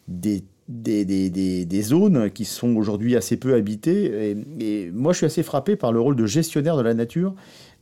des, 0.08 0.44
des, 0.70 1.04
des, 1.04 1.66
des, 1.66 1.82
zones 1.82 2.30
qui 2.30 2.46
sont 2.46 2.76
aujourd'hui 2.76 3.16
assez 3.16 3.38
peu 3.38 3.56
habitées. 3.56 4.36
Et, 4.60 4.92
moi, 4.92 5.12
je 5.14 5.18
suis 5.18 5.26
assez 5.26 5.44
frappé 5.44 5.76
par 5.76 5.92
le 5.92 6.00
rôle 6.00 6.16
de 6.16 6.26
gestionnaire 6.26 6.78
de 6.78 6.84
la 6.84 6.94
nature 6.94 7.34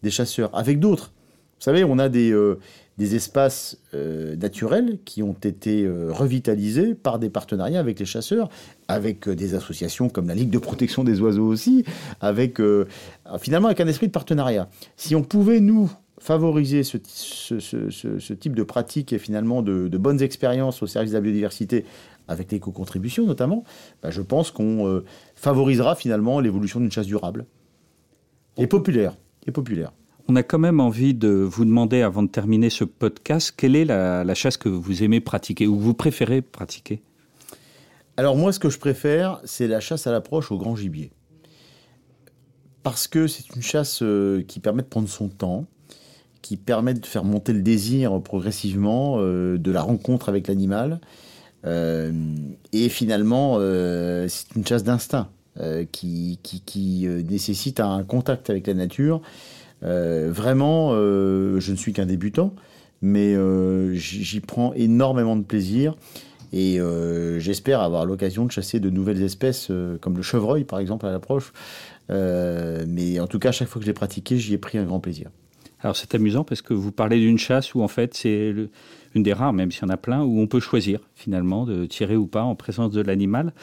des 0.04 0.10
chasseurs, 0.10 0.50
avec 0.58 0.80
d'autres. 0.80 1.12
Vous 1.60 1.64
savez, 1.64 1.84
on 1.84 2.00
a 2.00 2.08
des, 2.08 2.32
euh, 2.32 2.60
des 2.98 3.16
espaces 3.16 3.80
euh, 3.94 4.36
naturels 4.36 5.00
qui 5.06 5.22
ont 5.22 5.36
été 5.44 5.90
revitalisés 6.10 6.96
par 6.96 7.20
des 7.20 7.30
partenariats 7.30 7.80
avec 7.80 8.00
les 8.00 8.06
chasseurs, 8.06 8.50
avec 8.88 9.28
des 9.28 9.54
associations 9.54 10.08
comme 10.08 10.28
la 10.28 10.36
Ligue 10.36 10.52
de 10.52 10.60
protection 10.60 11.04
des 11.04 11.20
oiseaux 11.20 11.48
aussi, 11.48 11.84
avec 12.22 12.62
finalement 13.40 13.68
avec 13.68 13.82
un 13.82 13.88
esprit 13.88 14.08
de 14.08 14.14
partenariat. 14.14 14.70
Si 14.96 15.16
on 15.16 15.24
pouvait, 15.24 15.60
nous, 15.60 15.92
favoriser 16.20 16.84
ce, 16.84 16.98
ce, 17.00 18.34
type 18.34 18.56
de 18.56 18.64
pratique 18.64 19.14
et 19.14 19.20
finalement 19.20 19.62
de, 19.62 19.98
bonnes 19.98 20.22
expériences 20.22 20.82
au 20.82 20.88
service 20.88 21.12
de 21.12 21.18
la 21.18 21.22
biodiversité 21.22 21.86
avec 22.28 22.52
l'éco-contribution 22.52 23.26
notamment, 23.26 23.64
bah, 24.02 24.10
je 24.10 24.22
pense 24.22 24.52
qu'on 24.52 24.88
euh, 24.88 25.06
favorisera 25.36 25.96
finalement 25.96 26.40
l'évolution 26.40 26.80
d'une 26.80 26.92
chasse 26.92 27.08
durable 27.08 27.46
et 28.58 28.68
populaire. 28.68 29.16
Et 29.46 29.52
populaire. 29.52 29.94
On 30.28 30.36
a 30.36 30.44
quand 30.44 30.60
même 30.60 30.82
envie 30.82 31.14
de 31.14 31.30
vous 31.30 31.64
demander, 31.64 32.02
avant 32.02 32.22
de 32.22 32.28
terminer 32.28 32.70
ce 32.70 32.84
podcast, 32.84 33.54
quelle 33.56 33.76
est 33.76 33.86
la, 33.86 34.24
la 34.26 34.34
chasse 34.34 34.58
que 34.58 34.68
vous 34.68 35.04
aimez 35.04 35.22
pratiquer 35.22 35.68
ou 35.68 35.80
vous 35.80 35.94
préférez 35.94 36.42
pratiquer? 36.42 37.02
Alors 38.18 38.36
moi, 38.36 38.52
ce 38.52 38.60
que 38.60 38.70
je 38.70 38.80
préfère, 38.80 39.40
c'est 39.46 39.68
la 39.68 39.80
chasse 39.80 40.08
à 40.08 40.12
l'approche 40.12 40.52
au 40.52 40.58
grand 40.58 40.76
gibier. 40.76 41.12
Parce 42.84 43.08
que 43.08 43.28
c'est 43.28 43.56
une 43.56 43.62
chasse 43.62 44.02
euh, 44.02 44.42
qui 44.42 44.60
permet 44.60 44.82
de 44.82 44.88
prendre 44.88 45.08
son 45.08 45.30
temps, 45.30 45.66
qui 46.42 46.58
permettent 46.58 47.02
de 47.02 47.06
faire 47.06 47.24
monter 47.24 47.54
le 47.54 47.62
désir 47.62 48.20
progressivement 48.22 49.18
euh, 49.18 49.58
de 49.58 49.72
la 49.72 49.82
rencontre 49.82 50.30
avec 50.30 50.48
l'animal. 50.48 51.00
Euh, 51.66 52.12
et 52.74 52.90
finalement, 52.90 53.58
euh, 53.60 54.28
c'est 54.28 54.56
une 54.56 54.66
chasse 54.66 54.84
d'instinct 54.84 55.30
qui, 55.92 56.38
qui, 56.44 57.08
nécessite 57.28 57.80
un 57.80 58.04
contact 58.04 58.52
avec 58.52 58.68
la 58.68 58.76
nature. 58.76 59.22
vraiment, 59.82 60.92
je 60.92 61.72
ne 61.72 61.76
suis 61.76 61.94
qu'un 61.94 62.06
débutant, 62.06 62.54
mais 63.02 63.36
j'y 63.96 64.40
prends 64.40 64.74
énormément 64.74 65.36
de 65.36 65.42
plaisir. 65.42 65.96
Et 66.54 66.80
j'espère 67.40 67.82
avoir 67.82 68.06
l'occasion 68.06 68.46
de 68.46 68.52
chasser 68.52 68.80
de 68.80 68.92
nouvelles 68.92 69.24
espèces, 69.24 69.72
comme 70.00 70.16
le 70.16 70.22
chevreuil 70.22 70.64
par 70.64 70.78
exemple 70.78 71.08
à 71.08 71.12
l'approche. 71.12 71.52
mais 72.10 73.20
en 73.20 73.26
tout 73.26 73.40
cas, 73.40 73.52
chaque 73.52 73.68
fois 73.68 73.80
que 73.80 73.86
je 73.86 73.90
l'ai 73.90 73.96
pratiqué, 73.96 74.38
j'y 74.38 74.54
ai 74.54 74.60
pris 74.60 74.78
un 74.78 74.86
grand 74.86 75.00
plaisir. 75.00 75.32
Alors 75.82 75.96
c'est 75.96 76.16
amusant 76.16 76.44
parce 76.44 76.62
que 76.62 76.74
vous 76.74 76.92
parlez 76.92 77.20
d'une 77.20 77.38
chasse 77.38 77.76
où 77.76 77.82
en 77.82 77.88
fait 77.88 78.16
c'est 78.16 78.54
une 79.16 79.24
des 79.24 79.34
rares, 79.34 79.54
même 79.54 79.72
s'il 79.72 79.84
y 79.84 79.86
en 79.86 79.90
a 79.90 79.98
plein, 79.98 80.24
où 80.24 80.40
on 80.40 80.48
peut 80.48 80.60
choisir 80.60 81.00
finalement 81.16 81.66
de 81.66 81.86
tirer 81.86 82.16
ou 82.16 82.28
pas 82.28 82.44
en 82.44 82.56
présence 82.56 82.92
de 82.92 83.02
l'animal. 83.02 83.54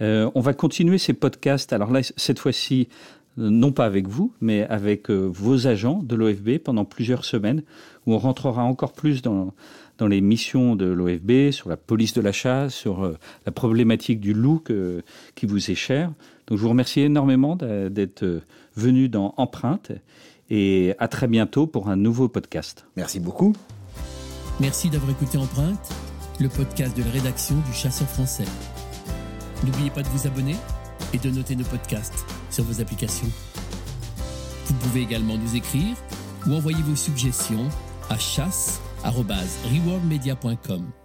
Euh, 0.00 0.30
on 0.34 0.40
va 0.40 0.54
continuer 0.54 0.98
ces 0.98 1.12
podcasts. 1.12 1.72
Alors 1.72 1.90
là, 1.90 2.00
cette 2.02 2.38
fois-ci, 2.38 2.88
non 3.36 3.72
pas 3.72 3.84
avec 3.84 4.08
vous, 4.08 4.32
mais 4.40 4.64
avec 4.64 5.10
euh, 5.10 5.28
vos 5.32 5.66
agents 5.66 6.02
de 6.02 6.14
l'OFB 6.14 6.58
pendant 6.58 6.84
plusieurs 6.84 7.24
semaines, 7.24 7.62
où 8.06 8.14
on 8.14 8.18
rentrera 8.18 8.64
encore 8.64 8.92
plus 8.92 9.22
dans, 9.22 9.54
les 10.00 10.20
missions 10.20 10.76
de 10.76 10.86
l'OFB, 10.86 11.50
sur 11.52 11.68
la 11.68 11.76
police 11.76 12.12
de 12.14 12.20
la 12.20 12.32
chasse, 12.32 12.74
sur 12.74 13.04
euh, 13.04 13.16
la 13.46 13.52
problématique 13.52 14.20
du 14.20 14.34
loup 14.34 14.62
qui 15.34 15.46
vous 15.46 15.70
est 15.70 15.76
chère. 15.76 16.12
Donc 16.46 16.58
je 16.58 16.62
vous 16.62 16.68
remercie 16.68 17.00
énormément 17.00 17.56
d'être 17.56 18.42
venu 18.76 19.08
dans 19.08 19.32
Empreinte 19.38 19.92
et 20.50 20.94
à 20.98 21.08
très 21.08 21.26
bientôt 21.26 21.66
pour 21.66 21.88
un 21.88 21.96
nouveau 21.96 22.28
podcast. 22.28 22.86
Merci 22.96 23.20
beaucoup. 23.20 23.54
Merci 24.60 24.90
d'avoir 24.90 25.10
écouté 25.10 25.38
Empreinte, 25.38 25.88
le 26.40 26.48
podcast 26.48 26.96
de 26.96 27.02
la 27.02 27.10
rédaction 27.10 27.56
du 27.66 27.72
Chasseur 27.72 28.08
français. 28.08 28.44
N'oubliez 29.64 29.90
pas 29.90 30.02
de 30.02 30.08
vous 30.08 30.26
abonner 30.26 30.56
et 31.12 31.18
de 31.18 31.30
noter 31.30 31.54
nos 31.56 31.64
podcasts 31.64 32.24
sur 32.50 32.64
vos 32.64 32.80
applications. 32.80 33.28
Vous 34.66 34.74
pouvez 34.74 35.02
également 35.02 35.36
nous 35.36 35.56
écrire 35.56 35.96
ou 36.46 36.54
envoyer 36.54 36.82
vos 36.82 36.96
suggestions 36.96 37.68
à 38.10 38.18
chasse.rewardmedia.com. 38.18 41.03